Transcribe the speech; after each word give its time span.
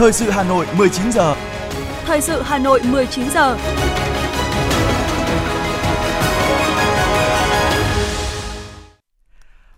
Thời 0.00 0.12
sự 0.12 0.30
Hà 0.30 0.42
Nội 0.42 0.66
19 0.76 1.12
giờ. 1.12 1.34
Thời 2.04 2.20
sự 2.20 2.42
Hà 2.42 2.58
Nội 2.58 2.80
19 2.84 3.30
giờ. 3.30 3.56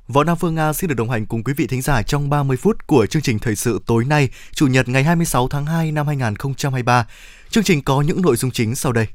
Võ 0.09 0.25
Nam 0.25 0.37
Phương 0.37 0.55
Nga 0.55 0.73
xin 0.73 0.89
được 0.89 0.95
đồng 0.95 1.11
hành 1.11 1.27
cùng 1.27 1.45
quý 1.45 1.53
vị 1.57 1.67
thính 1.67 1.83
giả 1.83 2.03
trong 2.03 2.31
30 2.31 2.57
phút 2.57 2.87
của 2.87 3.07
chương 3.07 3.23
trình 3.23 3.39
thời 3.39 3.57
sự 3.57 3.81
tối 3.87 4.05
nay, 4.05 4.29
Chủ 4.53 4.67
nhật 4.67 4.89
ngày 4.89 5.05
26 5.05 5.49
tháng 5.49 5.67
2 5.67 5.93
năm 5.93 6.07
2023. 6.07 7.07
Chương 7.51 7.65
trình 7.65 7.83
có 7.83 8.01
những 8.01 8.23
nội 8.23 8.37
dung 8.37 8.51
chính 8.51 8.75
sau 8.75 8.93
đây. 8.93 9.07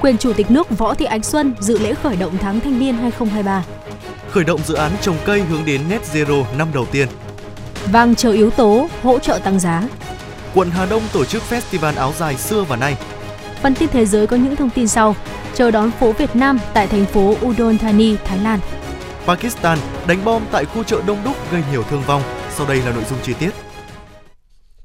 Quyền 0.00 0.18
Chủ 0.18 0.32
tịch 0.32 0.50
nước 0.50 0.78
Võ 0.78 0.94
Thị 0.94 1.04
Ánh 1.04 1.22
Xuân 1.22 1.54
dự 1.60 1.78
lễ 1.78 1.94
khởi 1.94 2.16
động 2.16 2.38
tháng 2.40 2.60
thanh 2.60 2.78
niên 2.80 2.94
2023. 2.94 3.64
Khởi 4.30 4.44
động 4.44 4.60
dự 4.66 4.74
án 4.74 4.92
trồng 5.00 5.16
cây 5.24 5.40
hướng 5.42 5.64
đến 5.64 5.80
net 5.88 6.02
zero 6.12 6.44
năm 6.58 6.68
đầu 6.74 6.86
tiên. 6.92 7.08
Vàng 7.92 8.14
chờ 8.14 8.30
yếu 8.32 8.50
tố 8.50 8.88
hỗ 9.02 9.18
trợ 9.18 9.38
tăng 9.38 9.60
giá. 9.60 9.82
Quận 10.54 10.70
Hà 10.70 10.86
Đông 10.86 11.02
tổ 11.12 11.24
chức 11.24 11.42
festival 11.50 11.96
áo 11.96 12.12
dài 12.18 12.36
xưa 12.36 12.64
và 12.64 12.76
nay. 12.76 12.96
Phần 13.62 13.74
tin 13.74 13.88
thế 13.88 14.06
giới 14.06 14.26
có 14.26 14.36
những 14.36 14.56
thông 14.56 14.70
tin 14.70 14.88
sau. 14.88 15.16
Chờ 15.54 15.70
đón 15.70 15.90
phố 15.90 16.12
Việt 16.12 16.36
Nam 16.36 16.58
tại 16.74 16.86
thành 16.86 17.04
phố 17.04 17.34
Udon 17.46 17.78
Thani, 17.78 18.16
Thái 18.24 18.38
Lan. 18.38 18.60
Pakistan 19.26 19.78
đánh 20.06 20.24
bom 20.24 20.42
tại 20.52 20.64
khu 20.64 20.84
chợ 20.84 21.02
đông 21.06 21.18
đúc 21.24 21.52
gây 21.52 21.62
nhiều 21.72 21.82
thương 21.82 22.02
vong. 22.06 22.22
Sau 22.50 22.66
đây 22.66 22.82
là 22.82 22.92
nội 22.92 23.04
dung 23.10 23.18
chi 23.22 23.32
tiết. 23.38 23.50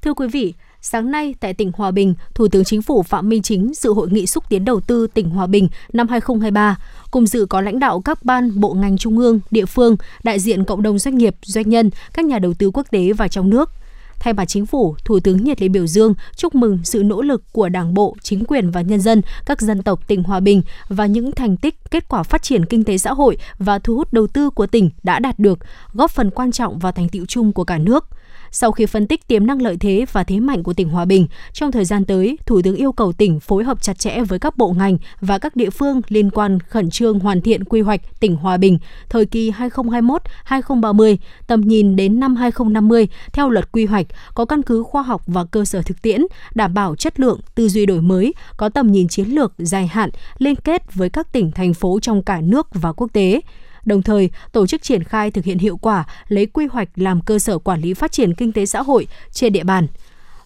Thưa 0.02 0.14
quý 0.14 0.28
vị, 0.28 0.54
sáng 0.84 1.10
nay 1.10 1.34
tại 1.40 1.54
tỉnh 1.54 1.72
Hòa 1.74 1.90
Bình, 1.90 2.14
Thủ 2.34 2.48
tướng 2.48 2.64
Chính 2.64 2.82
phủ 2.82 3.02
Phạm 3.02 3.28
Minh 3.28 3.42
Chính 3.42 3.72
dự 3.74 3.92
hội 3.92 4.08
nghị 4.10 4.26
xúc 4.26 4.44
tiến 4.48 4.64
đầu 4.64 4.80
tư 4.80 5.06
tỉnh 5.14 5.30
Hòa 5.30 5.46
Bình 5.46 5.68
năm 5.92 6.08
2023. 6.08 6.78
Cùng 7.10 7.26
dự 7.26 7.46
có 7.46 7.60
lãnh 7.60 7.78
đạo 7.78 8.00
các 8.00 8.24
ban, 8.24 8.60
bộ 8.60 8.74
ngành 8.74 8.98
trung 8.98 9.18
ương, 9.18 9.40
địa 9.50 9.66
phương, 9.66 9.96
đại 10.24 10.38
diện 10.38 10.64
cộng 10.64 10.82
đồng 10.82 10.98
doanh 10.98 11.18
nghiệp, 11.18 11.36
doanh 11.42 11.68
nhân, 11.68 11.90
các 12.14 12.24
nhà 12.24 12.38
đầu 12.38 12.54
tư 12.54 12.70
quốc 12.74 12.86
tế 12.90 13.12
và 13.12 13.28
trong 13.28 13.50
nước. 13.50 13.70
Thay 14.18 14.32
mặt 14.34 14.44
chính 14.44 14.66
phủ, 14.66 14.96
Thủ 15.04 15.20
tướng 15.20 15.44
nhiệt 15.44 15.62
liệt 15.62 15.68
biểu 15.68 15.86
dương, 15.86 16.14
chúc 16.36 16.54
mừng 16.54 16.78
sự 16.84 17.02
nỗ 17.02 17.22
lực 17.22 17.42
của 17.52 17.68
Đảng 17.68 17.94
bộ, 17.94 18.16
chính 18.22 18.44
quyền 18.44 18.70
và 18.70 18.80
nhân 18.80 19.00
dân 19.00 19.22
các 19.46 19.60
dân 19.60 19.82
tộc 19.82 20.08
tỉnh 20.08 20.22
Hòa 20.22 20.40
Bình 20.40 20.62
và 20.88 21.06
những 21.06 21.32
thành 21.32 21.56
tích, 21.56 21.74
kết 21.90 22.08
quả 22.08 22.22
phát 22.22 22.42
triển 22.42 22.66
kinh 22.66 22.84
tế 22.84 22.98
xã 22.98 23.12
hội 23.12 23.38
và 23.58 23.78
thu 23.78 23.96
hút 23.96 24.12
đầu 24.12 24.26
tư 24.26 24.50
của 24.50 24.66
tỉnh 24.66 24.90
đã 25.02 25.18
đạt 25.18 25.38
được, 25.38 25.58
góp 25.92 26.10
phần 26.10 26.30
quan 26.30 26.52
trọng 26.52 26.78
vào 26.78 26.92
thành 26.92 27.08
tựu 27.08 27.26
chung 27.26 27.52
của 27.52 27.64
cả 27.64 27.78
nước– 27.78 28.06
sau 28.52 28.72
khi 28.72 28.86
phân 28.86 29.06
tích 29.06 29.28
tiềm 29.28 29.46
năng 29.46 29.62
lợi 29.62 29.76
thế 29.76 30.04
và 30.12 30.24
thế 30.24 30.40
mạnh 30.40 30.62
của 30.62 30.72
tỉnh 30.72 30.88
Hòa 30.88 31.04
Bình, 31.04 31.26
trong 31.52 31.72
thời 31.72 31.84
gian 31.84 32.04
tới, 32.04 32.38
Thủ 32.46 32.62
tướng 32.62 32.76
yêu 32.76 32.92
cầu 32.92 33.12
tỉnh 33.12 33.40
phối 33.40 33.64
hợp 33.64 33.82
chặt 33.82 33.98
chẽ 33.98 34.22
với 34.22 34.38
các 34.38 34.56
bộ 34.56 34.72
ngành 34.72 34.98
và 35.20 35.38
các 35.38 35.56
địa 35.56 35.70
phương 35.70 36.00
liên 36.08 36.30
quan 36.30 36.58
khẩn 36.60 36.90
trương 36.90 37.18
hoàn 37.18 37.40
thiện 37.40 37.64
quy 37.64 37.80
hoạch 37.80 38.20
tỉnh 38.20 38.36
Hòa 38.36 38.56
Bình 38.56 38.78
thời 39.08 39.26
kỳ 39.26 39.50
2021-2030, 39.50 41.16
tầm 41.46 41.60
nhìn 41.60 41.96
đến 41.96 42.20
năm 42.20 42.36
2050 42.36 43.08
theo 43.32 43.50
luật 43.50 43.72
quy 43.72 43.86
hoạch, 43.86 44.06
có 44.34 44.44
căn 44.44 44.62
cứ 44.62 44.82
khoa 44.82 45.02
học 45.02 45.22
và 45.26 45.44
cơ 45.44 45.64
sở 45.64 45.82
thực 45.82 46.02
tiễn, 46.02 46.22
đảm 46.54 46.74
bảo 46.74 46.96
chất 46.96 47.20
lượng, 47.20 47.40
tư 47.54 47.68
duy 47.68 47.86
đổi 47.86 48.00
mới, 48.00 48.34
có 48.56 48.68
tầm 48.68 48.92
nhìn 48.92 49.08
chiến 49.08 49.28
lược 49.28 49.52
dài 49.58 49.86
hạn, 49.86 50.10
liên 50.38 50.56
kết 50.56 50.94
với 50.94 51.10
các 51.10 51.32
tỉnh 51.32 51.50
thành 51.50 51.74
phố 51.74 52.00
trong 52.02 52.22
cả 52.22 52.40
nước 52.40 52.66
và 52.74 52.92
quốc 52.92 53.08
tế 53.12 53.40
đồng 53.84 54.02
thời 54.02 54.30
tổ 54.52 54.66
chức 54.66 54.82
triển 54.82 55.04
khai 55.04 55.30
thực 55.30 55.44
hiện 55.44 55.58
hiệu 55.58 55.76
quả 55.76 56.04
lấy 56.28 56.46
quy 56.46 56.66
hoạch 56.66 56.88
làm 56.96 57.20
cơ 57.20 57.38
sở 57.38 57.58
quản 57.58 57.80
lý 57.80 57.94
phát 57.94 58.12
triển 58.12 58.34
kinh 58.34 58.52
tế 58.52 58.66
xã 58.66 58.82
hội 58.82 59.06
trên 59.32 59.52
địa 59.52 59.64
bàn. 59.64 59.86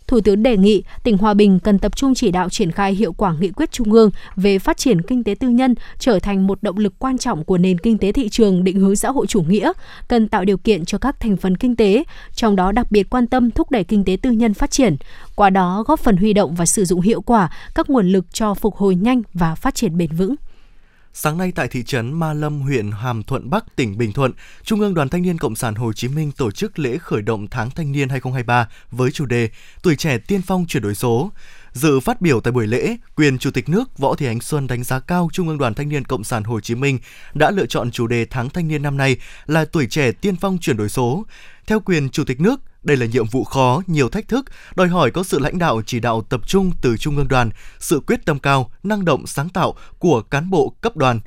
Thủ 0.06 0.20
tướng 0.20 0.42
đề 0.42 0.56
nghị 0.56 0.82
tỉnh 1.04 1.18
Hòa 1.18 1.34
Bình 1.34 1.58
cần 1.58 1.78
tập 1.78 1.96
trung 1.96 2.14
chỉ 2.14 2.30
đạo 2.30 2.50
triển 2.50 2.72
khai 2.72 2.94
hiệu 2.94 3.12
quả 3.12 3.34
nghị 3.40 3.50
quyết 3.50 3.72
trung 3.72 3.92
ương 3.92 4.10
về 4.36 4.58
phát 4.58 4.76
triển 4.76 5.02
kinh 5.02 5.24
tế 5.24 5.34
tư 5.34 5.48
nhân 5.48 5.74
trở 5.98 6.18
thành 6.18 6.46
một 6.46 6.62
động 6.62 6.78
lực 6.78 6.94
quan 6.98 7.18
trọng 7.18 7.44
của 7.44 7.58
nền 7.58 7.78
kinh 7.78 7.98
tế 7.98 8.12
thị 8.12 8.28
trường 8.28 8.64
định 8.64 8.80
hướng 8.80 8.96
xã 8.96 9.10
hội 9.10 9.26
chủ 9.26 9.42
nghĩa, 9.42 9.72
cần 10.08 10.28
tạo 10.28 10.44
điều 10.44 10.56
kiện 10.56 10.84
cho 10.84 10.98
các 10.98 11.20
thành 11.20 11.36
phần 11.36 11.56
kinh 11.56 11.76
tế, 11.76 12.04
trong 12.34 12.56
đó 12.56 12.72
đặc 12.72 12.86
biệt 12.90 13.10
quan 13.10 13.26
tâm 13.26 13.50
thúc 13.50 13.70
đẩy 13.70 13.84
kinh 13.84 14.04
tế 14.04 14.16
tư 14.22 14.30
nhân 14.30 14.54
phát 14.54 14.70
triển, 14.70 14.96
qua 15.34 15.50
đó 15.50 15.84
góp 15.86 16.00
phần 16.00 16.16
huy 16.16 16.32
động 16.32 16.54
và 16.54 16.66
sử 16.66 16.84
dụng 16.84 17.00
hiệu 17.00 17.20
quả 17.20 17.50
các 17.74 17.90
nguồn 17.90 18.08
lực 18.08 18.26
cho 18.32 18.54
phục 18.54 18.76
hồi 18.76 18.94
nhanh 18.94 19.22
và 19.34 19.54
phát 19.54 19.74
triển 19.74 19.96
bền 19.96 20.10
vững. 20.12 20.34
Sáng 21.18 21.38
nay 21.38 21.52
tại 21.54 21.68
thị 21.68 21.82
trấn 21.82 22.12
Ma 22.12 22.32
Lâm, 22.32 22.60
huyện 22.60 22.90
Hàm 22.90 23.22
Thuận 23.22 23.50
Bắc, 23.50 23.76
tỉnh 23.76 23.98
Bình 23.98 24.12
Thuận, 24.12 24.32
Trung 24.62 24.80
ương 24.80 24.94
Đoàn 24.94 25.08
Thanh 25.08 25.22
niên 25.22 25.38
Cộng 25.38 25.54
sản 25.54 25.74
Hồ 25.74 25.92
Chí 25.92 26.08
Minh 26.08 26.32
tổ 26.32 26.50
chức 26.50 26.78
lễ 26.78 26.98
khởi 26.98 27.22
động 27.22 27.46
tháng 27.50 27.70
thanh 27.70 27.92
niên 27.92 28.08
2023 28.08 28.68
với 28.90 29.10
chủ 29.10 29.26
đề 29.26 29.48
Tuổi 29.82 29.96
trẻ 29.96 30.18
tiên 30.18 30.40
phong 30.46 30.66
chuyển 30.66 30.82
đổi 30.82 30.94
số. 30.94 31.30
Dự 31.72 32.00
phát 32.00 32.20
biểu 32.20 32.40
tại 32.40 32.52
buổi 32.52 32.66
lễ, 32.66 32.96
quyền 33.16 33.38
Chủ 33.38 33.50
tịch 33.50 33.68
nước 33.68 33.98
Võ 33.98 34.14
Thị 34.14 34.26
Ánh 34.26 34.40
Xuân 34.40 34.66
đánh 34.66 34.84
giá 34.84 35.00
cao 35.00 35.28
Trung 35.32 35.48
ương 35.48 35.58
Đoàn 35.58 35.74
Thanh 35.74 35.88
niên 35.88 36.04
Cộng 36.04 36.24
sản 36.24 36.44
Hồ 36.44 36.60
Chí 36.60 36.74
Minh 36.74 36.98
đã 37.34 37.50
lựa 37.50 37.66
chọn 37.66 37.90
chủ 37.90 38.06
đề 38.06 38.24
tháng 38.24 38.50
thanh 38.50 38.68
niên 38.68 38.82
năm 38.82 38.96
nay 38.96 39.16
là 39.46 39.64
tuổi 39.64 39.86
trẻ 39.86 40.12
tiên 40.12 40.36
phong 40.36 40.58
chuyển 40.60 40.76
đổi 40.76 40.88
số. 40.88 41.26
Theo 41.66 41.80
quyền 41.80 42.10
Chủ 42.10 42.24
tịch 42.24 42.40
nước, 42.40 42.60
đây 42.86 42.96
là 42.96 43.06
nhiệm 43.06 43.26
vụ 43.26 43.44
khó, 43.44 43.82
nhiều 43.86 44.08
thách 44.08 44.28
thức, 44.28 44.44
đòi 44.74 44.88
hỏi 44.88 45.10
có 45.10 45.22
sự 45.22 45.38
lãnh 45.38 45.58
đạo 45.58 45.82
chỉ 45.86 46.00
đạo 46.00 46.22
tập 46.22 46.40
trung 46.46 46.72
từ 46.82 46.96
Trung 46.96 47.16
ương 47.16 47.28
đoàn, 47.28 47.50
sự 47.78 48.00
quyết 48.06 48.24
tâm 48.24 48.38
cao, 48.38 48.70
năng 48.82 49.04
động 49.04 49.26
sáng 49.26 49.48
tạo 49.48 49.74
của 49.98 50.20
cán 50.20 50.50
bộ 50.50 50.74
cấp 50.80 50.96
đoàn. 50.96 51.20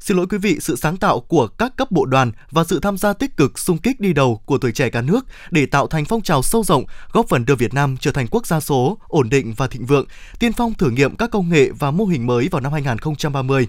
Xin 0.00 0.16
lỗi 0.16 0.26
quý 0.30 0.38
vị, 0.38 0.58
sự 0.60 0.76
sáng 0.76 0.96
tạo 0.96 1.20
của 1.20 1.46
các 1.46 1.76
cấp 1.76 1.90
bộ 1.90 2.04
đoàn 2.04 2.32
và 2.50 2.64
sự 2.64 2.80
tham 2.80 2.98
gia 2.98 3.12
tích 3.12 3.36
cực 3.36 3.58
sung 3.58 3.78
kích 3.78 4.00
đi 4.00 4.12
đầu 4.12 4.40
của 4.44 4.58
tuổi 4.58 4.72
trẻ 4.72 4.90
cả 4.90 5.02
nước 5.02 5.26
để 5.50 5.66
tạo 5.66 5.86
thành 5.86 6.04
phong 6.04 6.22
trào 6.22 6.42
sâu 6.42 6.64
rộng, 6.64 6.84
góp 7.12 7.28
phần 7.28 7.44
đưa 7.44 7.54
Việt 7.54 7.74
Nam 7.74 7.96
trở 8.00 8.10
thành 8.12 8.26
quốc 8.30 8.46
gia 8.46 8.60
số, 8.60 8.98
ổn 9.08 9.28
định 9.28 9.54
và 9.56 9.66
thịnh 9.66 9.86
vượng, 9.86 10.06
tiên 10.38 10.52
phong 10.52 10.74
thử 10.74 10.90
nghiệm 10.90 11.16
các 11.16 11.30
công 11.30 11.48
nghệ 11.48 11.70
và 11.78 11.90
mô 11.90 12.04
hình 12.04 12.26
mới 12.26 12.48
vào 12.48 12.60
năm 12.60 12.72
2030. 12.72 13.68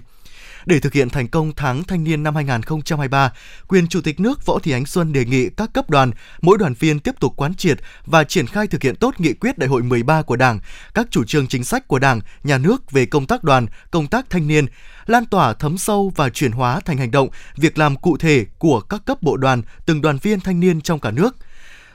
Để 0.66 0.80
thực 0.80 0.92
hiện 0.92 1.10
thành 1.10 1.28
công 1.28 1.52
tháng 1.56 1.84
thanh 1.84 2.04
niên 2.04 2.22
năm 2.22 2.34
2023, 2.34 3.32
quyền 3.68 3.88
Chủ 3.88 4.00
tịch 4.00 4.20
nước 4.20 4.46
Võ 4.46 4.58
Thị 4.58 4.72
Ánh 4.72 4.86
Xuân 4.86 5.12
đề 5.12 5.24
nghị 5.24 5.48
các 5.48 5.70
cấp 5.72 5.90
đoàn, 5.90 6.10
mỗi 6.42 6.58
đoàn 6.58 6.74
viên 6.78 7.00
tiếp 7.00 7.14
tục 7.20 7.32
quán 7.36 7.54
triệt 7.54 7.78
và 8.06 8.24
triển 8.24 8.46
khai 8.46 8.66
thực 8.66 8.82
hiện 8.82 8.96
tốt 8.96 9.14
nghị 9.18 9.32
quyết 9.32 9.58
đại 9.58 9.68
hội 9.68 9.82
13 9.82 10.22
của 10.22 10.36
Đảng, 10.36 10.58
các 10.94 11.06
chủ 11.10 11.24
trương 11.24 11.46
chính 11.46 11.64
sách 11.64 11.88
của 11.88 11.98
Đảng, 11.98 12.20
nhà 12.44 12.58
nước 12.58 12.90
về 12.90 13.06
công 13.06 13.26
tác 13.26 13.44
đoàn, 13.44 13.66
công 13.90 14.06
tác 14.06 14.30
thanh 14.30 14.48
niên, 14.48 14.66
lan 15.06 15.26
tỏa 15.26 15.52
thấm 15.52 15.78
sâu 15.78 16.12
và 16.16 16.28
chuyển 16.28 16.52
hóa 16.52 16.80
thành 16.80 16.96
hành 16.96 17.10
động, 17.10 17.28
việc 17.56 17.78
làm 17.78 17.96
cụ 17.96 18.16
thể 18.16 18.46
của 18.58 18.80
các 18.80 19.04
cấp 19.04 19.22
bộ 19.22 19.36
đoàn, 19.36 19.62
từng 19.86 20.00
đoàn 20.00 20.18
viên 20.22 20.40
thanh 20.40 20.60
niên 20.60 20.80
trong 20.80 21.00
cả 21.00 21.10
nước– 21.10 21.36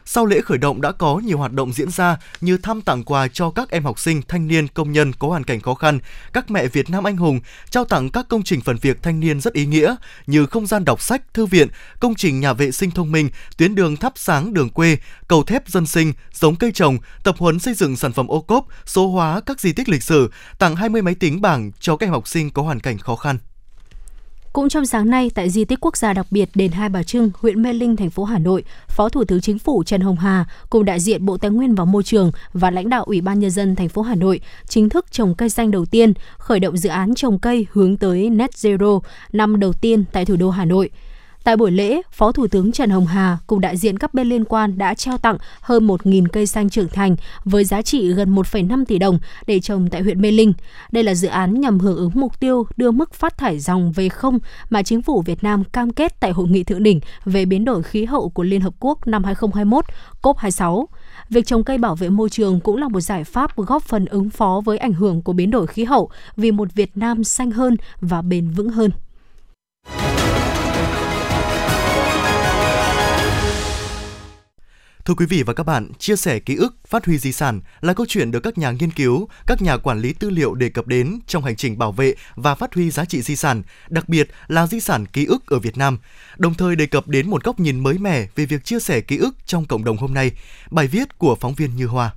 sau 0.09 0.25
lễ 0.25 0.41
khởi 0.41 0.57
động 0.57 0.81
đã 0.81 0.91
có 0.91 1.21
nhiều 1.25 1.37
hoạt 1.37 1.53
động 1.53 1.73
diễn 1.73 1.91
ra 1.91 2.17
như 2.41 2.57
thăm 2.57 2.81
tặng 2.81 3.03
quà 3.03 3.27
cho 3.27 3.49
các 3.49 3.69
em 3.69 3.83
học 3.83 3.99
sinh, 3.99 4.21
thanh 4.27 4.47
niên, 4.47 4.67
công 4.67 4.91
nhân 4.91 5.13
có 5.13 5.27
hoàn 5.27 5.43
cảnh 5.43 5.61
khó 5.61 5.73
khăn, 5.73 5.99
các 6.33 6.51
mẹ 6.51 6.67
Việt 6.67 6.89
Nam 6.89 7.03
anh 7.03 7.17
hùng, 7.17 7.39
trao 7.69 7.85
tặng 7.85 8.09
các 8.09 8.27
công 8.29 8.43
trình 8.43 8.61
phần 8.61 8.77
việc 8.81 9.03
thanh 9.03 9.19
niên 9.19 9.41
rất 9.41 9.53
ý 9.53 9.65
nghĩa 9.65 9.95
như 10.27 10.45
không 10.45 10.67
gian 10.67 10.85
đọc 10.85 11.01
sách, 11.01 11.33
thư 11.33 11.45
viện, 11.45 11.67
công 11.99 12.15
trình 12.15 12.39
nhà 12.39 12.53
vệ 12.53 12.71
sinh 12.71 12.91
thông 12.91 13.11
minh, 13.11 13.29
tuyến 13.57 13.75
đường 13.75 13.97
thắp 13.97 14.13
sáng 14.15 14.53
đường 14.53 14.69
quê, 14.69 14.97
cầu 15.27 15.43
thép 15.43 15.67
dân 15.67 15.85
sinh, 15.85 16.13
giống 16.33 16.55
cây 16.55 16.71
trồng, 16.71 16.97
tập 17.23 17.35
huấn 17.39 17.59
xây 17.59 17.73
dựng 17.73 17.95
sản 17.95 18.13
phẩm 18.13 18.27
ô 18.27 18.41
cốp, 18.41 18.65
số 18.85 19.07
hóa 19.07 19.41
các 19.45 19.59
di 19.59 19.73
tích 19.73 19.89
lịch 19.89 20.03
sử, 20.03 20.31
tặng 20.59 20.75
20 20.75 21.01
máy 21.01 21.15
tính 21.15 21.41
bảng 21.41 21.71
cho 21.79 21.97
các 21.97 22.05
em 22.07 22.13
học 22.13 22.27
sinh 22.27 22.49
có 22.49 22.61
hoàn 22.61 22.79
cảnh 22.79 22.97
khó 22.97 23.15
khăn. 23.15 23.37
Cũng 24.53 24.69
trong 24.69 24.85
sáng 24.85 25.09
nay 25.09 25.31
tại 25.35 25.49
di 25.49 25.65
tích 25.65 25.79
quốc 25.81 25.97
gia 25.97 26.13
đặc 26.13 26.27
biệt 26.31 26.49
đền 26.55 26.71
Hai 26.71 26.89
Bà 26.89 27.03
Trưng, 27.03 27.31
huyện 27.39 27.61
Mê 27.61 27.73
Linh, 27.73 27.95
thành 27.95 28.09
phố 28.09 28.23
Hà 28.23 28.39
Nội, 28.39 28.63
Phó 28.87 29.09
Thủ 29.09 29.23
tướng 29.23 29.41
Chính 29.41 29.59
phủ 29.59 29.83
Trần 29.83 30.01
Hồng 30.01 30.15
Hà 30.15 30.45
cùng 30.69 30.85
đại 30.85 30.99
diện 30.99 31.25
Bộ 31.25 31.37
Tài 31.37 31.51
nguyên 31.51 31.75
và 31.75 31.85
Môi 31.85 32.03
trường 32.03 32.31
và 32.53 32.71
lãnh 32.71 32.89
đạo 32.89 33.03
Ủy 33.03 33.21
ban 33.21 33.39
nhân 33.39 33.51
dân 33.51 33.75
thành 33.75 33.89
phố 33.89 34.01
Hà 34.01 34.15
Nội 34.15 34.39
chính 34.67 34.89
thức 34.89 35.05
trồng 35.11 35.35
cây 35.35 35.49
xanh 35.49 35.71
đầu 35.71 35.85
tiên, 35.85 36.13
khởi 36.37 36.59
động 36.59 36.77
dự 36.77 36.89
án 36.89 37.15
trồng 37.15 37.39
cây 37.39 37.65
hướng 37.71 37.97
tới 37.97 38.29
net 38.29 38.51
zero 38.51 38.99
năm 39.31 39.59
đầu 39.59 39.73
tiên 39.73 40.03
tại 40.11 40.25
thủ 40.25 40.35
đô 40.35 40.49
Hà 40.49 40.65
Nội. 40.65 40.89
Tại 41.47 41.57
buổi 41.57 41.71
lễ, 41.71 42.01
Phó 42.11 42.31
Thủ 42.31 42.47
tướng 42.47 42.71
Trần 42.71 42.89
Hồng 42.89 43.05
Hà 43.05 43.37
cùng 43.47 43.61
đại 43.61 43.77
diện 43.77 43.97
các 43.97 44.13
bên 44.13 44.27
liên 44.27 44.45
quan 44.45 44.77
đã 44.77 44.93
trao 44.93 45.17
tặng 45.17 45.37
hơn 45.61 45.87
1.000 45.87 46.27
cây 46.33 46.47
xanh 46.47 46.69
trưởng 46.69 46.89
thành 46.89 47.15
với 47.43 47.63
giá 47.63 47.81
trị 47.81 48.13
gần 48.13 48.35
1,5 48.35 48.85
tỷ 48.85 48.99
đồng 48.99 49.19
để 49.47 49.59
trồng 49.59 49.89
tại 49.89 50.01
huyện 50.01 50.21
Mê 50.21 50.31
Linh. 50.31 50.53
Đây 50.91 51.03
là 51.03 51.15
dự 51.15 51.27
án 51.27 51.61
nhằm 51.61 51.79
hưởng 51.79 51.97
ứng 51.97 52.11
mục 52.13 52.39
tiêu 52.39 52.67
đưa 52.77 52.91
mức 52.91 53.13
phát 53.13 53.37
thải 53.37 53.59
dòng 53.59 53.91
về 53.91 54.09
không 54.09 54.39
mà 54.69 54.83
chính 54.83 55.01
phủ 55.01 55.21
Việt 55.21 55.43
Nam 55.43 55.63
cam 55.63 55.93
kết 55.93 56.19
tại 56.19 56.31
Hội 56.31 56.47
nghị 56.47 56.63
Thượng 56.63 56.83
đỉnh 56.83 56.99
về 57.25 57.45
biến 57.45 57.65
đổi 57.65 57.83
khí 57.83 58.05
hậu 58.05 58.29
của 58.29 58.43
Liên 58.43 58.61
Hợp 58.61 58.73
Quốc 58.79 59.07
năm 59.07 59.23
2021, 59.23 59.85
COP26. 60.21 60.85
Việc 61.29 61.45
trồng 61.45 61.63
cây 61.63 61.77
bảo 61.77 61.95
vệ 61.95 62.09
môi 62.09 62.29
trường 62.29 62.59
cũng 62.59 62.77
là 62.77 62.87
một 62.87 63.01
giải 63.01 63.23
pháp 63.23 63.55
góp 63.55 63.83
phần 63.83 64.05
ứng 64.05 64.29
phó 64.29 64.61
với 64.65 64.77
ảnh 64.77 64.93
hưởng 64.93 65.21
của 65.21 65.33
biến 65.33 65.51
đổi 65.51 65.67
khí 65.67 65.83
hậu 65.83 66.09
vì 66.37 66.51
một 66.51 66.73
Việt 66.75 66.91
Nam 66.95 67.23
xanh 67.23 67.51
hơn 67.51 67.75
và 68.01 68.21
bền 68.21 68.49
vững 68.49 68.69
hơn. 68.69 68.91
Thưa 75.07 75.13
quý 75.13 75.25
vị 75.25 75.43
và 75.43 75.53
các 75.53 75.63
bạn, 75.63 75.91
chia 75.99 76.15
sẻ 76.15 76.39
ký 76.39 76.55
ức, 76.55 76.75
phát 76.87 77.05
huy 77.05 77.17
di 77.17 77.31
sản 77.31 77.61
là 77.81 77.93
câu 77.93 78.05
chuyện 78.09 78.31
được 78.31 78.39
các 78.39 78.57
nhà 78.57 78.71
nghiên 78.71 78.91
cứu, 78.91 79.27
các 79.47 79.61
nhà 79.61 79.77
quản 79.77 79.99
lý 79.99 80.13
tư 80.13 80.29
liệu 80.29 80.55
đề 80.55 80.69
cập 80.69 80.87
đến 80.87 81.19
trong 81.27 81.43
hành 81.43 81.55
trình 81.55 81.77
bảo 81.77 81.91
vệ 81.91 82.13
và 82.35 82.55
phát 82.55 82.73
huy 82.73 82.91
giá 82.91 83.05
trị 83.05 83.21
di 83.21 83.35
sản, 83.35 83.63
đặc 83.89 84.09
biệt 84.09 84.29
là 84.47 84.67
di 84.67 84.79
sản 84.79 85.05
ký 85.05 85.25
ức 85.25 85.47
ở 85.47 85.59
Việt 85.59 85.77
Nam. 85.77 85.99
Đồng 86.37 86.53
thời 86.53 86.75
đề 86.75 86.85
cập 86.85 87.07
đến 87.07 87.29
một 87.29 87.43
góc 87.43 87.59
nhìn 87.59 87.79
mới 87.79 87.97
mẻ 87.97 88.27
về 88.35 88.45
việc 88.45 88.65
chia 88.65 88.79
sẻ 88.79 89.01
ký 89.01 89.17
ức 89.17 89.35
trong 89.45 89.65
cộng 89.65 89.83
đồng 89.83 89.97
hôm 89.97 90.13
nay. 90.13 90.31
Bài 90.71 90.87
viết 90.87 91.17
của 91.17 91.35
phóng 91.35 91.53
viên 91.53 91.75
Như 91.75 91.85
Hoa. 91.85 92.13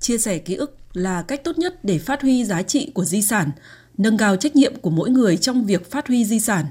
Chia 0.00 0.18
sẻ 0.18 0.38
ký 0.38 0.54
ức 0.54 0.76
là 0.92 1.22
cách 1.22 1.44
tốt 1.44 1.58
nhất 1.58 1.84
để 1.84 1.98
phát 1.98 2.22
huy 2.22 2.44
giá 2.44 2.62
trị 2.62 2.90
của 2.94 3.04
di 3.04 3.22
sản, 3.22 3.50
nâng 3.98 4.18
cao 4.18 4.36
trách 4.36 4.56
nhiệm 4.56 4.76
của 4.76 4.90
mỗi 4.90 5.10
người 5.10 5.36
trong 5.36 5.66
việc 5.66 5.90
phát 5.90 6.08
huy 6.08 6.24
di 6.24 6.40
sản. 6.40 6.66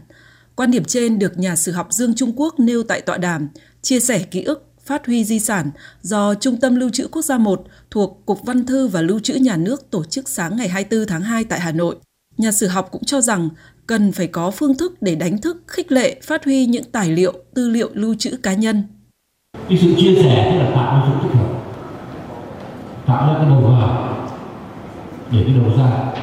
Quan 0.55 0.71
điểm 0.71 0.83
trên 0.85 1.19
được 1.19 1.37
nhà 1.37 1.55
sử 1.55 1.71
học 1.71 1.87
Dương 1.91 2.15
Trung 2.15 2.33
Quốc 2.35 2.59
nêu 2.59 2.83
tại 2.83 3.01
tọa 3.01 3.17
đàm 3.17 3.47
chia 3.81 3.99
sẻ 3.99 4.19
ký 4.19 4.43
ức 4.43 4.69
phát 4.85 5.05
huy 5.05 5.23
di 5.23 5.39
sản 5.39 5.71
do 6.01 6.35
Trung 6.35 6.57
tâm 6.57 6.75
Lưu 6.75 6.89
trữ 6.89 7.07
Quốc 7.07 7.21
gia 7.21 7.37
1 7.37 7.63
thuộc 7.91 8.21
Cục 8.25 8.45
Văn 8.45 8.65
thư 8.65 8.87
và 8.87 9.01
Lưu 9.01 9.19
trữ 9.19 9.33
Nhà 9.33 9.57
nước 9.57 9.91
tổ 9.91 10.03
chức 10.03 10.29
sáng 10.29 10.57
ngày 10.57 10.67
24 10.67 11.07
tháng 11.07 11.21
2 11.21 11.43
tại 11.43 11.59
Hà 11.59 11.71
Nội. 11.71 11.95
Nhà 12.37 12.51
sử 12.51 12.67
học 12.67 12.87
cũng 12.91 13.03
cho 13.03 13.21
rằng 13.21 13.49
cần 13.87 14.11
phải 14.11 14.27
có 14.27 14.51
phương 14.51 14.77
thức 14.77 15.01
để 15.01 15.15
đánh 15.15 15.41
thức, 15.41 15.57
khích 15.67 15.91
lệ, 15.91 16.19
phát 16.23 16.45
huy 16.45 16.65
những 16.65 16.83
tài 16.91 17.11
liệu, 17.11 17.33
tư 17.55 17.69
liệu 17.69 17.89
lưu 17.93 18.15
trữ 18.19 18.37
cá 18.43 18.53
nhân. 18.53 18.83
Cái 19.69 19.77
sự 19.81 19.93
chia 19.97 20.15
sẻ 20.15 20.51
tức 20.51 20.59
là 20.59 20.71
tạo 20.75 20.95
ra 20.95 21.03
sự 21.07 21.27
tích 21.27 21.35
hợp, 21.35 21.53
tạo 23.07 23.27
ra 23.27 23.39
cái 23.39 23.49
đầu 23.49 23.61
vào 23.61 24.13
để 25.31 25.43
cái 25.45 25.55
đầu 25.55 25.77
ra. 25.77 26.13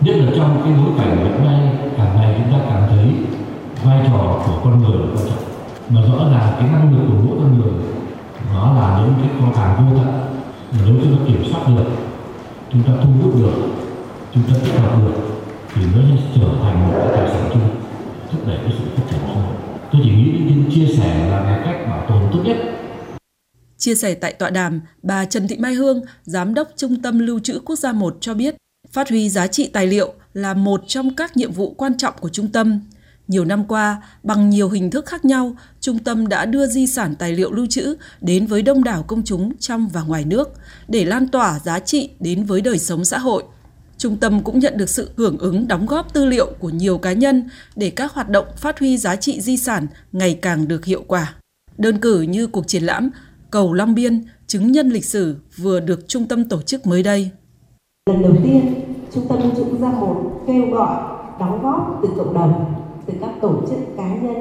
Nhất 0.00 0.16
là 0.16 0.32
trong 0.36 0.60
cái 0.64 0.72
bối 0.72 0.92
cảnh 0.98 1.16
hiện 1.24 1.44
nay 1.44 1.90
càng 1.96 2.16
ngày 2.16 2.34
chúng 2.38 2.52
ta 2.52 2.66
cảm 2.70 2.82
thấy 2.88 3.12
vai 3.84 4.06
trò 4.08 4.42
của 4.46 4.60
con 4.64 4.82
người 4.82 4.98
là 4.98 5.06
quan 5.16 5.28
trọng 5.28 5.47
mà 5.88 6.00
rõ 6.00 6.30
ràng 6.32 6.56
cái 6.58 6.68
năng 6.72 6.92
lực 6.92 7.06
của 7.08 7.22
mỗi 7.26 7.38
con 7.38 7.58
người 7.58 7.84
nó 8.52 8.74
là 8.74 9.00
những 9.00 9.14
cái 9.20 9.30
con 9.40 9.54
hàng 9.54 9.90
vô 9.90 9.98
tận. 9.98 10.12
Mà 10.72 10.78
nếu 10.86 10.94
chúng 11.02 11.18
ta 11.18 11.24
kiểm 11.26 11.44
soát 11.50 11.68
được 11.68 11.90
chúng 12.72 12.82
ta 12.82 12.92
thu 13.02 13.10
hút 13.22 13.34
được 13.34 13.68
chúng 14.34 14.42
ta 14.42 14.54
tích 14.64 14.72
hợp 14.72 14.98
được 15.02 15.14
thì 15.74 15.82
nó 15.94 16.00
sẽ 16.16 16.22
trở 16.34 16.48
thành 16.62 16.88
một 16.88 16.94
cái 16.98 17.08
tài 17.16 17.28
sản 17.28 17.50
chung 17.52 17.68
thúc 18.30 18.46
đẩy 18.46 18.56
cái 18.56 18.72
sự 18.78 18.84
phát 18.96 19.02
triển 19.10 19.20
xã 19.26 19.34
hội 19.34 19.54
tôi 19.92 20.00
chỉ 20.04 20.10
nghĩ 20.10 20.32
đến 20.48 20.70
chia 20.74 20.86
sẻ 20.96 21.28
là 21.30 21.42
cái 21.44 21.60
cách 21.64 21.86
bảo 21.90 22.06
tồn 22.08 22.22
tốt 22.32 22.42
nhất. 22.44 22.56
Chia 23.78 23.94
sẻ 23.94 24.14
tại 24.14 24.32
tọa 24.32 24.50
đàm, 24.50 24.80
bà 25.02 25.24
Trần 25.24 25.48
Thị 25.48 25.56
Mai 25.58 25.74
Hương, 25.74 26.00
Giám 26.24 26.54
đốc 26.54 26.68
Trung 26.76 27.02
tâm 27.02 27.18
Lưu 27.18 27.40
trữ 27.40 27.60
Quốc 27.64 27.76
gia 27.76 27.92
1 27.92 28.16
cho 28.20 28.34
biết, 28.34 28.54
phát 28.92 29.08
huy 29.08 29.28
giá 29.28 29.46
trị 29.46 29.70
tài 29.72 29.86
liệu 29.86 30.12
là 30.32 30.54
một 30.54 30.80
trong 30.86 31.14
các 31.14 31.36
nhiệm 31.36 31.52
vụ 31.52 31.74
quan 31.76 31.96
trọng 31.96 32.14
của 32.20 32.28
trung 32.28 32.48
tâm. 32.48 32.80
Nhiều 33.28 33.44
năm 33.44 33.64
qua, 33.64 34.02
bằng 34.22 34.50
nhiều 34.50 34.68
hình 34.68 34.90
thức 34.90 35.06
khác 35.06 35.24
nhau, 35.24 35.56
trung 35.80 35.98
tâm 35.98 36.28
đã 36.28 36.44
đưa 36.44 36.66
di 36.66 36.86
sản 36.86 37.14
tài 37.14 37.32
liệu 37.32 37.52
lưu 37.52 37.66
trữ 37.66 37.96
đến 38.20 38.46
với 38.46 38.62
đông 38.62 38.84
đảo 38.84 39.04
công 39.06 39.22
chúng 39.24 39.56
trong 39.56 39.88
và 39.88 40.02
ngoài 40.02 40.24
nước 40.24 40.48
để 40.88 41.04
lan 41.04 41.28
tỏa 41.28 41.58
giá 41.58 41.78
trị 41.78 42.10
đến 42.20 42.44
với 42.44 42.60
đời 42.60 42.78
sống 42.78 43.04
xã 43.04 43.18
hội. 43.18 43.44
Trung 43.98 44.16
tâm 44.16 44.42
cũng 44.42 44.58
nhận 44.58 44.76
được 44.76 44.88
sự 44.88 45.10
hưởng 45.16 45.38
ứng 45.38 45.68
đóng 45.68 45.86
góp 45.86 46.12
tư 46.12 46.26
liệu 46.26 46.46
của 46.58 46.70
nhiều 46.70 46.98
cá 46.98 47.12
nhân 47.12 47.48
để 47.76 47.90
các 47.90 48.12
hoạt 48.12 48.28
động 48.28 48.46
phát 48.56 48.78
huy 48.78 48.98
giá 48.98 49.16
trị 49.16 49.40
di 49.40 49.56
sản 49.56 49.86
ngày 50.12 50.38
càng 50.42 50.68
được 50.68 50.84
hiệu 50.84 51.04
quả. 51.06 51.34
Đơn 51.78 51.98
cử 51.98 52.20
như 52.20 52.46
cuộc 52.46 52.68
triển 52.68 52.82
lãm 52.82 53.10
Cầu 53.50 53.72
Long 53.72 53.94
Biên, 53.94 54.24
chứng 54.46 54.72
nhân 54.72 54.90
lịch 54.90 55.04
sử 55.04 55.36
vừa 55.56 55.80
được 55.80 56.08
trung 56.08 56.26
tâm 56.26 56.48
tổ 56.48 56.62
chức 56.62 56.86
mới 56.86 57.02
đây. 57.02 57.30
Lần 58.10 58.22
đầu 58.22 58.36
tiên, 58.44 58.74
Trung 59.14 59.28
tâm 59.28 59.38
Lưu 59.42 59.54
ra 59.54 59.62
một 59.64 59.78
gia 59.80 60.00
1 60.00 60.44
kêu 60.46 60.66
gọi 60.70 60.96
đóng 61.40 61.62
góp 61.62 62.00
từ 62.02 62.08
cộng 62.16 62.34
đồng, 62.34 62.74
từ 63.08 63.14
các 63.20 63.30
tổ 63.40 63.52
chức 63.68 63.96
cá 63.96 64.08
nhân, 64.14 64.36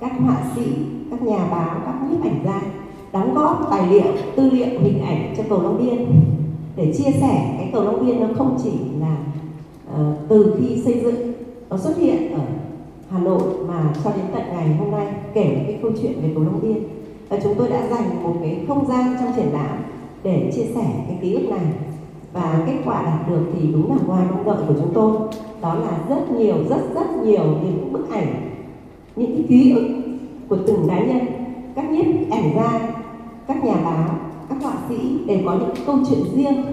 các 0.00 0.12
họa 0.20 0.36
sĩ, 0.56 0.62
các 1.10 1.22
nhà 1.22 1.48
báo, 1.50 1.80
các 1.84 1.94
nhiếp 2.10 2.24
ảnh 2.24 2.38
gia 2.44 2.62
đóng 3.12 3.34
góp 3.34 3.68
tài 3.70 3.86
liệu, 3.86 4.12
tư 4.36 4.50
liệu, 4.50 4.80
hình 4.80 5.02
ảnh 5.02 5.34
cho 5.36 5.42
cầu 5.48 5.62
Long 5.62 5.78
Biên. 5.78 6.06
Để 6.76 6.92
chia 6.96 7.10
sẻ 7.10 7.54
cái 7.58 7.70
cầu 7.72 7.84
Long 7.84 8.06
Biên 8.06 8.20
nó 8.20 8.26
không 8.38 8.58
chỉ 8.62 8.72
là 9.00 9.16
uh, 9.94 10.28
từ 10.28 10.56
khi 10.58 10.82
xây 10.84 11.00
dựng 11.00 11.32
nó 11.70 11.78
xuất 11.78 11.96
hiện 11.96 12.32
ở 12.32 12.40
Hà 13.10 13.18
Nội 13.18 13.42
mà 13.68 13.94
cho 14.04 14.10
đến 14.10 14.24
tận 14.32 14.42
ngày 14.52 14.76
hôm 14.76 14.90
nay 14.90 15.06
kể 15.34 15.64
cái 15.66 15.78
câu 15.82 15.90
chuyện 16.02 16.12
về 16.22 16.30
cầu 16.34 16.44
Long 16.44 16.60
Biên. 16.62 16.78
Và 17.28 17.38
chúng 17.42 17.54
tôi 17.54 17.68
đã 17.68 17.86
dành 17.90 18.22
một 18.22 18.34
cái 18.40 18.64
không 18.68 18.86
gian 18.88 19.16
trong 19.20 19.32
triển 19.36 19.52
lãm 19.52 19.78
để 20.22 20.52
chia 20.56 20.64
sẻ 20.74 20.86
cái 21.08 21.18
ký 21.22 21.34
ức 21.34 21.50
này. 21.50 21.66
Và 22.32 22.64
kết 22.66 22.76
quả 22.84 23.02
đạt 23.02 23.30
được 23.30 23.42
thì 23.54 23.68
đúng 23.72 23.90
là 23.90 23.98
ngoài 24.06 24.24
mong 24.30 24.44
đợi 24.44 24.56
của 24.68 24.74
chúng 24.80 24.94
tôi. 24.94 25.12
Đó 25.62 25.74
là 25.74 25.98
rất 26.08 26.30
nhiều 26.30 26.54
rất 26.68 26.94
rất 26.94 27.11
nhiều 27.24 27.44
những 27.44 27.92
bức 27.92 28.10
ảnh 28.10 28.50
những 29.16 29.36
cái 29.36 29.44
ký 29.48 29.72
ức 29.72 29.88
của 30.48 30.58
từng 30.66 30.88
cá 30.88 30.98
nhân 30.98 31.26
các 31.74 31.90
nhiếp 31.90 32.30
ảnh 32.30 32.52
gia 32.56 32.80
các 33.48 33.64
nhà 33.64 33.74
báo 33.74 34.18
các 34.48 34.58
họa 34.62 34.74
sĩ 34.88 34.96
đều 35.26 35.38
có 35.46 35.54
những 35.58 35.86
câu 35.86 35.98
chuyện 36.08 36.24
riêng 36.34 36.64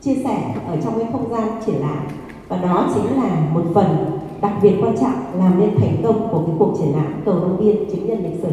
chia 0.00 0.14
sẻ 0.14 0.54
ở 0.66 0.76
trong 0.84 0.98
cái 0.98 1.08
không 1.12 1.30
gian 1.30 1.48
triển 1.66 1.80
lãm 1.80 2.06
và 2.48 2.56
đó 2.56 2.90
chính 2.94 3.22
là 3.22 3.50
một 3.54 3.64
phần 3.74 4.18
đặc 4.40 4.52
biệt 4.62 4.72
quan 4.80 4.96
trọng 5.00 5.38
làm 5.38 5.60
nên 5.60 5.80
thành 5.80 6.00
công 6.02 6.28
của 6.30 6.46
cái 6.46 6.56
cuộc 6.58 6.76
triển 6.78 6.92
lãm 6.92 7.22
cầu 7.24 7.34
Long 7.34 7.60
Biên 7.60 7.76
chứng 7.90 8.06
nhân 8.06 8.22
lịch 8.24 8.42
sử. 8.42 8.48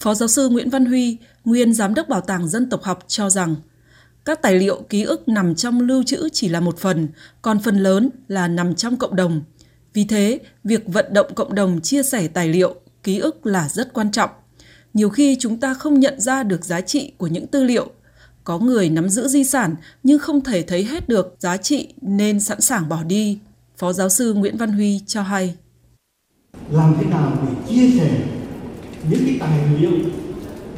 Phó 0.00 0.14
giáo 0.14 0.28
sư 0.28 0.48
Nguyễn 0.48 0.70
Văn 0.70 0.84
Huy, 0.84 1.16
nguyên 1.44 1.74
giám 1.74 1.94
đốc 1.94 2.08
Bảo 2.08 2.20
tàng 2.20 2.48
Dân 2.48 2.70
tộc 2.70 2.82
học 2.82 2.98
cho 3.06 3.30
rằng 3.30 3.54
các 4.24 4.42
tài 4.42 4.58
liệu 4.58 4.82
ký 4.88 5.02
ức 5.02 5.28
nằm 5.28 5.54
trong 5.54 5.80
lưu 5.80 6.02
trữ 6.02 6.28
chỉ 6.32 6.48
là 6.48 6.60
một 6.60 6.78
phần, 6.78 7.08
còn 7.42 7.58
phần 7.58 7.76
lớn 7.76 8.10
là 8.28 8.48
nằm 8.48 8.74
trong 8.74 8.96
cộng 8.96 9.16
đồng. 9.16 9.40
Vì 9.96 10.04
thế, 10.04 10.38
việc 10.64 10.84
vận 10.86 11.06
động 11.12 11.34
cộng 11.34 11.54
đồng 11.54 11.80
chia 11.80 12.02
sẻ 12.02 12.28
tài 12.28 12.48
liệu, 12.48 12.74
ký 13.02 13.18
ức 13.18 13.46
là 13.46 13.68
rất 13.68 13.92
quan 13.92 14.10
trọng. 14.10 14.30
Nhiều 14.94 15.10
khi 15.10 15.36
chúng 15.40 15.60
ta 15.60 15.74
không 15.74 16.00
nhận 16.00 16.20
ra 16.20 16.42
được 16.42 16.64
giá 16.64 16.80
trị 16.80 17.12
của 17.18 17.26
những 17.26 17.46
tư 17.46 17.64
liệu. 17.64 17.90
Có 18.44 18.58
người 18.58 18.88
nắm 18.88 19.08
giữ 19.08 19.28
di 19.28 19.44
sản 19.44 19.74
nhưng 20.02 20.18
không 20.18 20.44
thể 20.44 20.62
thấy 20.62 20.84
hết 20.84 21.08
được 21.08 21.36
giá 21.38 21.56
trị 21.56 21.88
nên 22.00 22.40
sẵn 22.40 22.60
sàng 22.60 22.88
bỏ 22.88 23.02
đi. 23.02 23.38
Phó 23.76 23.92
giáo 23.92 24.08
sư 24.08 24.34
Nguyễn 24.34 24.56
Văn 24.56 24.72
Huy 24.72 25.00
cho 25.06 25.22
hay. 25.22 25.54
Làm 26.70 26.96
thế 27.00 27.06
nào 27.06 27.32
để 27.46 27.54
chia 27.68 27.98
sẻ 27.98 28.10
những 29.10 29.20
cái 29.26 29.36
tài 29.40 29.60
liệu 29.80 29.92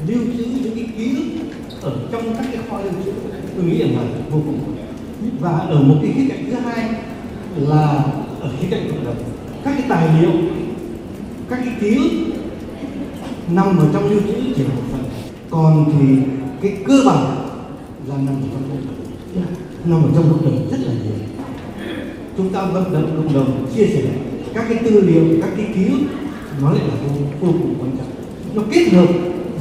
lưu 0.07 0.25
trữ 0.37 0.45
những 0.45 0.75
cái 0.75 0.89
ký 0.97 1.17
ức 1.17 1.45
ở 1.83 2.09
trong 2.13 2.37
các 2.37 2.47
cái 2.53 2.63
kho 2.71 2.81
lưu 2.81 2.93
trữ 3.05 3.13
tôi 3.57 3.65
nghĩ 3.65 3.79
rằng 3.79 3.97
là 3.97 4.19
vô 4.31 4.43
cùng 4.47 4.77
và 5.41 5.59
ở 5.59 5.83
một 5.83 5.97
cái 6.03 6.13
khía 6.17 6.29
cạnh 6.29 6.51
thứ 6.51 6.55
hai 6.55 6.91
là 7.57 8.05
ở 8.49 8.53
khía 8.61 8.67
cạnh 8.71 8.89
cộng 8.91 9.05
đồng 9.05 9.17
các 9.65 9.75
cái 9.79 9.85
tài 9.89 10.09
liệu 10.21 10.31
các 11.51 11.61
cái 11.65 11.75
ký 11.81 11.97
ức 11.97 12.11
nằm 13.51 13.79
ở 13.79 13.87
trong 13.93 14.11
lưu 14.11 14.21
trữ 14.21 14.35
chỉ 14.57 14.63
là 14.63 14.69
một 14.69 14.83
phần. 14.93 15.05
Còn 15.51 15.93
thì 15.93 16.17
cái 16.63 16.79
cơ 16.85 17.03
bản 17.07 17.25
là 18.07 18.15
nằm 18.17 18.35
ở 18.35 18.49
trong 18.53 18.63
cộng 18.69 18.87
đồng 18.87 19.45
nằm 19.85 20.03
ở 20.03 20.09
trong 20.15 20.31
cộng 20.31 20.45
đồng 20.45 20.71
rất 20.71 20.79
là 20.81 20.93
nhiều. 20.93 21.13
Chúng 22.37 22.53
ta 22.53 22.65
vận 22.65 22.93
động 22.93 23.11
cộng 23.17 23.35
đồng 23.35 23.67
chia 23.77 23.87
sẻ 23.87 24.03
các 24.55 24.65
cái 24.69 24.79
tư 24.85 25.01
liệu 25.01 25.25
các 25.43 25.51
cái 25.57 25.67
ký 25.75 25.85
ức 25.85 26.01
nó 26.63 26.71
lại 26.71 26.83
là 26.89 26.95
vô, 26.95 27.21
vô 27.41 27.53
cùng 27.63 27.75
quan 27.81 27.91
trọng. 27.97 28.11
Nó 28.55 28.63
kết 28.73 28.89
hợp 28.93 29.09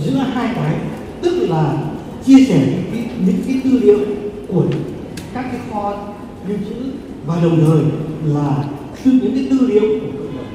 giữa 0.05 0.17
hai 0.17 0.55
cái 0.55 0.75
tức 1.21 1.49
là 1.49 1.77
chia 2.25 2.45
sẻ 2.45 2.59
những 2.59 2.83
cái, 2.91 3.15
những 3.25 3.37
cái 3.47 3.61
tư 3.63 3.79
liệu 3.83 3.99
của 4.47 4.63
các 5.33 5.45
cái 5.51 5.61
kho 5.71 5.97
lưu 6.47 6.57
trữ 6.69 6.75
và 7.25 7.39
đồng 7.43 7.65
thời 7.65 7.81
là 8.33 8.63
từ 9.05 9.11
những 9.11 9.35
cái 9.35 9.47
tư 9.49 9.67
liệu 9.67 9.81
của 9.81 10.07
cộng 10.17 10.35
đồng 10.37 10.45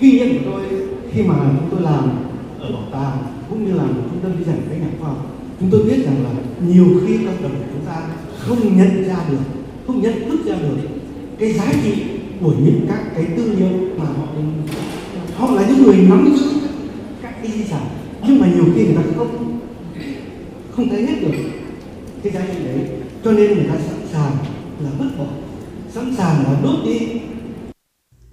kinh 0.00 0.16
nghiệm 0.16 0.44
của 0.44 0.50
tôi, 0.50 0.62
khi 1.12 1.22
mà 1.22 1.34
chúng 1.38 1.68
tôi 1.70 1.80
làm 1.82 2.10
ở 2.60 2.72
bảo 2.72 2.82
tàng 2.92 3.18
cũng 3.50 3.66
như 3.66 3.72
làm 3.72 3.88
ở 3.88 4.02
trung 4.10 4.20
tâm 4.22 4.32
di 4.38 4.44
sản 4.44 4.60
các 4.70 4.76
nhà 4.80 4.86
khoa 5.00 5.08
học, 5.08 5.26
chúng 5.60 5.70
tôi 5.70 5.82
biết 5.82 6.04
rằng 6.04 6.24
là 6.24 6.30
nhiều 6.68 6.86
khi 7.06 7.16
cộng 7.16 7.42
đồng 7.42 7.52
của 7.52 7.66
chúng 7.72 7.86
ta 7.86 8.02
không 8.38 8.76
nhận 8.76 9.04
ra 9.08 9.16
được, 9.30 9.38
không 9.86 10.02
nhận 10.02 10.14
thức 10.28 10.38
ra 10.46 10.56
được 10.56 10.76
cái 11.38 11.52
giá 11.52 11.72
trị 11.84 11.92
của 12.40 12.52
những 12.64 12.86
các 12.88 13.14
cái 13.14 13.24
tư 13.36 13.52
liệu 13.58 13.68
mà 13.98 14.04
họ 14.04 14.26
họ 15.36 15.54
là 15.54 15.68
những 15.68 15.82
người 15.82 15.96
nắm 15.96 16.34
giữ 16.38 16.46
các 17.22 17.42
cái 17.42 17.52
di 17.52 17.64
sản, 17.64 17.86
nhưng 18.28 18.40
mà 18.40 18.46
nhiều 18.54 18.64
khi 18.74 18.84
người 18.84 18.94
ta 18.94 19.02
không 19.16 19.58
không 20.70 20.88
thấy 20.88 21.06
hết 21.06 21.14
được 21.20 21.38
cái 22.22 22.32
giá 22.32 22.40
trị 22.52 22.64
đấy. 22.64 22.88
Cho 23.24 23.32
nên 23.32 23.54
người 23.54 23.66
ta 23.68 23.74
sẵn 23.74 23.98
sàng 24.12 24.32
là 24.84 24.90
vứt 24.98 25.08
bỏ 25.18 25.24
sẵn 25.98 26.14
sàng 26.16 26.44
là 26.44 26.60
đốt 26.62 26.84
đi 26.84 26.98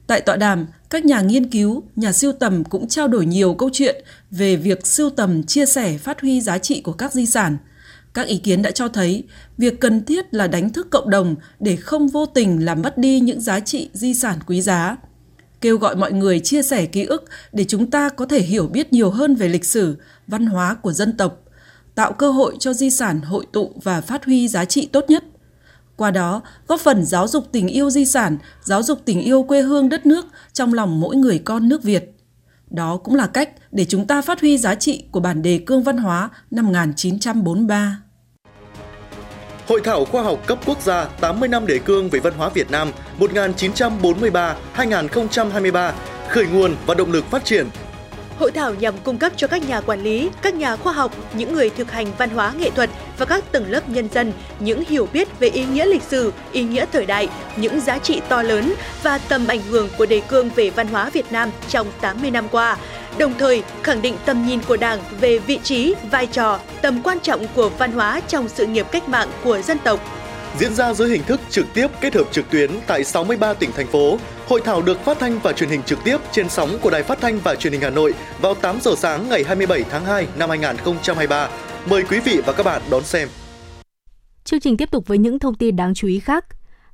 Tại 0.07 0.22
tọa 0.22 0.36
đàm, 0.36 0.65
các 0.89 1.05
nhà 1.05 1.22
nghiên 1.22 1.50
cứu, 1.50 1.84
nhà 1.95 2.12
siêu 2.12 2.31
tầm 2.31 2.63
cũng 2.63 2.88
trao 2.88 3.07
đổi 3.07 3.25
nhiều 3.25 3.53
câu 3.53 3.69
chuyện 3.74 4.03
về 4.31 4.55
việc 4.55 4.88
siêu 4.88 5.10
tầm 5.10 5.43
chia 5.43 5.65
sẻ 5.65 5.98
phát 5.98 6.22
huy 6.22 6.41
giá 6.41 6.57
trị 6.57 6.81
của 6.81 6.91
các 6.91 7.13
di 7.13 7.25
sản. 7.25 7.57
Các 8.13 8.27
ý 8.27 8.38
kiến 8.38 8.62
đã 8.62 8.72
cho 8.72 8.88
thấy 8.88 9.24
việc 9.57 9.79
cần 9.79 10.05
thiết 10.05 10.34
là 10.34 10.48
đánh 10.48 10.69
thức 10.69 10.88
cộng 10.91 11.10
đồng 11.10 11.36
để 11.60 11.75
không 11.75 12.07
vô 12.07 12.25
tình 12.25 12.65
làm 12.65 12.81
mất 12.81 12.98
đi 12.98 13.19
những 13.19 13.41
giá 13.41 13.60
trị 13.60 13.89
di 13.93 14.13
sản 14.13 14.39
quý 14.48 14.62
giá 14.62 14.98
kêu 15.62 15.77
gọi 15.77 15.95
mọi 15.95 16.12
người 16.12 16.39
chia 16.39 16.62
sẻ 16.62 16.86
ký 16.86 17.03
ức 17.03 17.25
để 17.53 17.65
chúng 17.67 17.91
ta 17.91 18.10
có 18.10 18.25
thể 18.25 18.41
hiểu 18.41 18.67
biết 18.67 18.93
nhiều 18.93 19.10
hơn 19.10 19.36
về 19.36 19.50
lịch 19.50 19.65
sử, 19.65 19.98
văn 20.27 20.45
hóa 20.45 20.75
của 20.81 20.93
dân 20.93 21.17
tộc, 21.17 21.39
tạo 21.95 22.13
cơ 22.13 22.31
hội 22.31 22.55
cho 22.60 22.74
di 22.74 22.89
sản 22.89 23.22
hội 23.22 23.45
tụ 23.51 23.72
và 23.84 24.01
phát 24.01 24.25
huy 24.25 24.48
giá 24.48 24.65
trị 24.65 24.89
tốt 24.91 25.05
nhất. 25.07 25.24
Qua 25.97 26.11
đó, 26.11 26.41
góp 26.67 26.79
phần 26.79 27.05
giáo 27.05 27.27
dục 27.27 27.45
tình 27.51 27.67
yêu 27.67 27.89
di 27.89 28.05
sản, 28.05 28.37
giáo 28.61 28.83
dục 28.83 28.99
tình 29.05 29.21
yêu 29.21 29.43
quê 29.43 29.61
hương 29.61 29.89
đất 29.89 30.05
nước 30.05 30.25
trong 30.53 30.73
lòng 30.73 30.99
mỗi 30.99 31.15
người 31.15 31.39
con 31.39 31.69
nước 31.69 31.83
Việt. 31.83 32.11
Đó 32.69 32.97
cũng 32.97 33.15
là 33.15 33.27
cách 33.27 33.49
để 33.71 33.85
chúng 33.85 34.07
ta 34.07 34.21
phát 34.21 34.41
huy 34.41 34.57
giá 34.57 34.75
trị 34.75 35.03
của 35.11 35.19
bản 35.19 35.41
đề 35.41 35.59
cương 35.65 35.83
văn 35.83 35.97
hóa 35.97 36.29
năm 36.51 36.65
1943. 36.65 37.97
Hội 39.67 39.81
thảo 39.83 40.05
khoa 40.05 40.23
học 40.23 40.47
cấp 40.47 40.59
quốc 40.65 40.81
gia 40.81 41.05
80 41.05 41.49
năm 41.49 41.67
đề 41.67 41.79
cương 41.79 42.09
về 42.09 42.19
văn 42.19 42.33
hóa 42.37 42.49
Việt 42.49 42.71
Nam 42.71 42.91
1943-2023, 43.19 45.91
khởi 46.29 46.47
nguồn 46.47 46.75
và 46.85 46.93
động 46.93 47.11
lực 47.11 47.25
phát 47.25 47.45
triển. 47.45 47.67
Hội 48.39 48.51
thảo 48.51 48.74
nhằm 48.74 48.94
cung 49.04 49.18
cấp 49.18 49.32
cho 49.36 49.48
các 49.48 49.70
nhà 49.70 49.82
quản 49.82 50.04
lý, 50.04 50.30
các 50.42 50.54
nhà 50.54 50.75
khoa 50.75 50.94
học, 50.94 51.12
những 51.34 51.54
người 51.54 51.70
thực 51.70 51.92
hành 51.92 52.08
văn 52.18 52.30
hóa 52.30 52.54
nghệ 52.58 52.70
thuật 52.70 52.89
và 53.18 53.25
các 53.25 53.51
tầng 53.51 53.65
lớp 53.72 53.89
nhân 53.89 54.10
dân 54.13 54.34
những 54.60 54.84
hiểu 54.88 55.08
biết 55.13 55.39
về 55.39 55.48
ý 55.48 55.65
nghĩa 55.65 55.86
lịch 55.86 56.04
sử, 56.04 56.34
ý 56.51 56.63
nghĩa 56.63 56.86
thời 56.92 57.06
đại, 57.06 57.30
những 57.56 57.82
giá 57.82 57.98
trị 57.98 58.22
to 58.30 58.42
lớn 58.42 58.74
và 59.04 59.18
tầm 59.18 59.48
ảnh 59.48 59.62
hưởng 59.62 59.89
của 59.98 60.06
đề 60.06 60.22
cương 60.27 60.50
về 60.50 60.70
văn 60.70 60.88
hóa 60.88 61.10
Việt 61.10 61.32
Nam 61.32 61.50
trong 61.70 61.88
80 62.01 62.32
năm 62.32 62.48
qua 62.51 62.77
đồng 63.18 63.34
thời 63.38 63.63
khẳng 63.84 64.01
định 64.01 64.15
tầm 64.25 64.46
nhìn 64.48 64.60
của 64.68 64.77
Đảng 64.77 65.00
về 65.20 65.38
vị 65.38 65.60
trí, 65.63 65.96
vai 66.12 66.27
trò, 66.27 66.60
tầm 66.82 67.01
quan 67.04 67.20
trọng 67.20 67.46
của 67.56 67.70
văn 67.70 67.92
hóa 67.92 68.22
trong 68.27 68.50
sự 68.50 68.65
nghiệp 68.65 68.86
cách 68.92 69.10
mạng 69.10 69.30
của 69.44 69.62
dân 69.62 69.77
tộc. 69.84 70.00
Diễn 70.59 70.74
ra 70.74 70.93
dưới 70.93 71.09
hình 71.09 71.24
thức 71.24 71.39
trực 71.50 71.65
tiếp 71.74 71.88
kết 72.01 72.15
hợp 72.15 72.27
trực 72.31 72.50
tuyến 72.51 72.71
tại 72.88 73.03
63 73.03 73.53
tỉnh 73.53 73.71
thành 73.71 73.88
phố, 73.88 74.17
hội 74.47 74.62
thảo 74.65 74.81
được 74.81 75.00
phát 75.05 75.19
thanh 75.19 75.39
và 75.43 75.53
truyền 75.53 75.69
hình 75.69 75.83
trực 75.83 76.00
tiếp 76.03 76.17
trên 76.31 76.50
sóng 76.50 76.77
của 76.81 76.89
Đài 76.89 77.03
Phát 77.03 77.21
thanh 77.21 77.39
và 77.39 77.55
Truyền 77.55 77.74
hình 77.74 77.81
Hà 77.81 77.89
Nội 77.89 78.13
vào 78.41 78.53
8 78.53 78.81
giờ 78.81 78.91
sáng 78.97 79.29
ngày 79.29 79.43
27 79.43 79.83
tháng 79.89 80.05
2 80.05 80.27
năm 80.38 80.50
2023. 80.50 81.50
Mời 81.89 82.03
quý 82.03 82.19
vị 82.19 82.41
và 82.45 82.53
các 82.53 82.63
bạn 82.63 82.81
đón 82.91 83.03
xem. 83.03 83.27
Chương 84.43 84.59
trình 84.59 84.77
tiếp 84.77 84.91
tục 84.91 85.07
với 85.07 85.17
những 85.17 85.39
thông 85.39 85.55
tin 85.55 85.75
đáng 85.75 85.93
chú 85.93 86.07
ý 86.07 86.19
khác. 86.19 86.45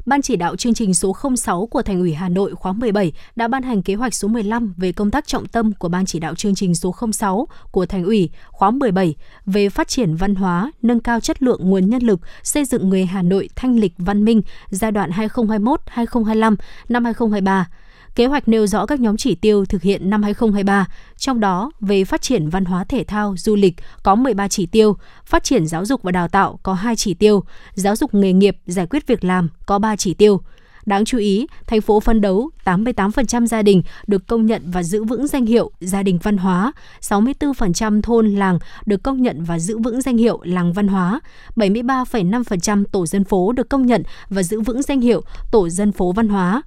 Ban 0.06 0.22
chỉ 0.22 0.36
đạo 0.36 0.56
chương 0.56 0.74
trình 0.74 0.94
số 0.94 1.16
06 1.36 1.66
của 1.66 1.82
Thành 1.82 2.00
ủy 2.00 2.14
Hà 2.14 2.30
Nội 2.30 2.56
khóa 2.56 2.74
17 2.74 3.14
đã 3.36 3.48
ban 3.48 3.64
hành 3.64 3.82
kế 3.82 3.96
hoạch 3.96 4.14
số 4.14 4.28
15 4.28 4.74
về 4.78 4.92
công 4.92 5.12
tác 5.12 5.28
trọng 5.28 5.46
tâm 5.46 5.74
của 5.74 5.90
Ban 5.90 6.06
chỉ 6.06 6.20
đạo 6.20 6.36
chương 6.36 6.56
trình 6.56 6.76
số 6.76 6.96
06 7.14 7.48
của 7.72 7.86
Thành 7.86 8.04
ủy 8.04 8.30
khóa 8.48 8.72
17 8.72 9.16
về 9.46 9.70
phát 9.70 9.88
triển 9.88 10.16
văn 10.16 10.36
hóa, 10.36 10.72
nâng 10.82 11.00
cao 11.00 11.20
chất 11.20 11.44
lượng 11.44 11.70
nguồn 11.70 11.90
nhân 11.90 12.04
lực, 12.04 12.20
xây 12.44 12.66
dựng 12.66 12.90
người 12.90 13.06
Hà 13.06 13.22
Nội 13.22 13.50
thanh 13.56 13.80
lịch 13.80 13.94
văn 13.98 14.26
minh 14.26 14.42
giai 14.70 14.92
đoạn 14.92 15.10
2021-2025 15.12 16.56
năm 16.90 17.06
2023 17.06 17.70
Kế 18.16 18.26
hoạch 18.26 18.48
nêu 18.48 18.68
rõ 18.68 18.86
các 18.86 19.00
nhóm 19.00 19.18
chỉ 19.18 19.36
tiêu 19.36 19.66
thực 19.66 19.82
hiện 19.82 20.10
năm 20.10 20.24
2023, 20.24 20.88
trong 21.18 21.40
đó 21.40 21.72
về 21.80 22.06
phát 22.06 22.22
triển 22.22 22.50
văn 22.50 22.66
hóa 22.66 22.84
thể 22.84 23.04
thao, 23.04 23.36
du 23.38 23.56
lịch 23.56 23.76
có 24.04 24.16
13 24.16 24.48
chỉ 24.48 24.66
tiêu, 24.66 24.98
phát 25.26 25.44
triển 25.44 25.68
giáo 25.68 25.86
dục 25.86 26.04
và 26.04 26.12
đào 26.12 26.28
tạo 26.28 26.60
có 26.64 26.74
2 26.74 26.96
chỉ 26.96 27.14
tiêu, 27.14 27.44
giáo 27.74 27.96
dục 27.96 28.14
nghề 28.14 28.34
nghiệp, 28.34 28.58
giải 28.66 28.88
quyết 28.88 29.08
việc 29.08 29.24
làm 29.24 29.50
có 29.66 29.80
3 29.80 29.96
chỉ 29.96 30.14
tiêu. 30.14 30.42
Đáng 30.86 31.06
chú 31.06 31.18
ý, 31.18 31.48
thành 31.68 31.82
phố 31.82 32.00
phân 32.00 32.22
đấu 32.22 32.50
88% 32.66 33.46
gia 33.46 33.62
đình 33.62 33.82
được 34.08 34.28
công 34.28 34.46
nhận 34.46 34.62
và 34.66 34.84
giữ 34.84 35.04
vững 35.04 35.28
danh 35.28 35.46
hiệu 35.46 35.72
gia 35.80 36.04
đình 36.04 36.20
văn 36.24 36.38
hóa, 36.38 36.72
64% 37.02 38.02
thôn 38.02 38.36
làng 38.36 38.60
được 38.86 39.04
công 39.04 39.22
nhận 39.22 39.44
và 39.44 39.60
giữ 39.60 39.78
vững 39.78 40.02
danh 40.02 40.18
hiệu 40.18 40.40
làng 40.44 40.74
văn 40.74 40.88
hóa, 40.88 41.20
73,5% 41.56 42.84
tổ 42.92 43.06
dân 43.06 43.24
phố 43.24 43.52
được 43.52 43.70
công 43.70 43.86
nhận 43.86 44.04
và 44.30 44.44
giữ 44.44 44.62
vững 44.62 44.82
danh 44.82 45.02
hiệu 45.02 45.22
tổ 45.52 45.70
dân 45.70 45.92
phố 45.92 46.12
văn 46.12 46.30
hóa 46.30 46.62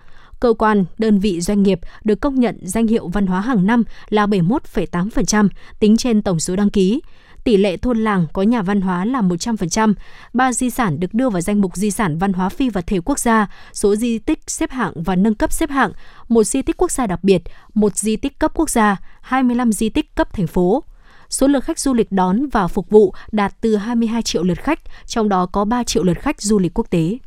cơ 0.45 0.53
quan, 0.59 0.85
đơn 0.99 1.19
vị 1.19 1.41
doanh 1.41 1.63
nghiệp 1.63 1.81
được 2.05 2.21
công 2.21 2.41
nhận 2.41 2.59
danh 2.63 2.87
hiệu 2.87 3.09
văn 3.09 3.27
hóa 3.27 3.41
hàng 3.41 3.67
năm 3.67 3.85
là 4.09 4.27
71,8% 4.27 5.49
tính 5.81 5.97
trên 5.97 6.23
tổng 6.23 6.41
số 6.41 6.57
đăng 6.57 6.71
ký. 6.71 7.01
Tỷ 7.45 7.57
lệ 7.57 7.77
thôn 7.77 7.99
làng 7.99 8.27
có 8.33 8.43
nhà 8.43 8.63
văn 8.63 8.81
hóa 8.81 9.05
là 9.05 9.21
100%, 9.21 9.95
ba 10.33 10.53
di 10.53 10.71
sản 10.71 11.01
được 11.01 11.15
đưa 11.15 11.31
vào 11.31 11.41
danh 11.41 11.61
mục 11.61 11.77
di 11.77 11.91
sản 11.91 12.19
văn 12.19 12.33
hóa 12.33 12.49
phi 12.49 12.69
vật 12.69 12.85
thể 12.87 13.01
quốc 13.05 13.19
gia, 13.19 13.47
số 13.73 13.97
di 13.97 14.19
tích 14.19 14.39
xếp 14.47 14.71
hạng 14.71 14.93
và 15.03 15.17
nâng 15.17 15.35
cấp 15.35 15.53
xếp 15.53 15.71
hạng, 15.71 15.93
một 16.29 16.45
di 16.45 16.63
tích 16.63 16.77
quốc 16.77 16.91
gia 16.91 17.07
đặc 17.07 17.25
biệt, 17.25 17.43
một 17.75 17.97
di 17.97 18.17
tích 18.17 18.39
cấp 18.39 18.53
quốc 18.55 18.71
gia, 18.71 18.97
25 19.21 19.73
di 19.73 19.89
tích 19.89 20.15
cấp 20.15 20.33
thành 20.33 20.47
phố 20.47 20.83
số 21.31 21.47
lượt 21.47 21.65
khách 21.65 21.79
du 21.79 21.95
lịch 21.95 22.13
đón 22.13 22.47
và 22.47 22.69
phục 22.69 22.91
vụ 22.91 23.15
đạt 23.33 23.55
từ 23.61 23.77
22 23.77 24.23
triệu 24.23 24.43
lượt 24.43 24.59
khách, 24.59 24.81
trong 25.07 25.29
đó 25.29 25.47
có 25.47 25.65
3 25.65 25.85
triệu 25.85 26.03
lượt 26.05 26.21
khách 26.21 26.43
du 26.43 26.59
lịch 26.59 26.79
quốc 26.79 26.91
tế. 26.91 27.19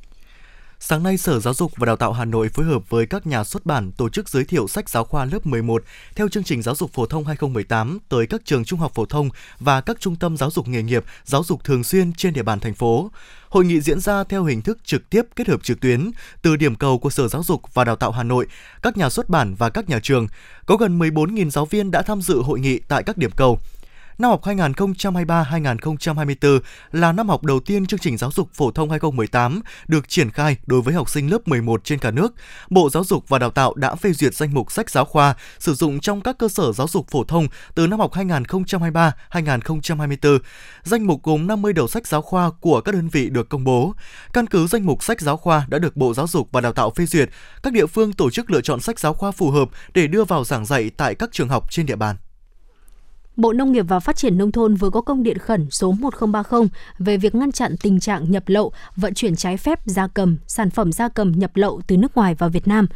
Sáng 0.79 1.03
nay, 1.03 1.17
Sở 1.17 1.39
Giáo 1.39 1.53
dục 1.53 1.71
và 1.75 1.85
Đào 1.85 1.95
tạo 1.95 2.13
Hà 2.13 2.25
Nội 2.25 2.49
phối 2.49 2.65
hợp 2.65 2.89
với 2.89 3.05
các 3.05 3.27
nhà 3.27 3.43
xuất 3.43 3.65
bản 3.65 3.91
tổ 3.91 4.09
chức 4.09 4.29
giới 4.29 4.45
thiệu 4.45 4.67
sách 4.67 4.89
giáo 4.89 5.03
khoa 5.03 5.25
lớp 5.25 5.45
11 5.45 5.83
theo 6.15 6.29
chương 6.29 6.43
trình 6.43 6.61
giáo 6.61 6.75
dục 6.75 6.93
phổ 6.93 7.05
thông 7.05 7.25
2018 7.25 7.99
tới 8.09 8.27
các 8.27 8.41
trường 8.45 8.65
trung 8.65 8.79
học 8.79 8.91
phổ 8.95 9.05
thông 9.05 9.29
và 9.59 9.81
các 9.81 9.99
trung 9.99 10.15
tâm 10.15 10.37
giáo 10.37 10.51
dục 10.51 10.67
nghề 10.67 10.83
nghiệp, 10.83 11.03
giáo 11.23 11.43
dục 11.43 11.63
thường 11.63 11.83
xuyên 11.83 12.13
trên 12.13 12.33
địa 12.33 12.43
bàn 12.43 12.59
thành 12.59 12.73
phố. 12.73 13.11
Hội 13.49 13.65
nghị 13.65 13.81
diễn 13.81 13.99
ra 13.99 14.23
theo 14.23 14.43
hình 14.43 14.61
thức 14.61 14.77
trực 14.83 15.09
tiếp 15.09 15.21
kết 15.35 15.47
hợp 15.47 15.63
trực 15.63 15.79
tuyến 15.79 16.11
từ 16.41 16.55
điểm 16.55 16.75
cầu 16.75 16.99
của 16.99 17.09
Sở 17.09 17.27
Giáo 17.27 17.43
dục 17.43 17.61
và 17.73 17.83
Đào 17.83 17.95
tạo 17.95 18.11
Hà 18.11 18.23
Nội, 18.23 18.47
các 18.81 18.97
nhà 18.97 19.09
xuất 19.09 19.29
bản 19.29 19.55
và 19.55 19.69
các 19.69 19.89
nhà 19.89 19.99
trường. 20.03 20.27
Có 20.65 20.77
gần 20.77 20.99
14.000 20.99 21.49
giáo 21.49 21.65
viên 21.65 21.91
đã 21.91 22.01
tham 22.01 22.21
dự 22.21 22.41
hội 22.41 22.59
nghị 22.59 22.79
tại 22.79 23.03
các 23.03 23.17
điểm 23.17 23.31
cầu. 23.35 23.59
Năm 24.19 24.31
học 24.31 24.43
2023-2024 24.43 26.59
là 26.91 27.11
năm 27.11 27.29
học 27.29 27.43
đầu 27.43 27.59
tiên 27.59 27.85
chương 27.85 27.99
trình 27.99 28.17
giáo 28.17 28.31
dục 28.31 28.49
phổ 28.53 28.71
thông 28.71 28.89
2018 28.89 29.61
được 29.87 30.09
triển 30.09 30.31
khai 30.31 30.57
đối 30.65 30.81
với 30.81 30.93
học 30.93 31.09
sinh 31.09 31.31
lớp 31.31 31.47
11 31.47 31.83
trên 31.83 31.99
cả 31.99 32.11
nước. 32.11 32.33
Bộ 32.69 32.89
Giáo 32.89 33.03
dục 33.03 33.29
và 33.29 33.39
Đào 33.39 33.49
tạo 33.49 33.73
đã 33.73 33.95
phê 33.95 34.13
duyệt 34.13 34.35
danh 34.35 34.53
mục 34.53 34.71
sách 34.71 34.89
giáo 34.89 35.05
khoa 35.05 35.35
sử 35.59 35.73
dụng 35.73 35.99
trong 35.99 36.21
các 36.21 36.37
cơ 36.37 36.47
sở 36.47 36.71
giáo 36.71 36.87
dục 36.87 37.07
phổ 37.11 37.23
thông 37.23 37.47
từ 37.75 37.87
năm 37.87 37.99
học 37.99 38.11
2023-2024. 38.13 40.39
Danh 40.83 41.07
mục 41.07 41.23
gồm 41.23 41.47
50 41.47 41.73
đầu 41.73 41.87
sách 41.87 42.07
giáo 42.07 42.21
khoa 42.21 42.49
của 42.61 42.81
các 42.81 42.95
đơn 42.95 43.09
vị 43.09 43.29
được 43.29 43.49
công 43.49 43.63
bố. 43.63 43.93
Căn 44.33 44.47
cứ 44.47 44.67
danh 44.67 44.85
mục 44.85 45.03
sách 45.03 45.21
giáo 45.21 45.37
khoa 45.37 45.65
đã 45.69 45.79
được 45.79 45.97
Bộ 45.97 46.13
Giáo 46.13 46.27
dục 46.27 46.49
và 46.51 46.61
Đào 46.61 46.73
tạo 46.73 46.89
phê 46.89 47.05
duyệt, 47.05 47.29
các 47.63 47.73
địa 47.73 47.85
phương 47.85 48.13
tổ 48.13 48.29
chức 48.29 48.51
lựa 48.51 48.61
chọn 48.61 48.79
sách 48.79 48.99
giáo 48.99 49.13
khoa 49.13 49.31
phù 49.31 49.51
hợp 49.51 49.69
để 49.93 50.07
đưa 50.07 50.23
vào 50.23 50.43
giảng 50.43 50.65
dạy 50.65 50.91
tại 50.97 51.15
các 51.15 51.29
trường 51.31 51.49
học 51.49 51.71
trên 51.71 51.85
địa 51.85 51.95
bàn. 51.95 52.15
Bộ 53.37 53.53
Nông 53.53 53.71
nghiệp 53.71 53.85
và 53.87 53.99
Phát 53.99 54.15
triển 54.15 54.37
Nông 54.37 54.51
thôn 54.51 54.75
vừa 54.75 54.89
có 54.89 55.01
công 55.01 55.23
điện 55.23 55.37
khẩn 55.37 55.67
số 55.71 55.91
1030 55.91 56.67
về 56.99 57.17
việc 57.17 57.35
ngăn 57.35 57.51
chặn 57.51 57.75
tình 57.77 57.99
trạng 57.99 58.31
nhập 58.31 58.43
lậu, 58.47 58.71
vận 58.95 59.13
chuyển 59.13 59.35
trái 59.35 59.57
phép 59.57 59.79
gia 59.85 60.07
cầm, 60.07 60.37
sản 60.47 60.69
phẩm 60.69 60.91
gia 60.91 61.09
cầm 61.09 61.31
nhập 61.31 61.51
lậu 61.55 61.81
từ 61.87 61.97
nước 61.97 62.17
ngoài 62.17 62.35
vào 62.35 62.49
Việt 62.49 62.67
Nam. 62.67 62.87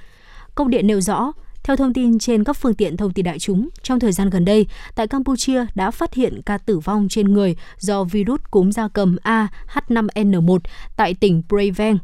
Công 0.55 0.69
điện 0.69 0.87
nêu 0.87 1.01
rõ, 1.01 1.31
theo 1.63 1.75
thông 1.75 1.93
tin 1.93 2.19
trên 2.19 2.43
các 2.43 2.57
phương 2.57 2.73
tiện 2.73 2.97
thông 2.97 3.13
tin 3.13 3.25
đại 3.25 3.39
chúng, 3.39 3.69
trong 3.83 3.99
thời 3.99 4.11
gian 4.11 4.29
gần 4.29 4.45
đây, 4.45 4.67
tại 4.95 5.07
Campuchia 5.07 5.65
đã 5.75 5.91
phát 5.91 6.13
hiện 6.13 6.41
ca 6.45 6.57
tử 6.57 6.79
vong 6.79 7.07
trên 7.09 7.33
người 7.33 7.55
do 7.77 8.03
virus 8.03 8.41
cúm 8.51 8.71
gia 8.71 8.87
cầm 8.87 9.17
AH5N1 9.23 10.59
tại 10.97 11.13
tỉnh 11.13 11.41
Preven 11.49 11.97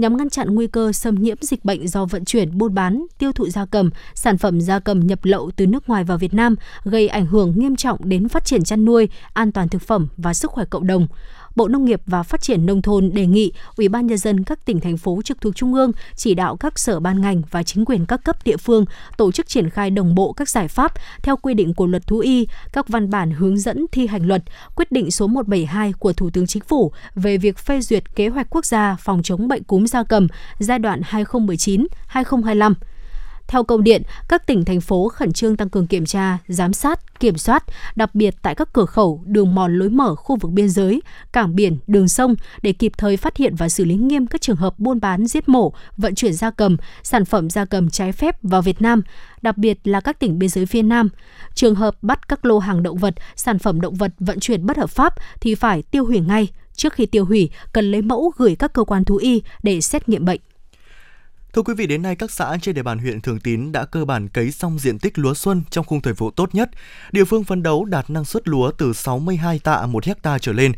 nhằm 0.00 0.16
ngăn 0.16 0.30
chặn 0.30 0.54
nguy 0.54 0.66
cơ 0.66 0.92
xâm 0.92 1.14
nhiễm 1.14 1.36
dịch 1.40 1.64
bệnh 1.64 1.88
do 1.88 2.04
vận 2.04 2.24
chuyển, 2.24 2.58
buôn 2.58 2.74
bán, 2.74 3.06
tiêu 3.18 3.32
thụ 3.32 3.48
gia 3.48 3.66
cầm, 3.66 3.90
sản 4.14 4.38
phẩm 4.38 4.60
gia 4.60 4.78
cầm 4.78 5.06
nhập 5.06 5.18
lậu 5.22 5.50
từ 5.56 5.66
nước 5.66 5.88
ngoài 5.88 6.04
vào 6.04 6.18
Việt 6.18 6.34
Nam, 6.34 6.54
gây 6.84 7.08
ảnh 7.08 7.26
hưởng 7.26 7.52
nghiêm 7.56 7.76
trọng 7.76 8.08
đến 8.08 8.28
phát 8.28 8.44
triển 8.44 8.64
chăn 8.64 8.84
nuôi, 8.84 9.08
an 9.32 9.52
toàn 9.52 9.68
thực 9.68 9.82
phẩm 9.82 10.08
và 10.16 10.34
sức 10.34 10.50
khỏe 10.50 10.64
cộng 10.64 10.86
đồng. 10.86 11.06
Bộ 11.56 11.68
Nông 11.68 11.84
nghiệp 11.84 12.00
và 12.06 12.22
Phát 12.22 12.40
triển 12.40 12.66
nông 12.66 12.82
thôn 12.82 13.10
đề 13.14 13.26
nghị 13.26 13.52
Ủy 13.76 13.88
ban 13.88 14.06
nhân 14.06 14.18
dân 14.18 14.44
các 14.44 14.64
tỉnh 14.64 14.80
thành 14.80 14.96
phố 14.96 15.20
trực 15.24 15.40
thuộc 15.40 15.56
trung 15.56 15.74
ương 15.74 15.92
chỉ 16.16 16.34
đạo 16.34 16.56
các 16.56 16.78
sở 16.78 17.00
ban 17.00 17.20
ngành 17.20 17.42
và 17.50 17.62
chính 17.62 17.84
quyền 17.84 18.06
các 18.06 18.24
cấp 18.24 18.36
địa 18.44 18.56
phương 18.56 18.84
tổ 19.16 19.32
chức 19.32 19.48
triển 19.48 19.70
khai 19.70 19.90
đồng 19.90 20.14
bộ 20.14 20.32
các 20.32 20.48
giải 20.48 20.68
pháp 20.68 20.92
theo 21.22 21.36
quy 21.36 21.54
định 21.54 21.74
của 21.74 21.86
luật 21.86 22.06
thú 22.06 22.18
y, 22.18 22.46
các 22.72 22.88
văn 22.88 23.10
bản 23.10 23.30
hướng 23.30 23.58
dẫn 23.58 23.86
thi 23.92 24.06
hành 24.06 24.26
luật, 24.26 24.42
quyết 24.76 24.92
định 24.92 25.10
số 25.10 25.26
172 25.26 25.92
của 25.92 26.12
Thủ 26.12 26.30
tướng 26.30 26.46
Chính 26.46 26.62
phủ 26.62 26.92
về 27.14 27.36
việc 27.38 27.58
phê 27.58 27.80
duyệt 27.80 28.16
kế 28.16 28.28
hoạch 28.28 28.46
quốc 28.50 28.64
gia 28.64 28.96
phòng 29.00 29.22
chống 29.22 29.48
bệnh 29.48 29.64
cúm 29.64 29.84
gia 29.84 30.02
cầm 30.02 30.28
giai 30.58 30.78
đoạn 30.78 31.00
2019-2025 31.10 32.74
theo 33.50 33.64
công 33.64 33.84
điện, 33.84 34.02
các 34.28 34.46
tỉnh 34.46 34.64
thành 34.64 34.80
phố 34.80 35.08
khẩn 35.08 35.32
trương 35.32 35.56
tăng 35.56 35.68
cường 35.68 35.86
kiểm 35.86 36.06
tra, 36.06 36.38
giám 36.48 36.72
sát, 36.72 37.20
kiểm 37.20 37.38
soát, 37.38 37.64
đặc 37.96 38.14
biệt 38.14 38.34
tại 38.42 38.54
các 38.54 38.72
cửa 38.72 38.84
khẩu, 38.84 39.22
đường 39.26 39.54
mòn 39.54 39.78
lối 39.78 39.88
mở 39.88 40.14
khu 40.14 40.36
vực 40.36 40.52
biên 40.52 40.68
giới, 40.68 41.02
cảng 41.32 41.56
biển, 41.56 41.78
đường 41.86 42.08
sông 42.08 42.34
để 42.62 42.72
kịp 42.72 42.92
thời 42.98 43.16
phát 43.16 43.36
hiện 43.36 43.54
và 43.54 43.68
xử 43.68 43.84
lý 43.84 43.94
nghiêm 43.94 44.26
các 44.26 44.40
trường 44.40 44.56
hợp 44.56 44.78
buôn 44.78 45.00
bán, 45.00 45.26
giết 45.26 45.48
mổ, 45.48 45.72
vận 45.96 46.14
chuyển 46.14 46.32
gia 46.32 46.50
cầm, 46.50 46.76
sản 47.02 47.24
phẩm 47.24 47.50
gia 47.50 47.64
cầm 47.64 47.90
trái 47.90 48.12
phép 48.12 48.36
vào 48.42 48.62
Việt 48.62 48.82
Nam, 48.82 49.02
đặc 49.42 49.58
biệt 49.58 49.78
là 49.84 50.00
các 50.00 50.20
tỉnh 50.20 50.38
biên 50.38 50.48
giới 50.48 50.66
phía 50.66 50.82
Nam. 50.82 51.08
Trường 51.54 51.74
hợp 51.74 51.96
bắt 52.02 52.28
các 52.28 52.44
lô 52.44 52.58
hàng 52.58 52.82
động 52.82 52.98
vật, 52.98 53.14
sản 53.36 53.58
phẩm 53.58 53.80
động 53.80 53.94
vật 53.94 54.12
vận 54.18 54.40
chuyển 54.40 54.66
bất 54.66 54.76
hợp 54.76 54.90
pháp 54.90 55.14
thì 55.40 55.54
phải 55.54 55.82
tiêu 55.82 56.04
hủy 56.04 56.20
ngay. 56.20 56.48
Trước 56.74 56.92
khi 56.92 57.06
tiêu 57.06 57.24
hủy, 57.24 57.50
cần 57.72 57.90
lấy 57.90 58.02
mẫu 58.02 58.32
gửi 58.36 58.56
các 58.56 58.72
cơ 58.72 58.84
quan 58.84 59.04
thú 59.04 59.16
y 59.16 59.42
để 59.62 59.80
xét 59.80 60.08
nghiệm 60.08 60.24
bệnh. 60.24 60.40
Thưa 61.52 61.62
quý 61.62 61.74
vị, 61.74 61.86
đến 61.86 62.02
nay 62.02 62.16
các 62.16 62.30
xã 62.30 62.56
trên 62.62 62.74
địa 62.74 62.82
bàn 62.82 62.98
huyện 62.98 63.20
Thường 63.20 63.40
Tín 63.40 63.72
đã 63.72 63.84
cơ 63.84 64.04
bản 64.04 64.28
cấy 64.28 64.50
xong 64.50 64.78
diện 64.78 64.98
tích 64.98 65.18
lúa 65.18 65.34
xuân 65.34 65.62
trong 65.70 65.84
khung 65.84 66.00
thời 66.00 66.12
vụ 66.12 66.30
tốt 66.30 66.54
nhất. 66.54 66.70
Địa 67.12 67.24
phương 67.24 67.44
phấn 67.44 67.62
đấu 67.62 67.84
đạt 67.84 68.10
năng 68.10 68.24
suất 68.24 68.48
lúa 68.48 68.70
từ 68.70 68.92
62 68.92 69.58
tạ 69.58 69.86
một 69.86 70.04
hecta 70.04 70.38
trở 70.38 70.52
lên. 70.52 70.72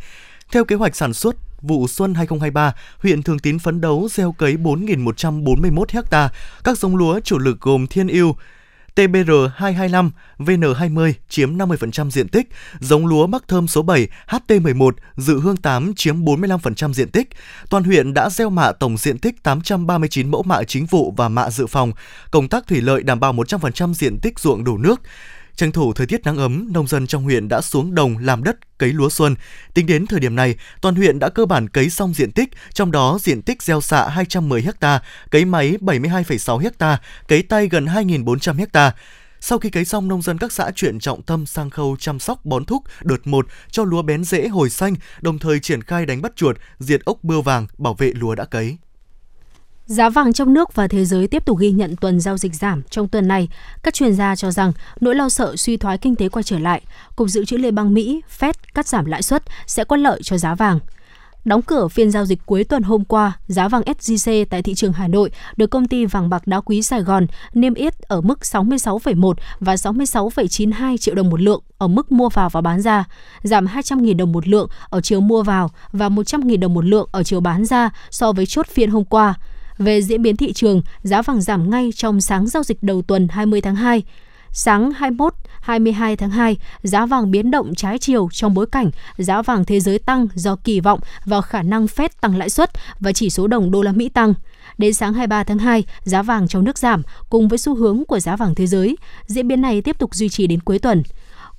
Theo 0.52 0.64
kế 0.64 0.76
hoạch 0.76 0.96
sản 0.96 1.14
xuất, 1.14 1.36
vụ 1.62 1.88
xuân 1.88 2.14
2023, 2.14 2.74
huyện 2.98 3.22
Thường 3.22 3.38
Tín 3.38 3.58
phấn 3.58 3.80
đấu 3.80 4.08
gieo 4.10 4.32
cấy 4.32 4.56
4.141 4.56 6.02
ha. 6.10 6.28
Các 6.64 6.78
giống 6.78 6.96
lúa 6.96 7.20
chủ 7.20 7.38
lực 7.38 7.60
gồm 7.60 7.86
Thiên 7.86 8.08
Yêu, 8.08 8.36
TBR225, 8.96 10.10
VN20 10.38 11.12
chiếm 11.28 11.58
50% 11.58 12.10
diện 12.10 12.28
tích, 12.28 12.48
giống 12.80 13.06
lúa 13.06 13.26
mắc 13.26 13.44
thơm 13.48 13.68
số 13.68 13.82
7 13.82 14.08
HT11, 14.26 14.90
dự 15.16 15.40
hương 15.40 15.56
8 15.56 15.94
chiếm 15.94 16.24
45% 16.24 16.92
diện 16.92 17.08
tích. 17.08 17.28
Toàn 17.70 17.84
huyện 17.84 18.14
đã 18.14 18.30
gieo 18.30 18.50
mạ 18.50 18.72
tổng 18.72 18.96
diện 18.96 19.18
tích 19.18 19.42
839 19.42 20.30
mẫu 20.30 20.42
mạ 20.42 20.62
chính 20.62 20.86
vụ 20.86 21.14
và 21.16 21.28
mạ 21.28 21.50
dự 21.50 21.66
phòng. 21.66 21.92
Công 22.30 22.48
tác 22.48 22.66
thủy 22.66 22.80
lợi 22.80 23.02
đảm 23.02 23.20
bảo 23.20 23.32
100% 23.32 23.94
diện 23.94 24.18
tích 24.22 24.38
ruộng 24.38 24.64
đủ 24.64 24.78
nước. 24.78 25.00
Tranh 25.56 25.72
thủ 25.72 25.92
thời 25.92 26.06
tiết 26.06 26.24
nắng 26.24 26.36
ấm, 26.36 26.68
nông 26.72 26.86
dân 26.86 27.06
trong 27.06 27.22
huyện 27.22 27.48
đã 27.48 27.60
xuống 27.60 27.94
đồng 27.94 28.18
làm 28.18 28.44
đất 28.44 28.78
cấy 28.78 28.92
lúa 28.92 29.08
xuân. 29.08 29.34
Tính 29.74 29.86
đến 29.86 30.06
thời 30.06 30.20
điểm 30.20 30.36
này, 30.36 30.56
toàn 30.80 30.94
huyện 30.94 31.18
đã 31.18 31.28
cơ 31.28 31.46
bản 31.46 31.68
cấy 31.68 31.90
xong 31.90 32.14
diện 32.14 32.32
tích, 32.32 32.48
trong 32.74 32.92
đó 32.92 33.18
diện 33.20 33.42
tích 33.42 33.62
gieo 33.62 33.80
xạ 33.80 34.08
210 34.08 34.64
ha, 34.80 35.02
cấy 35.30 35.44
máy 35.44 35.76
72,6 35.80 36.70
ha, 36.78 37.00
cấy 37.28 37.42
tay 37.42 37.68
gần 37.68 37.86
2.400 37.86 38.66
ha. 38.72 38.92
Sau 39.40 39.58
khi 39.58 39.70
cấy 39.70 39.84
xong, 39.84 40.08
nông 40.08 40.22
dân 40.22 40.38
các 40.38 40.52
xã 40.52 40.70
chuyển 40.70 41.00
trọng 41.00 41.22
tâm 41.22 41.46
sang 41.46 41.70
khâu 41.70 41.96
chăm 42.00 42.18
sóc 42.18 42.44
bón 42.44 42.64
thúc 42.64 42.82
đợt 43.02 43.26
1 43.26 43.46
cho 43.70 43.84
lúa 43.84 44.02
bén 44.02 44.24
rễ 44.24 44.48
hồi 44.48 44.70
xanh, 44.70 44.94
đồng 45.20 45.38
thời 45.38 45.60
triển 45.60 45.82
khai 45.82 46.06
đánh 46.06 46.22
bắt 46.22 46.32
chuột, 46.36 46.56
diệt 46.78 47.04
ốc 47.04 47.18
bươu 47.22 47.42
vàng, 47.42 47.66
bảo 47.78 47.94
vệ 47.94 48.12
lúa 48.14 48.34
đã 48.34 48.44
cấy. 48.44 48.76
Giá 49.92 50.10
vàng 50.10 50.32
trong 50.32 50.54
nước 50.54 50.74
và 50.74 50.88
thế 50.88 51.04
giới 51.04 51.28
tiếp 51.28 51.44
tục 51.44 51.58
ghi 51.58 51.70
nhận 51.70 51.96
tuần 51.96 52.20
giao 52.20 52.38
dịch 52.38 52.54
giảm 52.54 52.82
trong 52.82 53.08
tuần 53.08 53.28
này. 53.28 53.48
Các 53.82 53.94
chuyên 53.94 54.14
gia 54.14 54.36
cho 54.36 54.50
rằng 54.50 54.72
nỗi 55.00 55.14
lo 55.14 55.28
sợ 55.28 55.56
suy 55.56 55.76
thoái 55.76 55.98
kinh 55.98 56.16
tế 56.16 56.28
quay 56.28 56.42
trở 56.42 56.58
lại, 56.58 56.82
Cục 57.16 57.28
Dự 57.28 57.44
trữ 57.44 57.56
Liên 57.56 57.74
bang 57.74 57.94
Mỹ 57.94 58.22
Fed 58.38 58.52
cắt 58.74 58.88
giảm 58.88 59.04
lãi 59.04 59.22
suất 59.22 59.42
sẽ 59.66 59.84
có 59.84 59.96
lợi 59.96 60.20
cho 60.22 60.38
giá 60.38 60.54
vàng. 60.54 60.78
Đóng 61.44 61.62
cửa 61.62 61.88
phiên 61.88 62.10
giao 62.10 62.24
dịch 62.24 62.38
cuối 62.46 62.64
tuần 62.64 62.82
hôm 62.82 63.04
qua, 63.04 63.32
giá 63.46 63.68
vàng 63.68 63.82
SJC 63.82 64.44
tại 64.50 64.62
thị 64.62 64.74
trường 64.74 64.92
Hà 64.92 65.08
Nội 65.08 65.30
được 65.56 65.66
công 65.66 65.88
ty 65.88 66.06
vàng 66.06 66.30
bạc 66.30 66.46
đá 66.46 66.60
quý 66.60 66.82
Sài 66.82 67.00
Gòn 67.00 67.26
niêm 67.54 67.74
yết 67.74 68.00
ở 68.00 68.20
mức 68.20 68.38
66,1 68.42 69.34
và 69.60 69.74
66,92 69.74 70.96
triệu 70.96 71.14
đồng 71.14 71.30
một 71.30 71.40
lượng 71.40 71.62
ở 71.78 71.88
mức 71.88 72.12
mua 72.12 72.28
vào 72.28 72.48
và 72.48 72.60
bán 72.60 72.82
ra, 72.82 73.04
giảm 73.42 73.66
200.000 73.66 74.16
đồng 74.16 74.32
một 74.32 74.48
lượng 74.48 74.68
ở 74.90 75.00
chiều 75.00 75.20
mua 75.20 75.42
vào 75.42 75.70
và 75.92 76.08
100.000 76.08 76.60
đồng 76.60 76.74
một 76.74 76.84
lượng 76.84 77.08
ở 77.12 77.22
chiều 77.22 77.40
bán 77.40 77.64
ra 77.64 77.90
so 78.10 78.32
với 78.32 78.46
chốt 78.46 78.66
phiên 78.66 78.90
hôm 78.90 79.04
qua. 79.04 79.34
Về 79.78 80.02
diễn 80.02 80.22
biến 80.22 80.36
thị 80.36 80.52
trường, 80.52 80.82
giá 81.02 81.22
vàng 81.22 81.40
giảm 81.40 81.70
ngay 81.70 81.90
trong 81.96 82.20
sáng 82.20 82.46
giao 82.46 82.62
dịch 82.62 82.82
đầu 82.82 83.02
tuần 83.02 83.28
20 83.28 83.60
tháng 83.60 83.76
2. 83.76 84.02
Sáng 84.54 84.92
21, 84.92 85.34
22 85.60 86.16
tháng 86.16 86.30
2, 86.30 86.56
giá 86.82 87.06
vàng 87.06 87.30
biến 87.30 87.50
động 87.50 87.74
trái 87.74 87.98
chiều 87.98 88.28
trong 88.32 88.54
bối 88.54 88.66
cảnh 88.66 88.90
giá 89.16 89.42
vàng 89.42 89.64
thế 89.64 89.80
giới 89.80 89.98
tăng 89.98 90.28
do 90.34 90.56
kỳ 90.56 90.80
vọng 90.80 91.00
vào 91.24 91.42
khả 91.42 91.62
năng 91.62 91.86
Fed 91.86 92.08
tăng 92.20 92.36
lãi 92.36 92.50
suất 92.50 92.70
và 93.00 93.12
chỉ 93.12 93.30
số 93.30 93.46
đồng 93.46 93.70
đô 93.70 93.82
la 93.82 93.92
Mỹ 93.92 94.08
tăng. 94.08 94.34
Đến 94.78 94.94
sáng 94.94 95.12
23 95.12 95.44
tháng 95.44 95.58
2, 95.58 95.84
giá 96.02 96.22
vàng 96.22 96.48
trong 96.48 96.64
nước 96.64 96.78
giảm 96.78 97.02
cùng 97.30 97.48
với 97.48 97.58
xu 97.58 97.74
hướng 97.74 98.04
của 98.04 98.20
giá 98.20 98.36
vàng 98.36 98.54
thế 98.54 98.66
giới. 98.66 98.96
Diễn 99.26 99.48
biến 99.48 99.60
này 99.60 99.82
tiếp 99.82 99.98
tục 99.98 100.14
duy 100.14 100.28
trì 100.28 100.46
đến 100.46 100.60
cuối 100.60 100.78
tuần. 100.78 101.02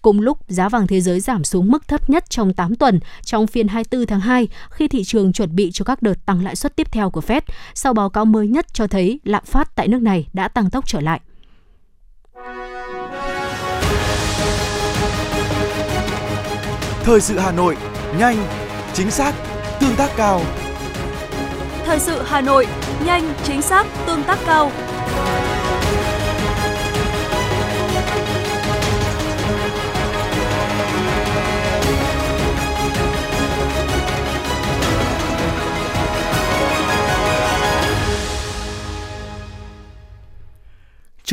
Cùng 0.03 0.21
lúc, 0.21 0.37
giá 0.47 0.69
vàng 0.69 0.87
thế 0.87 1.01
giới 1.01 1.19
giảm 1.19 1.43
xuống 1.43 1.71
mức 1.71 1.87
thấp 1.87 2.09
nhất 2.09 2.29
trong 2.29 2.53
8 2.53 2.75
tuần 2.75 2.99
trong 3.21 3.47
phiên 3.47 3.67
24 3.67 4.05
tháng 4.07 4.19
2 4.19 4.47
khi 4.69 4.87
thị 4.87 5.03
trường 5.03 5.33
chuẩn 5.33 5.55
bị 5.55 5.71
cho 5.73 5.85
các 5.85 6.01
đợt 6.01 6.25
tăng 6.25 6.43
lãi 6.43 6.55
suất 6.55 6.75
tiếp 6.75 6.87
theo 6.91 7.09
của 7.09 7.21
Fed 7.21 7.41
sau 7.73 7.93
báo 7.93 8.09
cáo 8.09 8.25
mới 8.25 8.47
nhất 8.47 8.73
cho 8.73 8.87
thấy 8.87 9.19
lạm 9.23 9.43
phát 9.45 9.75
tại 9.75 9.87
nước 9.87 10.01
này 10.01 10.27
đã 10.33 10.47
tăng 10.47 10.69
tốc 10.69 10.87
trở 10.87 10.99
lại. 10.99 11.19
Thời 17.03 17.21
sự 17.21 17.39
Hà 17.39 17.51
Nội, 17.51 17.77
nhanh, 18.19 18.37
chính 18.93 19.11
xác, 19.11 19.33
tương 19.79 19.95
tác 19.95 20.09
cao. 20.17 20.41
Thời 21.85 21.99
sự 21.99 22.21
Hà 22.25 22.41
Nội, 22.41 22.67
nhanh, 23.05 23.33
chính 23.43 23.61
xác, 23.61 23.87
tương 24.07 24.23
tác 24.23 24.39
cao. 24.45 24.71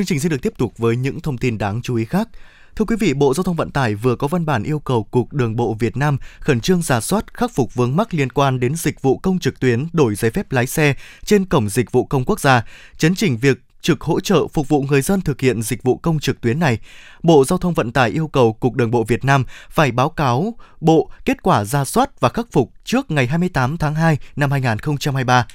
Chương 0.01 0.07
trình 0.07 0.21
sẽ 0.21 0.29
được 0.29 0.43
tiếp 0.43 0.53
tục 0.59 0.79
với 0.79 0.97
những 0.97 1.21
thông 1.21 1.39
tin 1.39 1.59
đáng 1.59 1.83
chú 1.83 1.97
ý 1.97 2.05
khác. 2.05 2.29
Thưa 2.77 2.85
quý 2.85 2.97
vị, 3.01 3.15
Bộ 3.15 3.35
Giao 3.35 3.45
thông 3.45 3.57
Vận 3.57 3.71
tải 3.71 3.95
vừa 3.95 4.17
có 4.17 4.29
văn 4.29 4.47
bản 4.47 4.63
yêu 4.63 4.79
cầu 4.79 5.05
Cục 5.05 5.33
Đường 5.33 5.57
bộ 5.57 5.75
Việt 5.75 5.97
Nam 5.97 6.19
khẩn 6.39 6.61
trương 6.61 6.83
giả 6.83 7.01
soát 7.01 7.35
khắc 7.35 7.51
phục 7.55 7.75
vướng 7.75 7.97
mắc 7.97 8.15
liên 8.15 8.31
quan 8.33 8.61
đến 8.61 8.75
dịch 8.75 9.03
vụ 9.03 9.19
công 9.19 9.39
trực 9.39 9.61
tuyến 9.61 9.87
đổi 9.93 10.15
giấy 10.15 10.31
phép 10.31 10.53
lái 10.53 10.67
xe 10.67 10.95
trên 11.25 11.45
cổng 11.45 11.69
dịch 11.69 11.93
vụ 11.93 12.05
công 12.05 12.25
quốc 12.25 12.41
gia, 12.41 12.67
chấn 12.99 13.15
chỉnh 13.15 13.39
việc 13.39 13.59
trực 13.81 14.01
hỗ 14.01 14.21
trợ 14.21 14.49
phục 14.49 14.69
vụ 14.69 14.83
người 14.83 15.03
dân 15.03 15.21
thực 15.21 15.41
hiện 15.41 15.63
dịch 15.63 15.83
vụ 15.83 15.97
công 15.97 16.19
trực 16.19 16.41
tuyến 16.41 16.61
này. 16.61 16.79
Bộ 17.23 17.45
Giao 17.45 17.59
thông 17.59 17.75
Vận 17.75 17.93
tải 17.93 18.11
yêu 18.11 18.29
cầu 18.29 18.53
Cục 18.53 18.75
Đường 18.75 18.91
bộ 18.91 19.05
Việt 19.05 19.25
Nam 19.25 19.45
phải 19.71 19.93
báo 19.93 20.09
cáo 20.09 20.55
Bộ 20.81 21.11
kết 21.25 21.43
quả 21.43 21.65
ra 21.65 21.85
soát 21.85 22.21
và 22.21 22.29
khắc 22.29 22.47
phục 22.53 22.73
trước 22.85 23.11
ngày 23.11 23.27
28 23.27 23.77
tháng 23.77 23.95
2 23.95 24.19
năm 24.37 24.51
2023. 24.51 25.47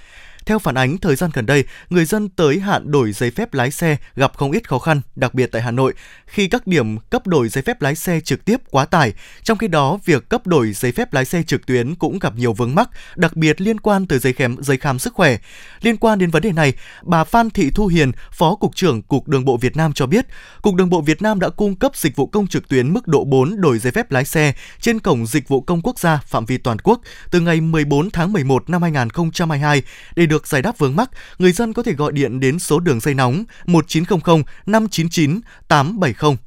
Theo 0.46 0.60
phản 0.60 0.76
ánh, 0.76 0.98
thời 0.98 1.16
gian 1.16 1.30
gần 1.34 1.46
đây, 1.46 1.64
người 1.90 2.06
dân 2.06 2.30
tới 2.30 2.60
hạn 2.60 2.92
đổi 2.92 3.12
giấy 3.12 3.32
phép 3.32 3.54
lái 3.54 3.72
xe 3.72 3.98
gặp 4.16 4.38
không 4.38 4.52
ít 4.52 4.70
khó 4.70 4.80
khăn, 4.80 5.02
đặc 5.16 5.34
biệt 5.34 5.52
tại 5.52 5.62
Hà 5.62 5.72
Nội, 5.72 5.94
khi 6.26 6.48
các 6.48 6.68
điểm 6.68 6.98
cấp 6.98 7.28
đổi 7.28 7.50
giấy 7.50 7.62
phép 7.62 7.82
lái 7.82 7.96
xe 7.96 8.20
trực 8.20 8.46
tiếp 8.46 8.62
quá 8.70 8.86
tải. 8.86 9.14
Trong 9.44 9.58
khi 9.58 9.68
đó, 9.68 10.00
việc 10.06 10.30
cấp 10.30 10.48
đổi 10.48 10.72
giấy 10.74 10.92
phép 10.92 11.14
lái 11.14 11.26
xe 11.26 11.44
trực 11.44 11.66
tuyến 11.66 11.96
cũng 11.96 12.20
gặp 12.20 12.34
nhiều 12.36 12.54
vướng 12.54 12.76
mắc, 12.76 12.90
đặc 13.16 13.36
biệt 13.36 13.62
liên 13.62 13.80
quan 13.80 14.08
tới 14.08 14.20
giấy 14.20 14.34
khám, 14.34 14.58
giấy 14.60 14.78
khám 14.78 15.00
sức 15.00 15.14
khỏe. 15.14 15.38
Liên 15.82 15.98
quan 15.98 16.20
đến 16.20 16.30
vấn 16.30 16.42
đề 16.42 16.52
này, 16.52 16.74
bà 17.04 17.24
Phan 17.24 17.50
Thị 17.50 17.70
Thu 17.76 17.88
Hiền, 17.88 18.12
Phó 18.32 18.56
Cục 18.56 18.76
trưởng 18.76 19.02
Cục 19.02 19.28
Đường 19.28 19.46
bộ 19.46 19.58
Việt 19.58 19.78
Nam 19.78 19.94
cho 19.94 20.06
biết, 20.06 20.26
Cục 20.62 20.76
Đường 20.76 20.90
bộ 20.90 21.02
Việt 21.02 21.22
Nam 21.22 21.40
đã 21.40 21.50
cung 21.50 21.76
cấp 21.76 21.96
dịch 21.96 22.16
vụ 22.16 22.28
công 22.28 22.48
trực 22.48 22.68
tuyến 22.68 22.94
mức 22.94 23.08
độ 23.08 23.24
4 23.24 23.62
đổi 23.62 23.80
giấy 23.80 23.92
phép 23.92 24.12
lái 24.12 24.26
xe 24.26 24.54
trên 24.82 25.00
cổng 25.00 25.26
dịch 25.26 25.48
vụ 25.48 25.62
công 25.62 25.82
quốc 25.82 26.00
gia 26.00 26.18
phạm 26.18 26.46
vi 26.46 26.58
toàn 26.58 26.80
quốc 26.80 27.02
từ 27.32 27.40
ngày 27.40 27.62
14 27.62 28.10
tháng 28.10 28.34
11 28.34 28.70
năm 28.70 28.82
2022 28.82 29.82
để 30.16 30.26
được 30.26 30.35
được 30.36 30.48
giải 30.48 30.62
đáp 30.62 30.78
vướng 30.78 30.96
mắc, 30.96 31.10
người 31.40 31.52
dân 31.52 31.74
có 31.74 31.84
thể 31.84 31.94
gọi 31.94 32.12
điện 32.12 32.40
đến 32.40 32.60
số 32.60 32.80
đường 32.80 33.00
dây 33.00 33.14
nóng 33.14 33.44
1900 33.66 34.42
599 34.66 35.40
870. 35.68 36.38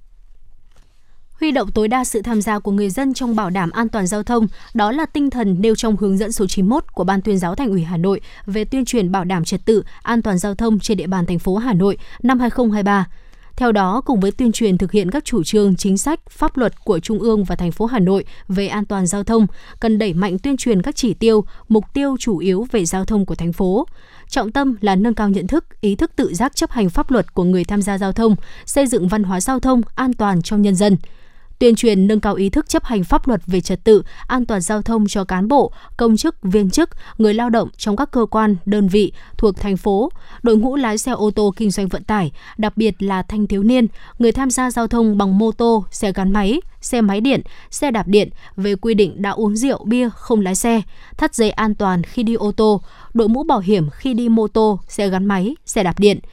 Huy 1.40 1.50
động 1.50 1.70
tối 1.70 1.88
đa 1.88 2.04
sự 2.04 2.22
tham 2.22 2.42
gia 2.42 2.58
của 2.58 2.72
người 2.72 2.90
dân 2.90 3.14
trong 3.14 3.36
bảo 3.36 3.50
đảm 3.50 3.70
an 3.70 3.88
toàn 3.88 4.06
giao 4.06 4.22
thông, 4.22 4.46
đó 4.74 4.92
là 4.92 5.06
tinh 5.06 5.30
thần 5.30 5.56
nêu 5.60 5.74
trong 5.74 5.96
hướng 5.96 6.18
dẫn 6.18 6.32
số 6.32 6.46
91 6.46 6.84
của 6.92 7.04
Ban 7.04 7.22
tuyên 7.22 7.38
giáo 7.38 7.54
Thành 7.54 7.70
ủy 7.70 7.82
Hà 7.84 7.96
Nội 7.96 8.20
về 8.46 8.64
tuyên 8.64 8.84
truyền 8.84 9.12
bảo 9.12 9.24
đảm 9.24 9.44
trật 9.44 9.64
tự, 9.64 9.82
an 10.02 10.22
toàn 10.22 10.38
giao 10.38 10.54
thông 10.54 10.78
trên 10.80 10.96
địa 10.96 11.06
bàn 11.06 11.26
thành 11.26 11.38
phố 11.38 11.56
Hà 11.56 11.72
Nội 11.72 11.98
năm 12.22 12.40
2023. 12.40 13.06
Theo 13.58 13.72
đó, 13.72 14.00
cùng 14.04 14.20
với 14.20 14.30
tuyên 14.30 14.52
truyền 14.52 14.78
thực 14.78 14.92
hiện 14.92 15.10
các 15.10 15.24
chủ 15.24 15.44
trương, 15.44 15.76
chính 15.76 15.98
sách, 15.98 16.20
pháp 16.30 16.56
luật 16.56 16.84
của 16.84 16.98
Trung 16.98 17.18
ương 17.18 17.44
và 17.44 17.56
thành 17.56 17.72
phố 17.72 17.86
Hà 17.86 17.98
Nội 17.98 18.24
về 18.48 18.68
an 18.68 18.84
toàn 18.84 19.06
giao 19.06 19.24
thông, 19.24 19.46
cần 19.80 19.98
đẩy 19.98 20.14
mạnh 20.14 20.38
tuyên 20.38 20.56
truyền 20.56 20.82
các 20.82 20.96
chỉ 20.96 21.14
tiêu, 21.14 21.44
mục 21.68 21.84
tiêu 21.94 22.16
chủ 22.20 22.38
yếu 22.38 22.66
về 22.72 22.84
giao 22.84 23.04
thông 23.04 23.26
của 23.26 23.34
thành 23.34 23.52
phố. 23.52 23.86
Trọng 24.28 24.52
tâm 24.52 24.76
là 24.80 24.96
nâng 24.96 25.14
cao 25.14 25.28
nhận 25.28 25.46
thức, 25.46 25.64
ý 25.80 25.94
thức 25.94 26.10
tự 26.16 26.34
giác 26.34 26.56
chấp 26.56 26.70
hành 26.70 26.90
pháp 26.90 27.10
luật 27.10 27.34
của 27.34 27.44
người 27.44 27.64
tham 27.64 27.82
gia 27.82 27.98
giao 27.98 28.12
thông, 28.12 28.36
xây 28.66 28.86
dựng 28.86 29.08
văn 29.08 29.22
hóa 29.22 29.40
giao 29.40 29.60
thông 29.60 29.80
an 29.94 30.12
toàn 30.12 30.42
trong 30.42 30.62
nhân 30.62 30.74
dân 30.74 30.96
tuyên 31.58 31.74
truyền 31.74 32.06
nâng 32.06 32.20
cao 32.20 32.34
ý 32.34 32.50
thức 32.50 32.68
chấp 32.68 32.84
hành 32.84 33.04
pháp 33.04 33.28
luật 33.28 33.40
về 33.46 33.60
trật 33.60 33.84
tự, 33.84 34.02
an 34.26 34.46
toàn 34.46 34.60
giao 34.60 34.82
thông 34.82 35.06
cho 35.06 35.24
cán 35.24 35.48
bộ, 35.48 35.72
công 35.96 36.16
chức, 36.16 36.36
viên 36.42 36.70
chức, 36.70 36.90
người 37.18 37.34
lao 37.34 37.50
động 37.50 37.68
trong 37.76 37.96
các 37.96 38.10
cơ 38.10 38.26
quan, 38.30 38.56
đơn 38.66 38.88
vị 38.88 39.12
thuộc 39.38 39.56
thành 39.56 39.76
phố, 39.76 40.10
đội 40.42 40.56
ngũ 40.56 40.76
lái 40.76 40.98
xe 40.98 41.12
ô 41.12 41.30
tô 41.30 41.54
kinh 41.56 41.70
doanh 41.70 41.88
vận 41.88 42.04
tải, 42.04 42.32
đặc 42.58 42.76
biệt 42.76 43.02
là 43.02 43.22
thanh 43.22 43.46
thiếu 43.46 43.62
niên, 43.62 43.86
người 44.18 44.32
tham 44.32 44.50
gia 44.50 44.70
giao 44.70 44.86
thông 44.86 45.18
bằng 45.18 45.38
mô 45.38 45.52
tô, 45.52 45.84
xe 45.90 46.12
gắn 46.12 46.32
máy, 46.32 46.60
xe 46.80 47.00
máy 47.00 47.20
điện, 47.20 47.40
xe 47.70 47.90
đạp 47.90 48.08
điện 48.08 48.28
về 48.56 48.74
quy 48.74 48.94
định 48.94 49.22
đã 49.22 49.30
uống 49.30 49.56
rượu 49.56 49.84
bia 49.84 50.08
không 50.14 50.40
lái 50.40 50.54
xe, 50.54 50.82
thắt 51.16 51.34
dây 51.34 51.50
an 51.50 51.74
toàn 51.74 52.02
khi 52.02 52.22
đi 52.22 52.34
ô 52.34 52.52
tô, 52.52 52.80
đội 53.14 53.28
mũ 53.28 53.42
bảo 53.42 53.60
hiểm 53.60 53.90
khi 53.90 54.14
đi 54.14 54.28
mô 54.28 54.48
tô, 54.48 54.80
xe 54.88 55.08
gắn 55.08 55.26
máy, 55.26 55.56
xe 55.66 55.82
đạp 55.82 55.98
điện– 55.98 56.18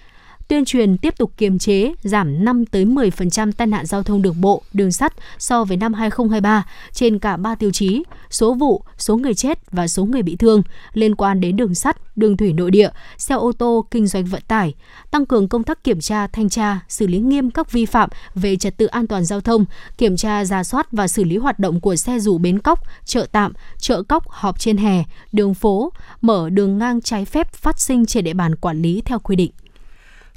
tuyên 0.48 0.66
truyền 0.66 0.98
tiếp 0.98 1.18
tục 1.18 1.32
kiềm 1.38 1.60
chế, 1.60 1.94
giảm 2.04 2.46
5 2.46 2.66
tới 2.66 2.86
10% 2.86 3.52
tai 3.52 3.68
nạn 3.68 3.86
giao 3.86 4.04
thông 4.04 4.22
đường 4.22 4.42
bộ, 4.42 4.62
đường 4.74 4.92
sắt 4.92 5.14
so 5.38 5.64
với 5.64 5.78
năm 5.78 5.94
2023 5.94 6.66
trên 6.94 7.20
cả 7.20 7.38
3 7.38 7.56
tiêu 7.56 7.72
chí: 7.72 8.04
số 8.30 8.54
vụ, 8.54 8.84
số 8.98 9.18
người 9.18 9.34
chết 9.34 9.72
và 9.72 9.88
số 9.88 10.06
người 10.06 10.22
bị 10.22 10.36
thương 10.36 10.62
liên 10.94 11.16
quan 11.16 11.42
đến 11.42 11.56
đường 11.56 11.76
sắt, 11.76 12.18
đường 12.18 12.38
thủy 12.38 12.54
nội 12.54 12.72
địa, 12.72 12.90
xe 13.18 13.36
ô 13.36 13.52
tô 13.52 13.86
kinh 13.92 14.08
doanh 14.08 14.26
vận 14.26 14.42
tải, 14.48 14.74
tăng 15.12 15.26
cường 15.26 15.48
công 15.48 15.64
tác 15.64 15.84
kiểm 15.84 16.00
tra, 16.00 16.28
thanh 16.28 16.50
tra, 16.50 16.80
xử 16.88 17.08
lý 17.08 17.20
nghiêm 17.20 17.52
các 17.52 17.72
vi 17.72 17.86
phạm 17.86 18.10
về 18.36 18.56
trật 18.56 18.78
tự 18.78 18.86
an 18.86 19.08
toàn 19.08 19.26
giao 19.26 19.42
thông, 19.42 19.66
kiểm 19.98 20.18
tra 20.18 20.46
ra 20.46 20.64
soát 20.64 20.92
và 20.92 21.08
xử 21.08 21.24
lý 21.24 21.38
hoạt 21.38 21.60
động 21.60 21.82
của 21.82 21.96
xe 21.96 22.20
dù 22.20 22.38
bến 22.38 22.60
cóc, 22.60 22.80
chợ 23.06 23.28
tạm, 23.32 23.54
chợ 23.78 24.04
cóc 24.04 24.30
họp 24.30 24.60
trên 24.60 24.78
hè, 24.78 25.04
đường 25.32 25.54
phố, 25.54 25.92
mở 26.22 26.50
đường 26.50 26.78
ngang 26.78 27.02
trái 27.02 27.26
phép 27.26 27.54
phát 27.54 27.80
sinh 27.80 28.06
trên 28.06 28.24
địa 28.24 28.34
bàn 28.34 28.56
quản 28.56 28.82
lý 28.82 29.02
theo 29.06 29.20
quy 29.20 29.36
định. 29.36 29.52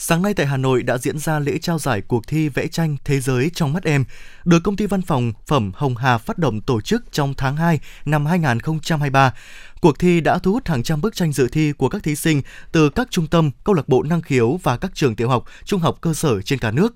Sáng 0.01 0.23
nay 0.23 0.35
tại 0.35 0.47
Hà 0.47 0.57
Nội 0.57 0.83
đã 0.83 0.99
diễn 0.99 1.19
ra 1.19 1.39
lễ 1.39 1.59
trao 1.59 1.79
giải 1.79 2.01
cuộc 2.01 2.27
thi 2.27 2.49
vẽ 2.49 2.67
tranh 2.67 2.97
Thế 3.05 3.21
giới 3.21 3.51
trong 3.55 3.73
mắt 3.73 3.85
em, 3.85 4.05
được 4.45 4.61
công 4.65 4.77
ty 4.77 4.87
văn 4.87 5.03
phòng 5.03 5.33
phẩm 5.47 5.73
Hồng 5.75 5.97
Hà 5.97 6.19
phát 6.19 6.39
động 6.39 6.61
tổ 6.61 6.81
chức 6.81 7.13
trong 7.13 7.35
tháng 7.35 7.57
2 7.57 7.81
năm 8.05 8.27
2023. 8.27 9.33
Cuộc 9.81 9.99
thi 9.99 10.21
đã 10.21 10.39
thu 10.39 10.53
hút 10.53 10.69
hàng 10.69 10.83
trăm 10.83 11.01
bức 11.01 11.15
tranh 11.17 11.33
dự 11.33 11.49
thi 11.49 11.73
của 11.73 11.89
các 11.89 12.03
thí 12.03 12.17
sinh 12.17 12.43
từ 12.73 12.91
các 12.91 13.09
trung 13.11 13.27
tâm, 13.27 13.51
câu 13.65 13.75
lạc 13.75 13.89
bộ 13.89 14.03
năng 14.03 14.23
khiếu 14.23 14.61
và 14.63 14.77
các 14.77 14.91
trường 14.95 15.17
tiểu 15.17 15.29
học, 15.29 15.45
trung 15.65 15.81
học 15.81 15.99
cơ 16.01 16.15
sở 16.15 16.43
trên 16.43 16.59
cả 16.59 16.71
nước. 16.71 16.95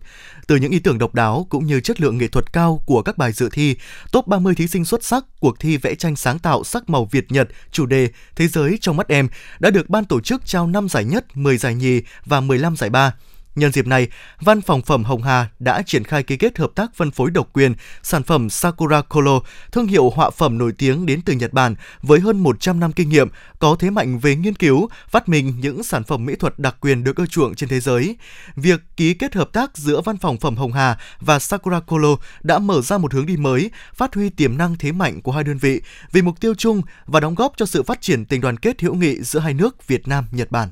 Từ 0.52 0.58
những 0.58 0.72
ý 0.72 0.78
tưởng 0.78 0.98
độc 0.98 1.14
đáo 1.14 1.46
cũng 1.50 1.66
như 1.66 1.80
chất 1.80 2.00
lượng 2.00 2.18
nghệ 2.18 2.28
thuật 2.28 2.52
cao 2.52 2.82
của 2.86 3.02
các 3.02 3.18
bài 3.18 3.32
dự 3.32 3.48
thi, 3.52 3.76
top 4.12 4.26
30 4.26 4.54
thí 4.54 4.68
sinh 4.68 4.84
xuất 4.84 5.04
sắc 5.04 5.24
cuộc 5.40 5.60
thi 5.60 5.76
vẽ 5.76 5.94
tranh 5.94 6.16
sáng 6.16 6.38
tạo 6.38 6.64
sắc 6.64 6.90
màu 6.90 7.08
Việt 7.10 7.32
Nhật 7.32 7.48
chủ 7.70 7.86
đề 7.86 8.08
Thế 8.36 8.48
giới 8.48 8.78
trong 8.80 8.96
mắt 8.96 9.08
em 9.08 9.28
đã 9.58 9.70
được 9.70 9.88
ban 9.88 10.04
tổ 10.04 10.20
chức 10.20 10.46
trao 10.46 10.66
5 10.66 10.88
giải 10.88 11.04
nhất, 11.04 11.36
10 11.36 11.56
giải 11.56 11.74
nhì 11.74 12.02
và 12.24 12.40
15 12.40 12.76
giải 12.76 12.90
ba. 12.90 13.14
Nhân 13.56 13.72
dịp 13.72 13.86
này, 13.86 14.08
Văn 14.40 14.60
phòng 14.60 14.82
phẩm 14.82 15.04
Hồng 15.04 15.22
Hà 15.22 15.48
đã 15.58 15.82
triển 15.86 16.04
khai 16.04 16.22
ký 16.22 16.36
kết 16.36 16.58
hợp 16.58 16.70
tác 16.74 16.94
phân 16.94 17.10
phối 17.10 17.30
độc 17.30 17.48
quyền 17.52 17.74
sản 18.02 18.22
phẩm 18.22 18.50
Sakura 18.50 19.02
Kolo, 19.02 19.40
thương 19.72 19.86
hiệu 19.86 20.10
họa 20.10 20.30
phẩm 20.30 20.58
nổi 20.58 20.72
tiếng 20.78 21.06
đến 21.06 21.20
từ 21.24 21.32
Nhật 21.32 21.52
Bản 21.52 21.74
với 22.02 22.20
hơn 22.20 22.38
100 22.38 22.80
năm 22.80 22.92
kinh 22.92 23.08
nghiệm, 23.08 23.28
có 23.58 23.76
thế 23.78 23.90
mạnh 23.90 24.18
về 24.18 24.36
nghiên 24.36 24.54
cứu, 24.54 24.88
phát 25.08 25.28
minh 25.28 25.54
những 25.60 25.82
sản 25.82 26.04
phẩm 26.04 26.26
mỹ 26.26 26.34
thuật 26.36 26.58
đặc 26.58 26.76
quyền 26.80 27.04
được 27.04 27.16
ưa 27.16 27.26
chuộng 27.26 27.54
trên 27.54 27.68
thế 27.68 27.80
giới. 27.80 28.16
Việc 28.56 28.80
ký 28.96 29.14
kết 29.14 29.34
hợp 29.34 29.52
tác 29.52 29.76
giữa 29.76 30.00
Văn 30.00 30.18
phòng 30.18 30.36
phẩm 30.36 30.56
Hồng 30.56 30.72
Hà 30.72 30.98
và 31.20 31.38
Sakura 31.38 31.80
Kolo 31.80 32.16
đã 32.42 32.58
mở 32.58 32.80
ra 32.80 32.98
một 32.98 33.12
hướng 33.12 33.26
đi 33.26 33.36
mới, 33.36 33.70
phát 33.94 34.14
huy 34.14 34.30
tiềm 34.30 34.58
năng 34.58 34.76
thế 34.78 34.92
mạnh 34.92 35.22
của 35.22 35.32
hai 35.32 35.44
đơn 35.44 35.58
vị 35.58 35.80
vì 36.12 36.22
mục 36.22 36.40
tiêu 36.40 36.54
chung 36.54 36.82
và 37.06 37.20
đóng 37.20 37.34
góp 37.34 37.52
cho 37.56 37.66
sự 37.66 37.82
phát 37.82 38.00
triển 38.00 38.24
tình 38.24 38.40
đoàn 38.40 38.56
kết 38.56 38.80
hữu 38.80 38.94
nghị 38.94 39.22
giữa 39.22 39.40
hai 39.40 39.54
nước 39.54 39.86
Việt 39.86 40.08
Nam 40.08 40.24
Nhật 40.32 40.50
Bản. 40.50 40.68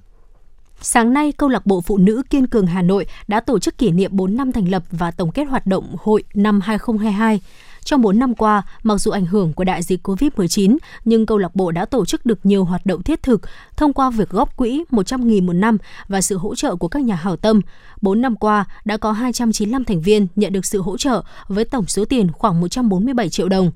Sáng 0.82 1.12
nay, 1.12 1.32
Câu 1.32 1.48
lạc 1.48 1.66
bộ 1.66 1.80
Phụ 1.80 1.96
nữ 1.96 2.22
Kiên 2.30 2.46
Cường 2.46 2.66
Hà 2.66 2.82
Nội 2.82 3.06
đã 3.28 3.40
tổ 3.40 3.58
chức 3.58 3.78
kỷ 3.78 3.90
niệm 3.90 4.10
4 4.14 4.36
năm 4.36 4.52
thành 4.52 4.68
lập 4.68 4.82
và 4.90 5.10
tổng 5.10 5.32
kết 5.32 5.44
hoạt 5.44 5.66
động 5.66 5.96
hội 6.02 6.24
năm 6.34 6.60
2022. 6.60 7.40
Trong 7.84 8.02
4 8.02 8.18
năm 8.18 8.34
qua, 8.34 8.62
mặc 8.82 8.98
dù 8.98 9.10
ảnh 9.10 9.26
hưởng 9.26 9.52
của 9.52 9.64
đại 9.64 9.82
dịch 9.82 10.08
COVID-19, 10.08 10.76
nhưng 11.04 11.26
câu 11.26 11.38
lạc 11.38 11.54
bộ 11.54 11.70
đã 11.70 11.84
tổ 11.84 12.04
chức 12.04 12.26
được 12.26 12.38
nhiều 12.46 12.64
hoạt 12.64 12.86
động 12.86 13.02
thiết 13.02 13.22
thực 13.22 13.40
thông 13.76 13.92
qua 13.92 14.10
việc 14.10 14.30
góp 14.30 14.56
quỹ 14.56 14.84
100.000 14.90 15.46
một 15.46 15.52
năm 15.52 15.78
và 16.08 16.20
sự 16.20 16.36
hỗ 16.38 16.54
trợ 16.54 16.76
của 16.76 16.88
các 16.88 17.02
nhà 17.02 17.14
hảo 17.14 17.36
tâm. 17.36 17.60
4 18.02 18.20
năm 18.20 18.36
qua, 18.36 18.64
đã 18.84 18.96
có 18.96 19.12
295 19.12 19.84
thành 19.84 20.00
viên 20.00 20.26
nhận 20.36 20.52
được 20.52 20.66
sự 20.66 20.82
hỗ 20.82 20.96
trợ 20.96 21.22
với 21.48 21.64
tổng 21.64 21.86
số 21.86 22.04
tiền 22.04 22.32
khoảng 22.32 22.60
147 22.60 23.28
triệu 23.28 23.48
đồng. 23.48 23.70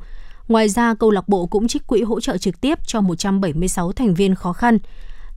Ngoài 0.49 0.69
ra, 0.69 0.95
câu 0.95 1.11
lạc 1.11 1.29
bộ 1.29 1.47
cũng 1.47 1.69
trích 1.69 1.87
quỹ 1.87 2.03
hỗ 2.03 2.21
trợ 2.21 2.39
trực 2.39 2.61
tiếp 2.61 2.79
cho 2.87 3.01
176 3.01 3.93
thành 3.93 4.15
viên 4.15 4.35
khó 4.35 4.53
khăn. 4.53 4.79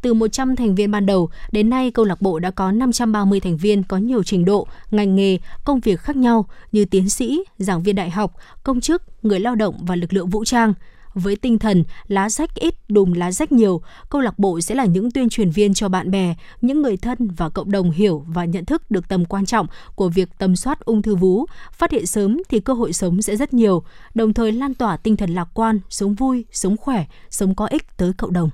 Từ 0.01 0.13
100 0.13 0.55
thành 0.55 0.75
viên 0.75 0.91
ban 0.91 1.05
đầu, 1.05 1.29
đến 1.51 1.69
nay 1.69 1.91
câu 1.91 2.05
lạc 2.05 2.21
bộ 2.21 2.39
đã 2.39 2.51
có 2.51 2.71
530 2.71 3.39
thành 3.39 3.57
viên 3.57 3.83
có 3.83 3.97
nhiều 3.97 4.23
trình 4.23 4.45
độ, 4.45 4.67
ngành 4.91 5.15
nghề, 5.15 5.37
công 5.63 5.79
việc 5.79 5.99
khác 5.99 6.15
nhau 6.15 6.45
như 6.71 6.85
tiến 6.85 7.09
sĩ, 7.09 7.39
giảng 7.57 7.83
viên 7.83 7.95
đại 7.95 8.09
học, 8.09 8.33
công 8.63 8.81
chức, 8.81 9.03
người 9.23 9.39
lao 9.39 9.55
động 9.55 9.75
và 9.81 9.95
lực 9.95 10.13
lượng 10.13 10.29
vũ 10.29 10.45
trang. 10.45 10.73
Với 11.13 11.35
tinh 11.35 11.59
thần 11.59 11.83
lá 12.07 12.29
rách 12.29 12.55
ít 12.55 12.75
đùm 12.89 13.13
lá 13.13 13.31
rách 13.31 13.51
nhiều, 13.51 13.81
câu 14.09 14.21
lạc 14.21 14.39
bộ 14.39 14.61
sẽ 14.61 14.75
là 14.75 14.85
những 14.85 15.11
tuyên 15.11 15.29
truyền 15.29 15.49
viên 15.49 15.73
cho 15.73 15.89
bạn 15.89 16.11
bè, 16.11 16.35
những 16.61 16.81
người 16.81 16.97
thân 16.97 17.17
và 17.37 17.49
cộng 17.49 17.71
đồng 17.71 17.91
hiểu 17.91 18.25
và 18.27 18.45
nhận 18.45 18.65
thức 18.65 18.91
được 18.91 19.07
tầm 19.07 19.25
quan 19.25 19.45
trọng 19.45 19.67
của 19.95 20.09
việc 20.09 20.29
tầm 20.37 20.55
soát 20.55 20.79
ung 20.79 21.01
thư 21.01 21.15
vú. 21.15 21.45
Phát 21.71 21.91
hiện 21.91 22.05
sớm 22.05 22.37
thì 22.49 22.59
cơ 22.59 22.73
hội 22.73 22.93
sống 22.93 23.21
sẽ 23.21 23.35
rất 23.35 23.53
nhiều, 23.53 23.83
đồng 24.13 24.33
thời 24.33 24.51
lan 24.51 24.73
tỏa 24.73 24.97
tinh 24.97 25.17
thần 25.17 25.29
lạc 25.29 25.47
quan, 25.53 25.79
sống 25.89 26.13
vui, 26.13 26.45
sống 26.51 26.77
khỏe, 26.77 27.05
sống 27.29 27.55
có 27.55 27.65
ích 27.65 27.97
tới 27.97 28.13
cộng 28.13 28.33
đồng. 28.33 28.49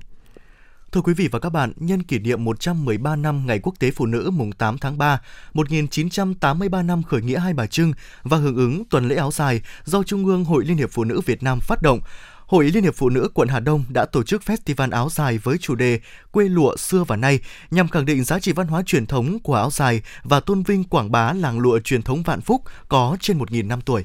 Thưa 0.94 1.00
quý 1.00 1.14
vị 1.14 1.28
và 1.28 1.38
các 1.38 1.50
bạn, 1.50 1.72
nhân 1.76 2.02
kỷ 2.02 2.18
niệm 2.18 2.44
113 2.44 3.16
năm 3.16 3.46
Ngày 3.46 3.60
Quốc 3.62 3.74
tế 3.78 3.90
Phụ 3.90 4.06
nữ 4.06 4.30
mùng 4.34 4.52
8 4.52 4.78
tháng 4.78 4.98
3, 4.98 5.20
1983 5.52 6.82
năm 6.82 7.02
khởi 7.02 7.22
nghĩa 7.22 7.38
Hai 7.38 7.54
Bà 7.54 7.66
Trưng 7.66 7.92
và 8.22 8.36
hưởng 8.36 8.56
ứng 8.56 8.84
tuần 8.84 9.08
lễ 9.08 9.16
áo 9.16 9.30
dài 9.30 9.60
do 9.84 10.02
Trung 10.02 10.26
ương 10.26 10.44
Hội 10.44 10.64
Liên 10.64 10.76
hiệp 10.76 10.90
Phụ 10.92 11.04
nữ 11.04 11.20
Việt 11.26 11.42
Nam 11.42 11.60
phát 11.60 11.82
động, 11.82 12.00
Hội 12.46 12.64
Liên 12.64 12.82
hiệp 12.82 12.94
Phụ 12.94 13.08
nữ 13.08 13.28
quận 13.34 13.48
Hà 13.48 13.60
Đông 13.60 13.84
đã 13.88 14.04
tổ 14.04 14.22
chức 14.22 14.42
festival 14.42 14.90
áo 14.90 15.08
dài 15.10 15.38
với 15.38 15.58
chủ 15.58 15.74
đề 15.74 16.00
Quê 16.30 16.48
lụa 16.48 16.76
xưa 16.76 17.04
và 17.04 17.16
nay 17.16 17.40
nhằm 17.70 17.88
khẳng 17.88 18.06
định 18.06 18.24
giá 18.24 18.38
trị 18.38 18.52
văn 18.52 18.66
hóa 18.66 18.82
truyền 18.86 19.06
thống 19.06 19.38
của 19.38 19.54
áo 19.54 19.70
dài 19.70 20.02
và 20.22 20.40
tôn 20.40 20.62
vinh 20.62 20.84
quảng 20.84 21.10
bá 21.10 21.32
làng 21.32 21.58
lụa 21.58 21.78
truyền 21.78 22.02
thống 22.02 22.22
Vạn 22.22 22.40
Phúc 22.40 22.62
có 22.88 23.16
trên 23.20 23.38
1.000 23.38 23.66
năm 23.66 23.80
tuổi. 23.80 24.04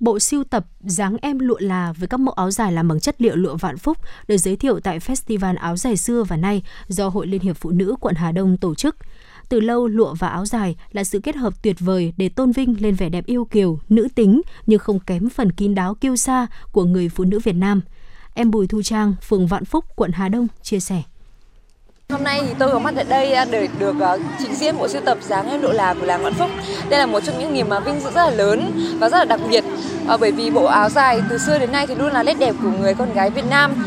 Bộ 0.00 0.18
siêu 0.18 0.44
tập 0.44 0.66
dáng 0.80 1.16
em 1.22 1.38
lụa 1.38 1.58
là 1.60 1.92
với 1.92 2.08
các 2.08 2.20
mẫu 2.20 2.34
áo 2.34 2.50
dài 2.50 2.72
làm 2.72 2.88
bằng 2.88 3.00
chất 3.00 3.22
liệu 3.22 3.36
lụa 3.36 3.56
vạn 3.56 3.78
phúc 3.78 3.98
được 4.28 4.36
giới 4.36 4.56
thiệu 4.56 4.80
tại 4.80 4.98
Festival 4.98 5.56
áo 5.56 5.76
dài 5.76 5.96
xưa 5.96 6.24
và 6.24 6.36
nay 6.36 6.62
do 6.88 7.08
Hội 7.08 7.26
Liên 7.26 7.40
hiệp 7.40 7.56
Phụ 7.56 7.70
nữ 7.70 7.96
quận 8.00 8.14
Hà 8.14 8.32
Đông 8.32 8.56
tổ 8.56 8.74
chức. 8.74 8.96
Từ 9.48 9.60
lâu, 9.60 9.86
lụa 9.86 10.14
và 10.14 10.28
áo 10.28 10.46
dài 10.46 10.76
là 10.92 11.04
sự 11.04 11.20
kết 11.20 11.36
hợp 11.36 11.62
tuyệt 11.62 11.76
vời 11.80 12.12
để 12.16 12.28
tôn 12.28 12.52
vinh 12.52 12.76
lên 12.80 12.94
vẻ 12.94 13.08
đẹp 13.08 13.26
yêu 13.26 13.44
kiều, 13.44 13.78
nữ 13.88 14.08
tính 14.14 14.42
nhưng 14.66 14.78
không 14.78 15.00
kém 15.00 15.28
phần 15.28 15.52
kín 15.52 15.74
đáo 15.74 15.94
kiêu 15.94 16.16
sa 16.16 16.46
của 16.72 16.84
người 16.84 17.08
phụ 17.08 17.24
nữ 17.24 17.38
Việt 17.44 17.56
Nam. 17.56 17.80
Em 18.34 18.50
Bùi 18.50 18.66
Thu 18.66 18.82
Trang, 18.82 19.14
phường 19.28 19.46
Vạn 19.46 19.64
Phúc, 19.64 19.84
quận 19.96 20.12
Hà 20.12 20.28
Đông 20.28 20.46
chia 20.62 20.80
sẻ. 20.80 21.02
Hôm 22.12 22.24
nay 22.24 22.40
thì 22.46 22.54
tôi 22.58 22.68
có 22.72 22.78
mặt 22.78 22.92
tại 22.96 23.04
đây 23.04 23.32
à, 23.32 23.44
để 23.50 23.68
được 23.78 24.00
à, 24.00 24.16
trình 24.38 24.54
diễn 24.54 24.78
bộ 24.78 24.88
sưu 24.88 25.00
tập 25.00 25.18
dáng 25.20 25.50
em 25.50 25.62
độ 25.62 25.72
là 25.72 25.94
của 26.00 26.06
làng 26.06 26.22
Vạn 26.22 26.34
Phúc. 26.34 26.50
Đây 26.88 26.98
là 27.00 27.06
một 27.06 27.20
trong 27.20 27.38
những 27.38 27.54
niềm 27.54 27.68
mà 27.68 27.80
vinh 27.80 28.00
dự 28.00 28.10
rất 28.10 28.24
là 28.24 28.30
lớn 28.30 28.72
và 29.00 29.08
rất 29.08 29.18
là 29.18 29.24
đặc 29.24 29.40
biệt. 29.48 29.64
À, 30.08 30.16
bởi 30.16 30.32
vì 30.32 30.50
bộ 30.50 30.64
áo 30.64 30.88
dài 30.88 31.20
từ 31.30 31.38
xưa 31.38 31.58
đến 31.58 31.72
nay 31.72 31.86
thì 31.86 31.94
luôn 31.94 32.12
là 32.12 32.22
nét 32.22 32.34
đẹp 32.38 32.54
của 32.62 32.70
người 32.80 32.94
con 32.94 33.12
gái 33.12 33.30
Việt 33.30 33.44
Nam. 33.50 33.86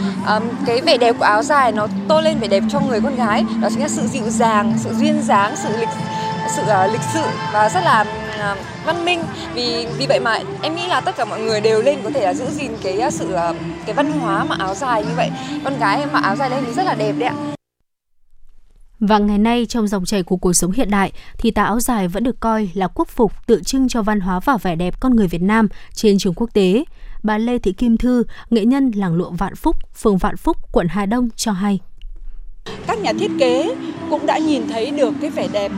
Cái 0.65 0.81
vẻ 0.81 0.97
đẹp 0.97 1.15
của 1.19 1.25
áo 1.25 1.43
dài 1.43 1.71
nó 1.71 1.88
tô 2.07 2.21
lên 2.21 2.39
vẻ 2.39 2.47
đẹp 2.47 2.63
cho 2.69 2.79
người 2.79 3.01
con 3.01 3.15
gái, 3.15 3.45
đó 3.62 3.67
chính 3.71 3.81
là 3.81 3.88
sự 3.88 4.01
dịu 4.07 4.29
dàng, 4.29 4.73
sự 4.84 4.93
duyên 4.99 5.21
dáng, 5.21 5.55
sự 5.55 5.69
lịch 5.79 5.89
sự 6.55 6.62
lịch 6.91 7.01
sự 7.13 7.23
và 7.53 7.69
rất 7.69 7.81
là 7.84 8.05
văn 8.86 9.05
minh. 9.05 9.23
Vì 9.53 9.88
vì 9.97 10.07
vậy 10.07 10.19
mà 10.19 10.39
em 10.62 10.75
nghĩ 10.75 10.88
là 10.88 11.01
tất 11.01 11.15
cả 11.17 11.25
mọi 11.25 11.39
người 11.39 11.62
đều 11.62 11.81
lên 11.81 11.99
có 12.03 12.10
thể 12.13 12.25
là 12.25 12.34
giữ 12.34 12.45
gìn 12.51 12.71
cái 12.84 13.12
sự 13.12 13.36
cái 13.86 13.95
văn 13.95 14.12
hóa 14.12 14.43
mà 14.43 14.55
áo 14.60 14.75
dài 14.75 15.03
như 15.03 15.12
vậy. 15.15 15.29
Con 15.63 15.79
gái 15.79 16.05
mặc 16.12 16.23
áo 16.23 16.36
dài 16.36 16.49
lên 16.49 16.63
thì 16.67 16.73
rất 16.73 16.84
là 16.84 16.93
đẹp 16.93 17.13
đấy 17.17 17.29
ạ 17.29 17.36
và 19.02 19.18
ngày 19.18 19.38
nay 19.38 19.66
trong 19.66 19.88
dòng 19.88 20.06
chảy 20.06 20.24
của 20.24 20.38
cuộc 20.38 20.54
sống 20.54 20.72
hiện 20.72 20.90
đại 20.90 21.12
thì 21.38 21.52
tà 21.52 21.64
áo 21.64 21.80
dài 21.80 22.08
vẫn 22.08 22.24
được 22.24 22.40
coi 22.40 22.70
là 22.74 22.88
quốc 22.88 23.08
phục 23.08 23.32
tượng 23.48 23.64
trưng 23.64 23.88
cho 23.88 24.02
văn 24.02 24.20
hóa 24.20 24.40
và 24.40 24.58
vẻ 24.58 24.76
đẹp 24.76 25.00
con 25.00 25.16
người 25.16 25.28
Việt 25.28 25.42
Nam 25.42 25.68
trên 25.94 26.18
trường 26.18 26.34
quốc 26.34 26.50
tế. 26.54 26.84
Bà 27.24 27.38
Lê 27.38 27.60
Thị 27.60 27.74
Kim 27.74 27.98
Thư, 27.98 28.24
nghệ 28.50 28.66
nhân 28.66 28.92
làng 28.96 29.16
lụa 29.16 29.30
Vạn 29.30 29.56
Phúc, 29.56 29.76
phường 29.96 30.18
Vạn 30.18 30.38
Phúc, 30.38 30.58
quận 30.72 30.88
Hà 30.90 31.06
Đông 31.06 31.30
cho 31.36 31.52
hay. 31.52 31.80
Các 32.88 33.00
nhà 33.00 33.14
thiết 33.14 33.32
kế 33.40 33.76
cũng 34.10 34.26
đã 34.26 34.38
nhìn 34.38 34.68
thấy 34.70 34.92
được 34.92 35.14
cái 35.22 35.30
vẻ 35.30 35.48
đẹp 35.48 35.72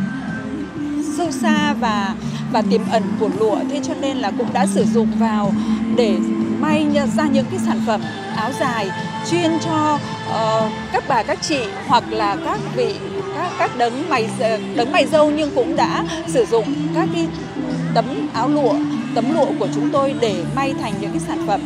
sâu 1.18 1.32
xa 1.32 1.74
và 1.74 2.16
và 2.52 2.62
tiềm 2.62 2.82
ẩn 2.92 3.04
của 3.20 3.30
lụa 3.40 3.58
thế 3.70 3.80
cho 3.84 3.94
nên 4.02 4.18
là 4.18 4.32
cũng 4.38 4.48
đã 4.54 4.66
sử 4.66 4.86
dụng 4.86 5.08
vào 5.20 5.52
để 5.96 6.18
may 6.60 6.88
ra 7.18 7.28
những 7.28 7.46
cái 7.52 7.60
sản 7.66 7.82
phẩm 7.88 8.02
áo 8.36 8.52
dài 8.60 8.90
chuyên 9.32 9.52
cho 9.66 10.00
uh, 10.30 10.72
các 10.92 11.04
bà 11.08 11.24
các 11.24 11.40
chị 11.42 11.60
hoặc 11.88 12.04
là 12.10 12.38
các 12.46 12.60
vị 12.76 12.96
các 13.36 13.52
các 13.60 13.78
đấng 13.78 14.10
mày 14.10 14.30
đấng 14.76 14.92
mày 14.92 15.06
dâu 15.06 15.32
nhưng 15.32 15.52
cũng 15.56 15.76
đã 15.76 16.04
sử 16.28 16.46
dụng 16.46 16.66
các 16.96 17.10
cái 17.14 17.28
tấm 17.94 18.06
áo 18.34 18.50
lụa, 18.50 18.74
tấm 19.16 19.34
lụa 19.34 19.48
của 19.60 19.68
chúng 19.76 19.90
tôi 19.92 20.14
để 20.20 20.44
may 20.56 20.74
thành 20.82 20.94
những 21.02 21.12
cái 21.12 21.20
sản 21.28 21.48
phẩm 21.48 21.62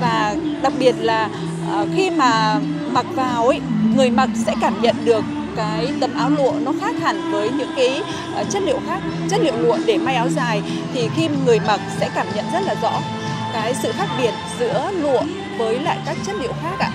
và 0.00 0.34
đặc 0.62 0.72
biệt 0.78 0.94
là 0.98 1.28
ờ, 1.70 1.86
khi 1.96 2.10
mà 2.10 2.60
mặc 2.90 3.06
vào 3.14 3.46
ấy, 3.46 3.60
người 3.96 4.10
mặc 4.10 4.28
sẽ 4.46 4.54
cảm 4.60 4.82
nhận 4.82 4.96
được 5.04 5.24
cái 5.56 5.92
tấm 6.00 6.14
áo 6.14 6.30
lụa 6.30 6.52
nó 6.64 6.72
khác 6.80 6.94
hẳn 7.00 7.32
với 7.32 7.50
những 7.50 7.70
cái 7.76 8.02
ờ, 8.34 8.44
chất 8.50 8.62
liệu 8.62 8.78
khác, 8.86 9.00
chất 9.30 9.40
liệu 9.42 9.56
lụa 9.56 9.78
để 9.86 9.98
may 9.98 10.14
áo 10.14 10.28
dài 10.28 10.62
thì 10.94 11.08
khi 11.16 11.28
người 11.46 11.60
mặc 11.66 11.80
sẽ 12.00 12.10
cảm 12.14 12.26
nhận 12.34 12.44
rất 12.52 12.60
là 12.66 12.74
rõ 12.82 13.00
cái 13.52 13.74
sự 13.74 13.92
khác 13.92 14.08
biệt 14.18 14.32
giữa 14.60 14.90
lụa 15.02 15.22
với 15.58 15.78
lại 15.78 15.98
các 16.06 16.16
chất 16.26 16.36
liệu 16.40 16.52
khác 16.62 16.76
ạ. 16.78 16.90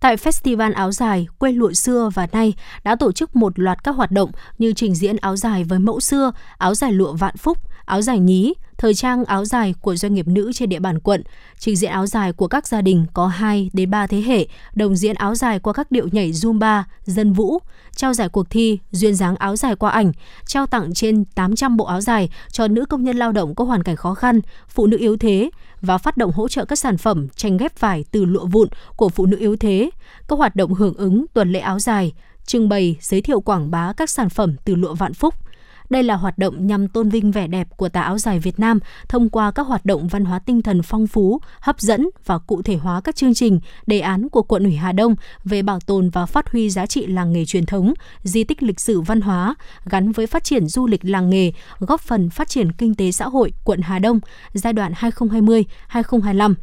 Tại 0.00 0.16
Festival 0.16 0.74
áo 0.74 0.92
dài, 0.92 1.26
quê 1.38 1.52
lụa 1.52 1.72
xưa 1.72 2.10
và 2.14 2.26
nay 2.32 2.54
đã 2.84 2.96
tổ 2.96 3.12
chức 3.12 3.36
một 3.36 3.58
loạt 3.58 3.84
các 3.84 3.96
hoạt 3.96 4.10
động 4.10 4.30
như 4.58 4.72
trình 4.72 4.94
diễn 4.94 5.16
áo 5.16 5.36
dài 5.36 5.64
với 5.64 5.78
mẫu 5.78 6.00
xưa, 6.00 6.32
áo 6.58 6.74
dài 6.74 6.92
lụa 6.92 7.12
vạn 7.12 7.36
phúc, 7.36 7.58
áo 7.84 8.02
dài 8.02 8.18
nhí, 8.18 8.54
thời 8.80 8.94
trang 8.94 9.24
áo 9.24 9.44
dài 9.44 9.74
của 9.80 9.96
doanh 9.96 10.14
nghiệp 10.14 10.28
nữ 10.28 10.52
trên 10.54 10.68
địa 10.68 10.78
bàn 10.78 10.98
quận, 10.98 11.22
trình 11.58 11.76
diễn 11.76 11.90
áo 11.90 12.06
dài 12.06 12.32
của 12.32 12.48
các 12.48 12.66
gia 12.66 12.80
đình 12.80 13.06
có 13.14 13.26
2 13.26 13.70
đến 13.72 13.90
3 13.90 14.06
thế 14.06 14.20
hệ, 14.20 14.46
đồng 14.74 14.96
diễn 14.96 15.16
áo 15.16 15.34
dài 15.34 15.58
qua 15.58 15.72
các 15.72 15.90
điệu 15.90 16.08
nhảy 16.12 16.32
Zumba, 16.32 16.82
dân 17.04 17.32
vũ, 17.32 17.58
trao 17.96 18.14
giải 18.14 18.28
cuộc 18.28 18.50
thi 18.50 18.78
duyên 18.90 19.14
dáng 19.14 19.36
áo 19.36 19.56
dài 19.56 19.76
qua 19.76 19.90
ảnh, 19.90 20.12
trao 20.46 20.66
tặng 20.66 20.94
trên 20.94 21.24
800 21.24 21.76
bộ 21.76 21.84
áo 21.84 22.00
dài 22.00 22.30
cho 22.52 22.68
nữ 22.68 22.84
công 22.86 23.04
nhân 23.04 23.16
lao 23.16 23.32
động 23.32 23.54
có 23.54 23.64
hoàn 23.64 23.82
cảnh 23.82 23.96
khó 23.96 24.14
khăn, 24.14 24.40
phụ 24.68 24.86
nữ 24.86 24.96
yếu 25.00 25.16
thế 25.16 25.50
và 25.80 25.98
phát 25.98 26.16
động 26.16 26.32
hỗ 26.32 26.48
trợ 26.48 26.64
các 26.64 26.78
sản 26.78 26.98
phẩm 26.98 27.28
tranh 27.28 27.56
ghép 27.56 27.80
vải 27.80 28.04
từ 28.10 28.24
lụa 28.24 28.46
vụn 28.46 28.68
của 28.96 29.08
phụ 29.08 29.26
nữ 29.26 29.36
yếu 29.40 29.56
thế, 29.56 29.90
các 30.28 30.38
hoạt 30.38 30.56
động 30.56 30.74
hưởng 30.74 30.94
ứng 30.94 31.24
tuần 31.34 31.52
lễ 31.52 31.60
áo 31.60 31.78
dài, 31.78 32.12
trưng 32.46 32.68
bày, 32.68 32.96
giới 33.00 33.20
thiệu 33.20 33.40
quảng 33.40 33.70
bá 33.70 33.92
các 33.96 34.10
sản 34.10 34.28
phẩm 34.28 34.56
từ 34.64 34.74
lụa 34.74 34.94
vạn 34.94 35.14
phúc– 35.14 35.34
đây 35.90 36.02
là 36.02 36.16
hoạt 36.16 36.38
động 36.38 36.66
nhằm 36.66 36.88
tôn 36.88 37.08
vinh 37.08 37.30
vẻ 37.32 37.46
đẹp 37.46 37.68
của 37.76 37.88
tà 37.88 38.00
áo 38.00 38.18
dài 38.18 38.38
Việt 38.38 38.58
Nam 38.58 38.78
thông 39.08 39.28
qua 39.28 39.50
các 39.50 39.66
hoạt 39.66 39.84
động 39.84 40.08
văn 40.08 40.24
hóa 40.24 40.38
tinh 40.38 40.62
thần 40.62 40.82
phong 40.82 41.06
phú, 41.06 41.40
hấp 41.60 41.80
dẫn 41.80 42.08
và 42.26 42.38
cụ 42.38 42.62
thể 42.62 42.76
hóa 42.76 43.00
các 43.00 43.16
chương 43.16 43.34
trình, 43.34 43.60
đề 43.86 44.00
án 44.00 44.28
của 44.28 44.42
quận 44.42 44.64
ủy 44.64 44.76
Hà 44.76 44.92
Đông 44.92 45.14
về 45.44 45.62
bảo 45.62 45.80
tồn 45.80 46.10
và 46.10 46.26
phát 46.26 46.52
huy 46.52 46.70
giá 46.70 46.86
trị 46.86 47.06
làng 47.06 47.32
nghề 47.32 47.44
truyền 47.44 47.66
thống, 47.66 47.94
di 48.22 48.44
tích 48.44 48.62
lịch 48.62 48.80
sử 48.80 49.00
văn 49.00 49.20
hóa 49.20 49.54
gắn 49.84 50.12
với 50.12 50.26
phát 50.26 50.44
triển 50.44 50.66
du 50.66 50.86
lịch 50.86 51.04
làng 51.04 51.30
nghề, 51.30 51.52
góp 51.78 52.00
phần 52.00 52.30
phát 52.30 52.48
triển 52.48 52.72
kinh 52.72 52.94
tế 52.94 53.12
xã 53.12 53.28
hội 53.28 53.52
quận 53.64 53.80
Hà 53.80 53.98
Đông 53.98 54.20
giai 54.52 54.72
đoạn 54.72 54.92
2020-2025. 54.92 56.54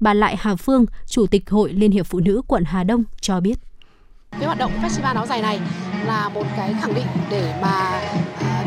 Bà 0.00 0.14
Lại 0.14 0.36
Hà 0.38 0.56
Phương, 0.56 0.86
Chủ 1.06 1.26
tịch 1.26 1.50
Hội 1.50 1.72
Liên 1.72 1.90
hiệp 1.90 2.06
Phụ 2.06 2.20
nữ 2.20 2.42
quận 2.46 2.64
Hà 2.64 2.84
Đông 2.84 3.04
cho 3.20 3.40
biết. 3.40 3.58
Cái 4.30 4.46
hoạt 4.46 4.58
động 4.58 4.72
festival 4.82 5.14
áo 5.14 5.26
dài 5.26 5.42
này 5.42 5.60
là 6.06 6.28
một 6.28 6.46
cái 6.56 6.74
khẳng 6.80 6.94
định 6.94 7.06
để 7.30 7.54
mà 7.62 8.00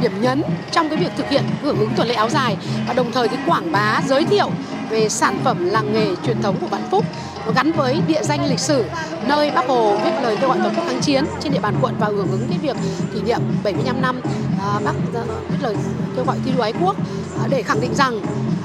điểm 0.01 0.21
nhấn 0.21 0.43
trong 0.71 0.89
cái 0.89 0.97
việc 0.97 1.11
thực 1.17 1.29
hiện 1.29 1.43
hưởng 1.61 1.79
ứng 1.79 1.89
tuần 1.95 2.07
lễ 2.07 2.13
áo 2.13 2.29
dài. 2.29 2.57
Và 2.87 2.93
đồng 2.93 3.11
thời 3.11 3.27
cái 3.27 3.37
quảng 3.45 3.71
bá 3.71 4.01
giới 4.07 4.25
thiệu 4.25 4.49
về 4.89 5.09
sản 5.09 5.39
phẩm 5.43 5.69
làng 5.69 5.93
nghề 5.93 6.15
truyền 6.25 6.41
thống 6.41 6.55
của 6.61 6.67
Vạn 6.67 6.87
Phúc. 6.91 7.05
Nó 7.45 7.51
gắn 7.51 7.71
với 7.71 8.01
địa 8.07 8.23
danh 8.23 8.45
lịch 8.45 8.59
sử 8.59 8.85
nơi 9.27 9.51
Bác 9.51 9.67
Hồ 9.67 9.97
viết 10.03 10.11
lời 10.23 10.37
kêu 10.39 10.49
gọi 10.49 10.57
toàn 10.57 10.75
quốc 10.75 10.85
kháng 10.87 11.01
chiến 11.01 11.25
trên 11.39 11.53
địa 11.53 11.59
bàn 11.59 11.75
quận 11.81 11.95
và 11.99 12.07
hưởng 12.07 12.31
ứng 12.31 12.47
cái 12.49 12.57
việc 12.61 12.77
kỷ 13.13 13.21
niệm 13.21 13.39
75 13.63 14.01
năm 14.01 14.21
à, 14.59 14.79
Bác 14.85 14.93
à, 15.13 15.21
viết 15.49 15.57
lời 15.61 15.75
kêu 16.15 16.25
gọi 16.25 16.37
thi 16.45 16.51
đua 16.57 16.63
ái 16.63 16.73
quốc. 16.81 16.95
À, 17.41 17.47
để 17.49 17.61
khẳng 17.61 17.81
định 17.81 17.95
rằng 17.95 18.21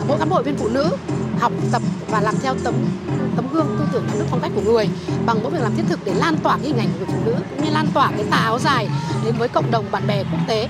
mỗi 0.08 0.18
cán 0.18 0.28
bộ 0.28 0.42
viên 0.42 0.56
phụ 0.56 0.68
nữ 0.68 0.90
học 1.40 1.52
tập 1.72 1.82
và 2.10 2.20
làm 2.20 2.34
theo 2.42 2.54
tấm 2.64 2.74
tấm 3.36 3.46
gương 3.52 3.66
tư 3.78 3.84
tưởng 3.92 4.04
đạo 4.06 4.16
đức 4.18 4.24
phong 4.30 4.40
cách 4.40 4.52
của 4.54 4.60
người 4.60 4.88
bằng 5.26 5.38
mỗi 5.42 5.52
việc 5.52 5.62
làm 5.62 5.76
thiết 5.76 5.82
thực 5.88 6.00
để 6.04 6.14
lan 6.14 6.36
tỏa 6.36 6.56
cái 6.56 6.66
hình 6.66 6.78
ảnh 6.78 6.88
của 6.88 6.98
người 6.98 7.06
phụ 7.06 7.20
nữ 7.24 7.34
cũng 7.50 7.64
như 7.64 7.70
lan 7.70 7.86
tỏa 7.94 8.10
cái 8.16 8.24
tà 8.30 8.36
áo 8.36 8.58
dài 8.58 8.88
đến 9.24 9.34
với 9.38 9.48
cộng 9.48 9.70
đồng 9.70 9.84
bạn 9.90 10.06
bè 10.06 10.22
quốc 10.22 10.40
tế. 10.48 10.68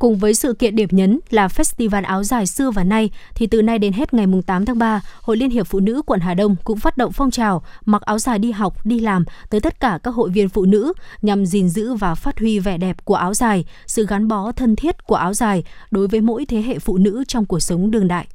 Cùng 0.00 0.18
với 0.18 0.34
sự 0.34 0.52
kiện 0.52 0.76
điểm 0.76 0.88
nhấn 0.92 1.20
là 1.30 1.46
Festival 1.46 2.04
áo 2.04 2.24
dài 2.24 2.46
xưa 2.46 2.70
và 2.70 2.84
nay, 2.84 3.10
thì 3.34 3.46
từ 3.46 3.62
nay 3.62 3.78
đến 3.78 3.92
hết 3.92 4.14
ngày 4.14 4.26
8 4.46 4.64
tháng 4.64 4.78
3, 4.78 5.00
Hội 5.20 5.36
Liên 5.36 5.50
hiệp 5.50 5.66
Phụ 5.66 5.80
nữ 5.80 6.02
quận 6.06 6.20
Hà 6.20 6.34
Đông 6.34 6.56
cũng 6.64 6.78
phát 6.78 6.96
động 6.96 7.12
phong 7.12 7.30
trào 7.30 7.62
mặc 7.84 8.02
áo 8.02 8.18
dài 8.18 8.38
đi 8.38 8.50
học, 8.50 8.86
đi 8.86 8.98
làm 8.98 9.24
tới 9.50 9.60
tất 9.60 9.80
cả 9.80 9.98
các 10.02 10.10
hội 10.10 10.30
viên 10.30 10.48
phụ 10.48 10.64
nữ 10.64 10.92
nhằm 11.22 11.46
gìn 11.46 11.68
giữ 11.68 11.94
và 11.94 12.14
phát 12.14 12.38
huy 12.38 12.58
vẻ 12.58 12.78
đẹp 12.78 13.04
của 13.04 13.14
áo 13.14 13.34
dài, 13.34 13.64
sự 13.86 14.06
gắn 14.06 14.28
bó 14.28 14.52
thân 14.52 14.76
thiết 14.76 15.06
của 15.06 15.14
áo 15.14 15.34
dài 15.34 15.64
đối 15.90 16.08
với 16.08 16.20
mỗi 16.20 16.46
thế 16.46 16.62
hệ 16.62 16.78
phụ 16.78 16.96
nữ 16.98 17.24
trong 17.28 17.44
cuộc 17.44 17.60
sống 17.60 17.90
đương 17.90 18.08
đại. 18.08 18.26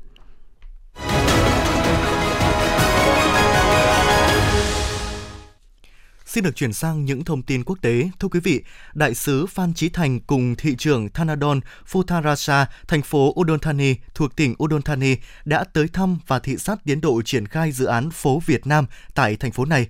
Xin 6.35 6.43
được 6.43 6.55
chuyển 6.55 6.73
sang 6.73 7.05
những 7.05 7.23
thông 7.23 7.43
tin 7.43 7.63
quốc 7.63 7.77
tế. 7.81 8.09
Thưa 8.19 8.27
quý 8.27 8.39
vị, 8.39 8.63
Đại 8.93 9.15
sứ 9.15 9.45
Phan 9.45 9.73
Chí 9.73 9.89
Thành 9.89 10.19
cùng 10.19 10.55
thị 10.55 10.75
trưởng 10.77 11.09
Thanadon 11.09 11.59
Futarasa, 11.91 12.65
thành 12.87 13.01
phố 13.01 13.33
Udon 13.39 13.59
Thani 13.59 13.95
thuộc 14.15 14.35
tỉnh 14.35 14.55
Udon 14.63 14.81
Thani 14.81 15.15
đã 15.45 15.63
tới 15.63 15.87
thăm 15.87 16.17
và 16.27 16.39
thị 16.39 16.57
sát 16.57 16.79
tiến 16.85 17.01
độ 17.01 17.21
triển 17.21 17.47
khai 17.47 17.71
dự 17.71 17.85
án 17.85 18.11
phố 18.11 18.41
Việt 18.45 18.67
Nam 18.67 18.85
tại 19.13 19.35
thành 19.35 19.51
phố 19.51 19.65
này. 19.65 19.87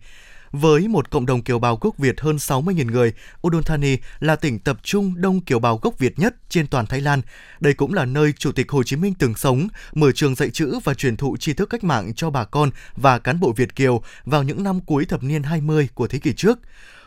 Với 0.62 0.88
một 0.88 1.12
cộng 1.12 1.26
đồng 1.26 1.42
kiều 1.42 1.60
bào 1.60 1.78
gốc 1.82 1.98
Việt 1.98 2.22
hơn 2.22 2.36
60.000 2.36 2.92
người, 2.92 3.14
Udon 3.48 3.64
Thani 3.64 3.98
là 4.20 4.36
tỉnh 4.36 4.60
tập 4.60 4.78
trung 4.84 5.22
đông 5.22 5.42
kiều 5.42 5.60
bào 5.60 5.78
gốc 5.78 6.00
Việt 6.00 6.20
nhất 6.20 6.36
trên 6.50 6.68
toàn 6.68 6.86
Thái 6.86 7.02
Lan. 7.02 7.22
Đây 7.60 7.74
cũng 7.74 7.94
là 7.94 8.06
nơi 8.06 8.34
Chủ 8.38 8.52
tịch 8.52 8.72
Hồ 8.72 8.84
Chí 8.84 8.96
Minh 8.96 9.14
từng 9.20 9.36
sống, 9.36 9.68
mở 9.94 10.12
trường 10.12 10.36
dạy 10.36 10.50
chữ 10.50 10.80
và 10.84 10.94
truyền 10.94 11.18
thụ 11.18 11.38
tri 11.38 11.54
thức 11.54 11.70
cách 11.70 11.84
mạng 11.84 12.14
cho 12.16 12.30
bà 12.30 12.44
con 12.44 12.70
và 12.96 13.20
cán 13.20 13.40
bộ 13.40 13.54
Việt 13.56 13.76
kiều 13.76 14.02
vào 14.26 14.44
những 14.44 14.64
năm 14.64 14.80
cuối 14.80 15.06
thập 15.06 15.24
niên 15.24 15.44
20 15.44 15.88
của 15.94 16.08
thế 16.08 16.20
kỷ 16.20 16.34
trước. 16.34 16.60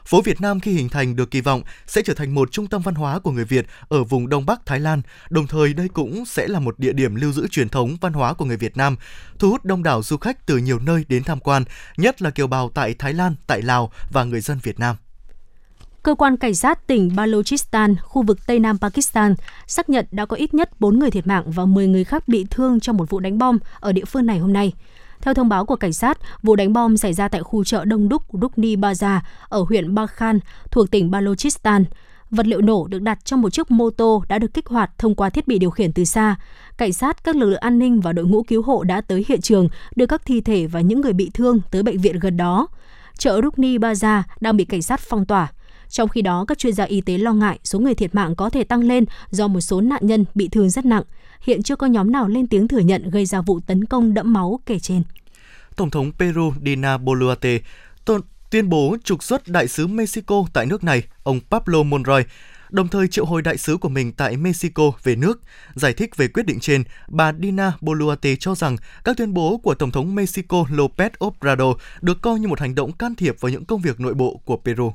Phố 0.08 0.22
Việt 0.22 0.40
Nam 0.40 0.60
khi 0.60 0.72
hình 0.72 0.88
thành 0.88 1.16
được 1.16 1.30
kỳ 1.30 1.40
vọng 1.40 1.62
sẽ 1.86 2.02
trở 2.02 2.14
thành 2.14 2.34
một 2.34 2.52
trung 2.52 2.66
tâm 2.66 2.82
văn 2.82 2.94
hóa 2.94 3.18
của 3.18 3.30
người 3.30 3.44
Việt 3.44 3.66
ở 3.88 4.04
vùng 4.04 4.28
Đông 4.28 4.46
Bắc 4.46 4.66
Thái 4.66 4.80
Lan, 4.80 5.02
đồng 5.30 5.46
thời 5.46 5.74
đây 5.74 5.88
cũng 5.88 6.24
sẽ 6.26 6.48
là 6.48 6.60
một 6.60 6.78
địa 6.78 6.92
điểm 6.92 7.14
lưu 7.14 7.32
giữ 7.32 7.48
truyền 7.48 7.68
thống 7.68 7.96
văn 8.00 8.12
hóa 8.12 8.34
của 8.34 8.44
người 8.44 8.56
Việt 8.56 8.76
Nam, 8.76 8.96
thu 9.38 9.50
hút 9.50 9.64
đông 9.64 9.82
đảo 9.82 10.02
du 10.02 10.16
khách 10.16 10.46
từ 10.46 10.56
nhiều 10.56 10.78
nơi 10.78 11.04
đến 11.08 11.24
tham 11.24 11.40
quan, 11.40 11.64
nhất 11.96 12.22
là 12.22 12.30
kiều 12.30 12.46
bào 12.46 12.70
tại 12.74 12.94
Thái 12.94 13.14
Lan, 13.14 13.34
tại 13.46 13.62
Lào 13.62 13.90
và 14.12 14.24
người 14.24 14.40
dân 14.40 14.58
Việt 14.62 14.78
Nam. 14.78 14.96
Cơ 16.02 16.14
quan 16.14 16.36
cảnh 16.36 16.54
sát 16.54 16.86
tỉnh 16.86 17.16
Balochistan, 17.16 17.96
khu 18.02 18.22
vực 18.22 18.46
Tây 18.46 18.58
Nam 18.58 18.78
Pakistan, 18.78 19.34
xác 19.66 19.90
nhận 19.90 20.06
đã 20.10 20.26
có 20.26 20.36
ít 20.36 20.54
nhất 20.54 20.80
4 20.80 20.98
người 20.98 21.10
thiệt 21.10 21.26
mạng 21.26 21.50
và 21.50 21.64
10 21.64 21.86
người 21.86 22.04
khác 22.04 22.28
bị 22.28 22.46
thương 22.50 22.80
trong 22.80 22.96
một 22.96 23.10
vụ 23.10 23.20
đánh 23.20 23.38
bom 23.38 23.58
ở 23.80 23.92
địa 23.92 24.04
phương 24.04 24.26
này 24.26 24.38
hôm 24.38 24.52
nay. 24.52 24.72
Theo 25.20 25.34
thông 25.34 25.48
báo 25.48 25.64
của 25.64 25.76
cảnh 25.76 25.92
sát, 25.92 26.18
vụ 26.42 26.56
đánh 26.56 26.72
bom 26.72 26.96
xảy 26.96 27.12
ra 27.12 27.28
tại 27.28 27.42
khu 27.42 27.64
chợ 27.64 27.84
Đông 27.84 28.08
Đúc 28.08 28.22
Rukni 28.32 28.76
Baza 28.76 29.20
ở 29.48 29.64
huyện 29.68 29.94
Bakhan 29.94 30.40
thuộc 30.70 30.90
tỉnh 30.90 31.10
Balochistan. 31.10 31.84
Vật 32.30 32.46
liệu 32.46 32.60
nổ 32.60 32.86
được 32.86 33.02
đặt 33.02 33.24
trong 33.24 33.40
một 33.42 33.50
chiếc 33.50 33.70
mô 33.70 33.90
tô 33.90 34.24
đã 34.28 34.38
được 34.38 34.54
kích 34.54 34.66
hoạt 34.66 34.98
thông 34.98 35.14
qua 35.14 35.30
thiết 35.30 35.48
bị 35.48 35.58
điều 35.58 35.70
khiển 35.70 35.92
từ 35.92 36.04
xa. 36.04 36.36
Cảnh 36.76 36.92
sát, 36.92 37.24
các 37.24 37.36
lực 37.36 37.46
lượng 37.46 37.60
an 37.60 37.78
ninh 37.78 38.00
và 38.00 38.12
đội 38.12 38.24
ngũ 38.24 38.42
cứu 38.42 38.62
hộ 38.62 38.82
đã 38.82 39.00
tới 39.00 39.24
hiện 39.28 39.40
trường, 39.40 39.68
đưa 39.96 40.06
các 40.06 40.22
thi 40.24 40.40
thể 40.40 40.66
và 40.66 40.80
những 40.80 41.00
người 41.00 41.12
bị 41.12 41.30
thương 41.34 41.60
tới 41.70 41.82
bệnh 41.82 41.98
viện 41.98 42.18
gần 42.18 42.36
đó. 42.36 42.68
Chợ 43.18 43.40
Rukni 43.42 43.78
Baza 43.78 44.22
đang 44.40 44.56
bị 44.56 44.64
cảnh 44.64 44.82
sát 44.82 45.00
phong 45.00 45.26
tỏa. 45.26 45.52
Trong 45.88 46.08
khi 46.08 46.22
đó, 46.22 46.44
các 46.48 46.58
chuyên 46.58 46.72
gia 46.72 46.84
y 46.84 47.00
tế 47.00 47.18
lo 47.18 47.32
ngại 47.32 47.58
số 47.64 47.78
người 47.78 47.94
thiệt 47.94 48.14
mạng 48.14 48.34
có 48.36 48.50
thể 48.50 48.64
tăng 48.64 48.80
lên 48.80 49.04
do 49.30 49.48
một 49.48 49.60
số 49.60 49.80
nạn 49.80 50.06
nhân 50.06 50.24
bị 50.34 50.48
thương 50.48 50.70
rất 50.70 50.84
nặng. 50.84 51.02
Hiện 51.40 51.62
chưa 51.62 51.76
có 51.76 51.86
nhóm 51.86 52.12
nào 52.12 52.28
lên 52.28 52.46
tiếng 52.46 52.68
thừa 52.68 52.78
nhận 52.78 53.10
gây 53.10 53.26
ra 53.26 53.40
vụ 53.40 53.60
tấn 53.60 53.84
công 53.84 54.14
đẫm 54.14 54.32
máu 54.32 54.60
kể 54.66 54.78
trên. 54.78 55.02
Tổng 55.76 55.90
thống 55.90 56.12
Peru 56.18 56.52
Dina 56.64 56.98
Boluarte 56.98 57.58
tuyên 58.50 58.68
bố 58.68 58.96
trục 59.04 59.22
xuất 59.22 59.48
đại 59.48 59.68
sứ 59.68 59.86
Mexico 59.86 60.44
tại 60.52 60.66
nước 60.66 60.84
này, 60.84 61.02
ông 61.22 61.40
Pablo 61.50 61.82
Monroy, 61.82 62.22
đồng 62.70 62.88
thời 62.88 63.08
triệu 63.08 63.24
hồi 63.24 63.42
đại 63.42 63.58
sứ 63.58 63.76
của 63.76 63.88
mình 63.88 64.12
tại 64.12 64.36
Mexico 64.36 64.92
về 65.02 65.16
nước. 65.16 65.40
Giải 65.74 65.92
thích 65.92 66.16
về 66.16 66.28
quyết 66.28 66.46
định 66.46 66.60
trên, 66.60 66.84
bà 67.08 67.32
Dina 67.42 67.72
Boluarte 67.80 68.36
cho 68.36 68.54
rằng 68.54 68.76
các 69.04 69.16
tuyên 69.16 69.34
bố 69.34 69.60
của 69.62 69.74
Tổng 69.74 69.90
thống 69.90 70.14
Mexico 70.14 70.64
López 70.70 71.10
Obrador 71.24 71.76
được 72.00 72.22
coi 72.22 72.40
như 72.40 72.48
một 72.48 72.60
hành 72.60 72.74
động 72.74 72.92
can 72.92 73.14
thiệp 73.14 73.40
vào 73.40 73.52
những 73.52 73.64
công 73.64 73.80
việc 73.80 74.00
nội 74.00 74.14
bộ 74.14 74.40
của 74.44 74.60
Peru. 74.64 74.92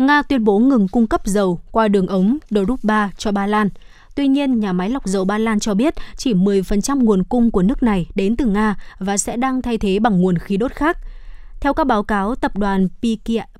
Nga 0.00 0.22
tuyên 0.22 0.44
bố 0.44 0.58
ngừng 0.58 0.88
cung 0.88 1.06
cấp 1.06 1.26
dầu 1.26 1.60
qua 1.70 1.88
đường 1.88 2.06
ống 2.06 2.38
Druzhba 2.50 3.08
cho 3.18 3.32
Ba 3.32 3.46
Lan. 3.46 3.68
Tuy 4.14 4.28
nhiên, 4.28 4.60
nhà 4.60 4.72
máy 4.72 4.90
lọc 4.90 5.06
dầu 5.06 5.24
Ba 5.24 5.38
Lan 5.38 5.60
cho 5.60 5.74
biết 5.74 5.94
chỉ 6.16 6.34
10% 6.34 7.04
nguồn 7.04 7.24
cung 7.24 7.50
của 7.50 7.62
nước 7.62 7.82
này 7.82 8.06
đến 8.14 8.36
từ 8.36 8.46
Nga 8.46 8.76
và 8.98 9.16
sẽ 9.16 9.36
đang 9.36 9.62
thay 9.62 9.78
thế 9.78 9.98
bằng 9.98 10.20
nguồn 10.20 10.38
khí 10.38 10.56
đốt 10.56 10.72
khác. 10.72 10.98
Theo 11.60 11.74
các 11.74 11.86
báo 11.86 12.02
cáo, 12.02 12.34
tập 12.34 12.56
đoàn 12.56 12.88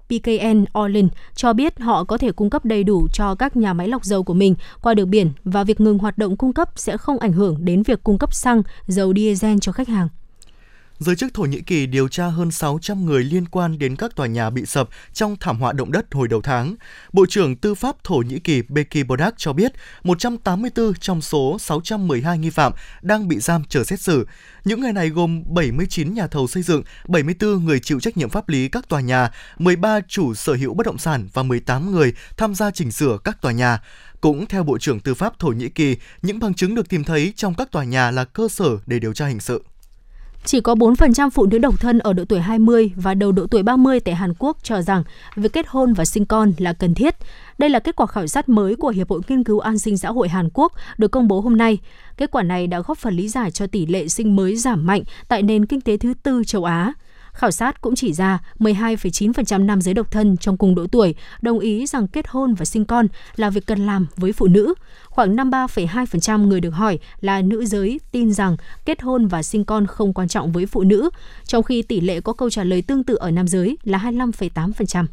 PKN 0.08 0.64
Orlen 0.80 1.08
cho 1.34 1.52
biết 1.52 1.80
họ 1.80 2.04
có 2.04 2.18
thể 2.18 2.32
cung 2.32 2.50
cấp 2.50 2.64
đầy 2.64 2.84
đủ 2.84 3.08
cho 3.12 3.34
các 3.34 3.56
nhà 3.56 3.72
máy 3.72 3.88
lọc 3.88 4.04
dầu 4.04 4.22
của 4.22 4.34
mình 4.34 4.54
qua 4.82 4.94
đường 4.94 5.10
biển 5.10 5.30
và 5.44 5.64
việc 5.64 5.80
ngừng 5.80 5.98
hoạt 5.98 6.18
động 6.18 6.36
cung 6.36 6.52
cấp 6.52 6.68
sẽ 6.76 6.96
không 6.96 7.18
ảnh 7.18 7.32
hưởng 7.32 7.64
đến 7.64 7.82
việc 7.82 8.04
cung 8.04 8.18
cấp 8.18 8.34
xăng, 8.34 8.62
dầu 8.86 9.12
diesel 9.16 9.56
cho 9.60 9.72
khách 9.72 9.88
hàng. 9.88 10.08
Giới 11.00 11.16
chức 11.16 11.34
Thổ 11.34 11.42
Nhĩ 11.42 11.60
Kỳ 11.60 11.86
điều 11.86 12.08
tra 12.08 12.26
hơn 12.26 12.50
600 12.50 13.06
người 13.06 13.24
liên 13.24 13.46
quan 13.48 13.78
đến 13.78 13.96
các 13.96 14.16
tòa 14.16 14.26
nhà 14.26 14.50
bị 14.50 14.66
sập 14.66 14.88
trong 15.12 15.36
thảm 15.40 15.60
họa 15.60 15.72
động 15.72 15.92
đất 15.92 16.06
hồi 16.14 16.28
đầu 16.28 16.40
tháng. 16.42 16.74
Bộ 17.12 17.26
trưởng 17.26 17.56
Tư 17.56 17.74
pháp 17.74 18.04
Thổ 18.04 18.16
Nhĩ 18.16 18.38
Kỳ 18.38 18.62
Beki 18.68 19.06
Bodak 19.08 19.34
cho 19.36 19.52
biết 19.52 19.72
184 20.02 20.94
trong 20.94 21.20
số 21.20 21.56
612 21.60 22.38
nghi 22.38 22.50
phạm 22.50 22.72
đang 23.02 23.28
bị 23.28 23.38
giam 23.38 23.64
chờ 23.64 23.84
xét 23.84 24.00
xử. 24.00 24.26
Những 24.64 24.80
người 24.80 24.92
này 24.92 25.08
gồm 25.08 25.42
79 25.46 26.14
nhà 26.14 26.26
thầu 26.26 26.46
xây 26.46 26.62
dựng, 26.62 26.82
74 27.08 27.64
người 27.64 27.80
chịu 27.80 28.00
trách 28.00 28.16
nhiệm 28.16 28.28
pháp 28.30 28.48
lý 28.48 28.68
các 28.68 28.88
tòa 28.88 29.00
nhà, 29.00 29.30
13 29.58 30.00
chủ 30.08 30.34
sở 30.34 30.54
hữu 30.54 30.74
bất 30.74 30.86
động 30.86 30.98
sản 30.98 31.28
và 31.32 31.42
18 31.42 31.92
người 31.92 32.12
tham 32.36 32.54
gia 32.54 32.70
chỉnh 32.70 32.92
sửa 32.92 33.18
các 33.24 33.42
tòa 33.42 33.52
nhà. 33.52 33.82
Cũng 34.20 34.46
theo 34.46 34.62
Bộ 34.62 34.78
trưởng 34.78 35.00
Tư 35.00 35.14
pháp 35.14 35.38
Thổ 35.38 35.48
Nhĩ 35.48 35.68
Kỳ, 35.68 35.96
những 36.22 36.38
bằng 36.38 36.54
chứng 36.54 36.74
được 36.74 36.88
tìm 36.88 37.04
thấy 37.04 37.32
trong 37.36 37.54
các 37.54 37.70
tòa 37.70 37.84
nhà 37.84 38.10
là 38.10 38.24
cơ 38.24 38.48
sở 38.48 38.78
để 38.86 38.98
điều 38.98 39.12
tra 39.12 39.26
hình 39.26 39.40
sự. 39.40 39.62
Chỉ 40.44 40.60
có 40.60 40.74
4% 40.74 41.30
phụ 41.30 41.46
nữ 41.46 41.58
độc 41.58 41.80
thân 41.80 41.98
ở 41.98 42.12
độ 42.12 42.24
tuổi 42.24 42.40
20 42.40 42.92
và 42.96 43.14
đầu 43.14 43.32
độ 43.32 43.46
tuổi 43.46 43.62
30 43.62 44.00
tại 44.00 44.14
Hàn 44.14 44.34
Quốc 44.38 44.56
cho 44.62 44.82
rằng 44.82 45.02
việc 45.36 45.52
kết 45.52 45.66
hôn 45.68 45.92
và 45.92 46.04
sinh 46.04 46.26
con 46.26 46.52
là 46.58 46.72
cần 46.72 46.94
thiết. 46.94 47.14
Đây 47.58 47.70
là 47.70 47.78
kết 47.78 47.96
quả 47.96 48.06
khảo 48.06 48.26
sát 48.26 48.48
mới 48.48 48.76
của 48.76 48.88
Hiệp 48.88 49.10
hội 49.10 49.20
Nghiên 49.28 49.44
cứu 49.44 49.58
An 49.58 49.78
sinh 49.78 49.98
xã 49.98 50.08
hội 50.08 50.28
Hàn 50.28 50.48
Quốc 50.54 50.72
được 50.98 51.08
công 51.08 51.28
bố 51.28 51.40
hôm 51.40 51.56
nay. 51.56 51.78
Kết 52.16 52.30
quả 52.30 52.42
này 52.42 52.66
đã 52.66 52.80
góp 52.80 52.98
phần 52.98 53.14
lý 53.14 53.28
giải 53.28 53.50
cho 53.50 53.66
tỷ 53.66 53.86
lệ 53.86 54.08
sinh 54.08 54.36
mới 54.36 54.56
giảm 54.56 54.86
mạnh 54.86 55.02
tại 55.28 55.42
nền 55.42 55.66
kinh 55.66 55.80
tế 55.80 55.96
thứ 55.96 56.14
tư 56.22 56.42
châu 56.46 56.64
Á. 56.64 56.92
Khảo 57.40 57.50
sát 57.50 57.80
cũng 57.80 57.94
chỉ 57.94 58.12
ra 58.12 58.38
12,9% 58.58 59.66
nam 59.66 59.80
giới 59.80 59.94
độc 59.94 60.10
thân 60.10 60.36
trong 60.36 60.56
cùng 60.56 60.74
độ 60.74 60.86
tuổi 60.92 61.14
đồng 61.42 61.58
ý 61.58 61.86
rằng 61.86 62.08
kết 62.08 62.28
hôn 62.28 62.54
và 62.54 62.64
sinh 62.64 62.84
con 62.84 63.06
là 63.36 63.50
việc 63.50 63.66
cần 63.66 63.86
làm 63.86 64.06
với 64.16 64.32
phụ 64.32 64.46
nữ. 64.46 64.74
Khoảng 65.04 65.36
53,2% 65.36 66.46
người 66.46 66.60
được 66.60 66.70
hỏi 66.70 66.98
là 67.20 67.42
nữ 67.42 67.66
giới 67.66 68.00
tin 68.12 68.32
rằng 68.32 68.56
kết 68.84 69.02
hôn 69.02 69.26
và 69.26 69.42
sinh 69.42 69.64
con 69.64 69.86
không 69.86 70.12
quan 70.12 70.28
trọng 70.28 70.52
với 70.52 70.66
phụ 70.66 70.82
nữ, 70.82 71.10
trong 71.44 71.62
khi 71.62 71.82
tỷ 71.82 72.00
lệ 72.00 72.20
có 72.20 72.32
câu 72.32 72.50
trả 72.50 72.64
lời 72.64 72.82
tương 72.82 73.04
tự 73.04 73.14
ở 73.14 73.30
nam 73.30 73.48
giới 73.48 73.76
là 73.84 73.98
25,8%. 73.98 75.06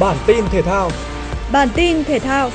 Bản 0.00 0.16
tin 0.26 0.44
thể 0.50 0.62
thao 0.62 0.90
Bản 1.52 1.68
tin 1.74 2.04
thể 2.04 2.18
thao 2.18 2.50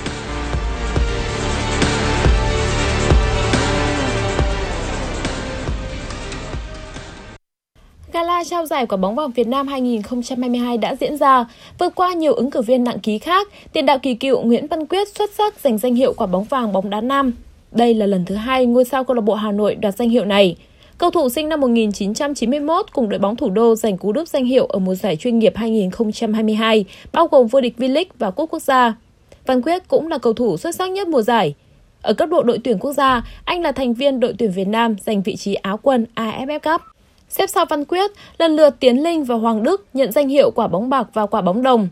Gala 8.14 8.44
trao 8.44 8.66
giải 8.66 8.86
quả 8.86 8.98
bóng 8.98 9.16
vàng 9.16 9.32
Việt 9.32 9.48
Nam 9.48 9.68
2022 9.68 10.78
đã 10.78 10.96
diễn 10.96 11.18
ra, 11.18 11.46
vượt 11.80 11.96
qua 11.96 12.14
nhiều 12.14 12.34
ứng 12.34 12.52
cử 12.52 12.62
viên 12.62 12.84
nặng 12.84 13.00
ký 13.00 13.20
khác, 13.20 13.48
tiền 13.74 13.86
đạo 13.86 14.00
kỳ 14.00 14.14
cựu 14.14 14.42
Nguyễn 14.42 14.68
Văn 14.68 14.86
Quyết 14.86 15.08
xuất 15.08 15.30
sắc 15.38 15.60
giành 15.60 15.78
danh 15.78 15.96
hiệu 15.96 16.14
quả 16.18 16.28
bóng 16.28 16.44
vàng 16.44 16.74
bóng 16.74 16.90
đá 16.90 17.02
nam. 17.02 17.34
Đây 17.72 17.94
là 17.94 18.06
lần 18.06 18.26
thứ 18.26 18.36
hai 18.36 18.66
ngôi 18.66 18.86
sao 18.86 19.04
câu 19.04 19.16
lạc 19.16 19.22
bộ 19.22 19.34
Hà 19.34 19.52
Nội 19.52 19.76
đoạt 19.76 19.96
danh 19.96 20.10
hiệu 20.10 20.26
này. 20.26 20.56
Cầu 20.98 21.12
thủ 21.12 21.30
sinh 21.30 21.50
năm 21.50 21.62
1991 21.62 22.86
cùng 22.94 23.10
đội 23.10 23.20
bóng 23.20 23.36
thủ 23.36 23.50
đô 23.50 23.76
giành 23.76 23.98
cú 23.98 24.12
đúp 24.12 24.28
danh 24.28 24.46
hiệu 24.46 24.66
ở 24.66 24.80
mùa 24.80 24.96
giải 24.96 25.16
chuyên 25.16 25.40
nghiệp 25.40 25.54
2022, 25.56 26.86
bao 27.14 27.28
gồm 27.28 27.48
vô 27.48 27.62
địch 27.62 27.74
V-League 27.78 28.06
và 28.20 28.32
cúp 28.32 28.50
quốc 28.52 28.62
gia. 28.62 28.94
Văn 29.46 29.62
Quyết 29.62 29.88
cũng 29.88 30.08
là 30.08 30.18
cầu 30.18 30.34
thủ 30.34 30.58
xuất 30.58 30.76
sắc 30.76 30.92
nhất 30.92 31.08
mùa 31.08 31.22
giải. 31.22 31.54
Ở 32.02 32.14
cấp 32.14 32.30
độ 32.30 32.44
đội 32.44 32.60
tuyển 32.64 32.80
quốc 32.80 32.94
gia, 32.94 33.24
anh 33.46 33.62
là 33.62 33.72
thành 33.72 33.94
viên 33.94 34.20
đội 34.20 34.34
tuyển 34.38 34.52
Việt 34.52 34.68
Nam 34.68 34.96
giành 35.06 35.22
vị 35.22 35.36
trí 35.36 35.54
áo 35.54 35.80
quân 35.82 36.06
AFF 36.16 36.60
Cup. 36.60 36.82
Xếp 37.32 37.50
sau 37.50 37.66
Văn 37.66 37.86
Quyết, 37.86 38.12
lần 38.38 38.56
lượt 38.56 38.76
Tiến 38.80 39.04
Linh 39.04 39.24
và 39.24 39.36
Hoàng 39.36 39.64
Đức 39.64 39.86
nhận 39.94 40.12
danh 40.12 40.30
hiệu 40.30 40.52
quả 40.52 40.68
bóng 40.68 40.90
bạc 40.90 41.08
và 41.14 41.26
quả 41.26 41.42
bóng 41.42 41.62
đồng. 41.62 41.88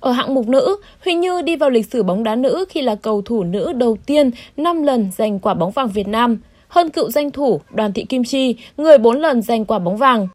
Ở 0.00 0.12
hạng 0.12 0.34
mục 0.34 0.48
nữ, 0.48 0.76
Huỳnh 1.04 1.20
Như 1.20 1.42
đi 1.42 1.56
vào 1.56 1.70
lịch 1.70 1.86
sử 1.86 2.02
bóng 2.02 2.24
đá 2.24 2.34
nữ 2.36 2.64
khi 2.68 2.82
là 2.82 2.94
cầu 2.94 3.22
thủ 3.22 3.44
nữ 3.44 3.72
đầu 3.72 3.96
tiên 4.06 4.30
5 4.56 4.82
lần 4.82 5.10
giành 5.16 5.38
quả 5.38 5.54
bóng 5.54 5.70
vàng 5.70 5.88
Việt 5.88 6.08
Nam, 6.08 6.38
hơn 6.68 6.90
cựu 6.90 7.10
danh 7.10 7.30
thủ 7.30 7.60
Đoàn 7.74 7.92
Thị 7.92 8.04
Kim 8.04 8.24
Chi, 8.24 8.56
người 8.76 8.98
4 8.98 9.20
lần 9.20 9.42
giành 9.42 9.64
quả 9.64 9.78
bóng 9.78 9.96
vàng. 9.96 10.28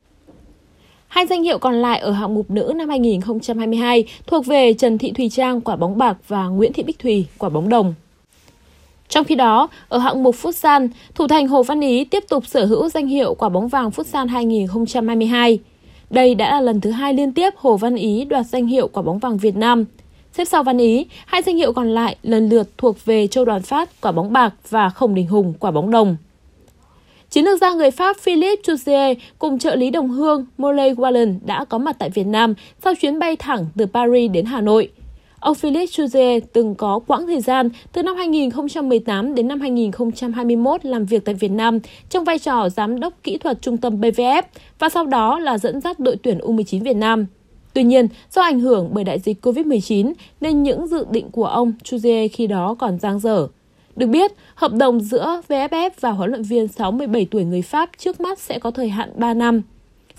Hai 1.08 1.28
danh 1.28 1.44
hiệu 1.44 1.58
còn 1.58 1.82
lại 1.82 2.00
ở 2.00 2.12
hạng 2.12 2.36
mục 2.36 2.52
nữ 2.52 2.74
năm 2.76 2.90
2022 2.90 4.06
thuộc 4.28 4.46
về 4.46 4.74
Trần 4.74 4.98
Thị 4.98 5.12
Thùy 5.12 5.30
Trang 5.30 5.62
quả 5.62 5.76
bóng 5.76 5.98
bạc 5.98 6.18
và 6.28 6.48
Nguyễn 6.48 6.74
Thị 6.74 6.84
Bích 6.84 7.00
Thùy 7.00 7.26
quả 7.38 7.50
bóng 7.50 7.70
đồng. 7.70 7.94
Trong 9.10 9.26
khi 9.26 9.36
đó, 9.36 9.68
ở 9.90 9.98
hạng 9.98 10.24
mục 10.24 10.36
Futsal, 10.36 10.88
thủ 11.16 11.28
thành 11.28 11.48
Hồ 11.48 11.64
Văn 11.64 11.82
Ý 11.82 12.04
tiếp 12.04 12.24
tục 12.30 12.48
sở 12.48 12.66
hữu 12.66 12.90
danh 12.90 13.08
hiệu 13.08 13.34
quả 13.34 13.50
bóng 13.50 13.68
vàng 13.68 13.90
Futsal 13.90 14.28
2022. 14.28 15.60
Đây 16.10 16.36
đã 16.36 16.52
là 16.52 16.62
lần 16.62 16.82
thứ 16.82 16.92
hai 16.92 17.14
liên 17.14 17.34
tiếp 17.34 17.54
Hồ 17.58 17.78
Văn 17.78 17.96
Ý 17.96 18.26
đoạt 18.26 18.46
danh 18.46 18.68
hiệu 18.68 18.88
quả 18.88 19.04
bóng 19.04 19.20
vàng 19.20 19.38
Việt 19.38 19.56
Nam. 19.56 19.86
Xếp 20.34 20.46
sau 20.46 20.64
Văn 20.64 20.78
Ý, 20.78 21.06
hai 21.26 21.42
danh 21.42 21.58
hiệu 21.58 21.74
còn 21.74 21.90
lại 21.90 22.16
lần 22.24 22.50
lượt 22.50 22.70
thuộc 22.78 23.06
về 23.06 23.28
Châu 23.28 23.46
Đoàn 23.46 23.62
Phát 23.62 24.02
quả 24.02 24.12
bóng 24.12 24.34
bạc 24.34 24.54
và 24.70 24.90
Khổng 24.90 25.16
Đình 25.16 25.28
Hùng 25.28 25.54
quả 25.60 25.72
bóng 25.72 25.92
đồng. 25.92 26.18
Chiến 27.30 27.46
lược 27.46 27.62
gia 27.62 27.74
người 27.74 27.92
Pháp 27.92 28.18
Philippe 28.18 28.62
Jouzier 28.62 29.16
cùng 29.40 29.60
trợ 29.60 29.76
lý 29.76 29.90
đồng 29.90 30.10
hương 30.10 30.46
Molly 30.58 30.92
Wallen 30.92 31.40
đã 31.46 31.66
có 31.66 31.78
mặt 31.78 31.96
tại 32.00 32.10
Việt 32.10 32.28
Nam 32.28 32.54
sau 32.84 32.94
chuyến 32.96 33.20
bay 33.20 33.36
thẳng 33.36 33.66
từ 33.78 33.86
Paris 33.86 34.32
đến 34.32 34.46
Hà 34.46 34.62
Nội. 34.62 34.90
Ông 35.40 35.56
Philippe 35.56 35.86
Jouzier 35.86 36.42
từng 36.54 36.76
có 36.76 37.00
quãng 37.08 37.28
thời 37.28 37.42
gian 37.42 37.70
từ 37.94 38.04
năm 38.04 38.16
2018 38.16 39.36
đến 39.36 39.48
năm 39.48 39.60
2021 39.60 40.86
làm 40.86 41.06
việc 41.06 41.26
tại 41.26 41.36
Việt 41.36 41.52
Nam 41.52 41.80
trong 42.10 42.24
vai 42.24 42.40
trò 42.40 42.70
giám 42.70 43.00
đốc 43.00 43.14
kỹ 43.24 43.38
thuật 43.38 43.62
trung 43.62 43.78
tâm 43.78 44.02
BVF 44.02 44.44
và 44.80 44.90
sau 44.90 45.06
đó 45.06 45.40
là 45.40 45.58
dẫn 45.58 45.82
dắt 45.82 46.00
đội 46.00 46.16
tuyển 46.24 46.38
U19 46.38 46.84
Việt 46.84 46.96
Nam. 46.96 47.26
Tuy 47.74 47.84
nhiên, 47.84 48.08
do 48.32 48.42
ảnh 48.42 48.60
hưởng 48.60 48.90
bởi 48.94 49.04
đại 49.04 49.20
dịch 49.20 49.46
COVID-19 49.46 50.14
nên 50.42 50.64
những 50.64 50.88
dự 50.88 51.06
định 51.12 51.32
của 51.32 51.46
ông 51.46 51.74
Chuzier 51.84 52.28
khi 52.34 52.48
đó 52.48 52.76
còn 52.80 53.00
dang 53.00 53.20
dở. 53.20 53.48
Được 53.96 54.08
biết, 54.08 54.32
hợp 54.56 54.74
đồng 54.74 55.00
giữa 55.00 55.42
VFF 55.48 55.90
và 56.00 56.12
huấn 56.12 56.30
luyện 56.30 56.44
viên 56.44 56.68
67 56.68 57.28
tuổi 57.32 57.44
người 57.44 57.62
Pháp 57.62 57.90
trước 57.98 58.22
mắt 58.22 58.40
sẽ 58.40 58.60
có 58.60 58.72
thời 58.72 58.90
hạn 58.90 59.12
3 59.16 59.34
năm. 59.34 59.62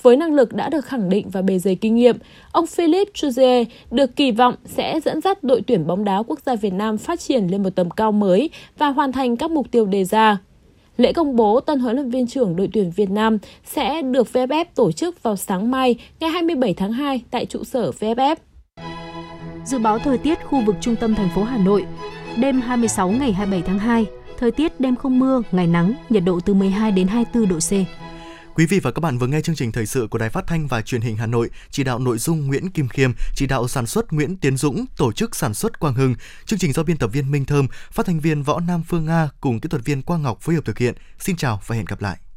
Với 0.03 0.17
năng 0.17 0.35
lực 0.35 0.53
đã 0.53 0.69
được 0.69 0.85
khẳng 0.85 1.09
định 1.09 1.29
và 1.31 1.43
bề 1.43 1.59
dày 1.59 1.75
kinh 1.75 1.95
nghiệm, 1.95 2.17
ông 2.53 2.67
Philippe 2.67 3.11
Chuzier 3.15 3.65
được 3.91 4.17
kỳ 4.17 4.31
vọng 4.31 4.55
sẽ 4.65 5.01
dẫn 5.05 5.21
dắt 5.21 5.43
đội 5.43 5.63
tuyển 5.67 5.87
bóng 5.87 6.05
đá 6.05 6.23
quốc 6.27 6.41
gia 6.47 6.55
Việt 6.55 6.73
Nam 6.73 6.99
phát 6.99 7.21
triển 7.21 7.47
lên 7.47 7.63
một 7.63 7.71
tầm 7.75 7.91
cao 7.91 8.13
mới 8.13 8.51
và 8.79 8.89
hoàn 8.89 9.13
thành 9.13 9.37
các 9.37 9.51
mục 9.51 9.71
tiêu 9.71 9.87
đề 9.87 10.05
ra. 10.05 10.39
Lễ 10.97 11.13
công 11.13 11.37
bố 11.37 11.61
tân 11.61 11.79
huấn 11.79 11.97
luyện 11.97 12.11
viên 12.11 12.27
trưởng 12.27 12.57
đội 12.57 12.69
tuyển 12.73 12.91
Việt 12.91 13.11
Nam 13.11 13.39
sẽ 13.65 14.03
được 14.03 14.29
VFF 14.33 14.65
tổ 14.75 14.93
chức 14.93 15.23
vào 15.23 15.37
sáng 15.37 15.71
mai, 15.71 15.95
ngày 16.21 16.31
27 16.31 16.75
tháng 16.75 16.93
2 16.93 17.23
tại 17.31 17.47
trụ 17.47 17.65
sở 17.65 17.91
VFF. 17.91 18.37
Dự 19.65 19.79
báo 19.79 19.99
thời 19.99 20.19
tiết 20.19 20.45
khu 20.45 20.61
vực 20.61 20.77
trung 20.81 20.97
tâm 20.97 21.15
thành 21.15 21.29
phố 21.35 21.45
Hà 21.45 21.59
Nội, 21.59 21.85
đêm 22.37 22.61
26 22.61 23.11
ngày 23.11 23.33
27 23.33 23.63
tháng 23.67 23.79
2, 23.79 24.07
thời 24.39 24.51
tiết 24.51 24.81
đêm 24.81 24.97
không 24.97 25.19
mưa, 25.19 25.43
ngày 25.53 25.67
nắng, 25.67 25.95
nhiệt 26.09 26.23
độ 26.27 26.41
từ 26.41 26.55
12 26.55 26.93
đến 26.93 27.07
24 27.09 27.49
độ 27.49 27.57
C. 27.59 27.73
Quý 28.55 28.67
vị 28.67 28.81
và 28.81 28.91
các 28.91 29.01
bạn 29.01 29.19
vừa 29.19 29.27
nghe 29.27 29.41
chương 29.41 29.55
trình 29.55 29.73
thời 29.73 29.87
sự 29.87 30.07
của 30.11 30.19
Đài 30.19 30.31
Phát 30.31 30.47
thanh 30.47 30.67
và 30.67 30.83
Truyền 30.83 31.01
hình 31.01 31.17
Hà 31.17 31.27
Nội, 31.27 31.51
chỉ 31.71 31.85
đạo 31.85 31.99
nội 31.99 32.19
dung 32.19 32.47
Nguyễn 32.47 32.71
Kim 32.71 32.89
Khiêm, 32.89 33.13
chỉ 33.35 33.47
đạo 33.47 33.69
sản 33.69 33.87
xuất 33.87 34.13
Nguyễn 34.13 34.37
Tiến 34.37 34.57
Dũng, 34.57 34.85
tổ 34.97 35.13
chức 35.13 35.37
sản 35.37 35.55
xuất 35.55 35.81
Quang 35.81 35.95
Hưng, 35.95 36.15
chương 36.47 36.59
trình 36.59 36.73
do 36.73 36.83
biên 36.83 36.97
tập 36.97 37.11
viên 37.13 37.31
Minh 37.31 37.45
Thơm, 37.45 37.67
phát 37.93 38.07
thanh 38.07 38.21
viên 38.21 38.43
Võ 38.43 38.61
Nam 38.61 38.83
Phương 38.89 39.05
Nga 39.05 39.29
cùng 39.41 39.61
kỹ 39.61 39.69
thuật 39.69 39.85
viên 39.85 40.03
Quang 40.03 40.23
Ngọc 40.23 40.41
phối 40.41 40.55
hợp 40.55 40.65
thực 40.65 40.79
hiện. 40.79 40.95
Xin 41.19 41.37
chào 41.37 41.61
và 41.67 41.77
hẹn 41.77 41.85
gặp 41.85 42.03
lại. 42.03 42.30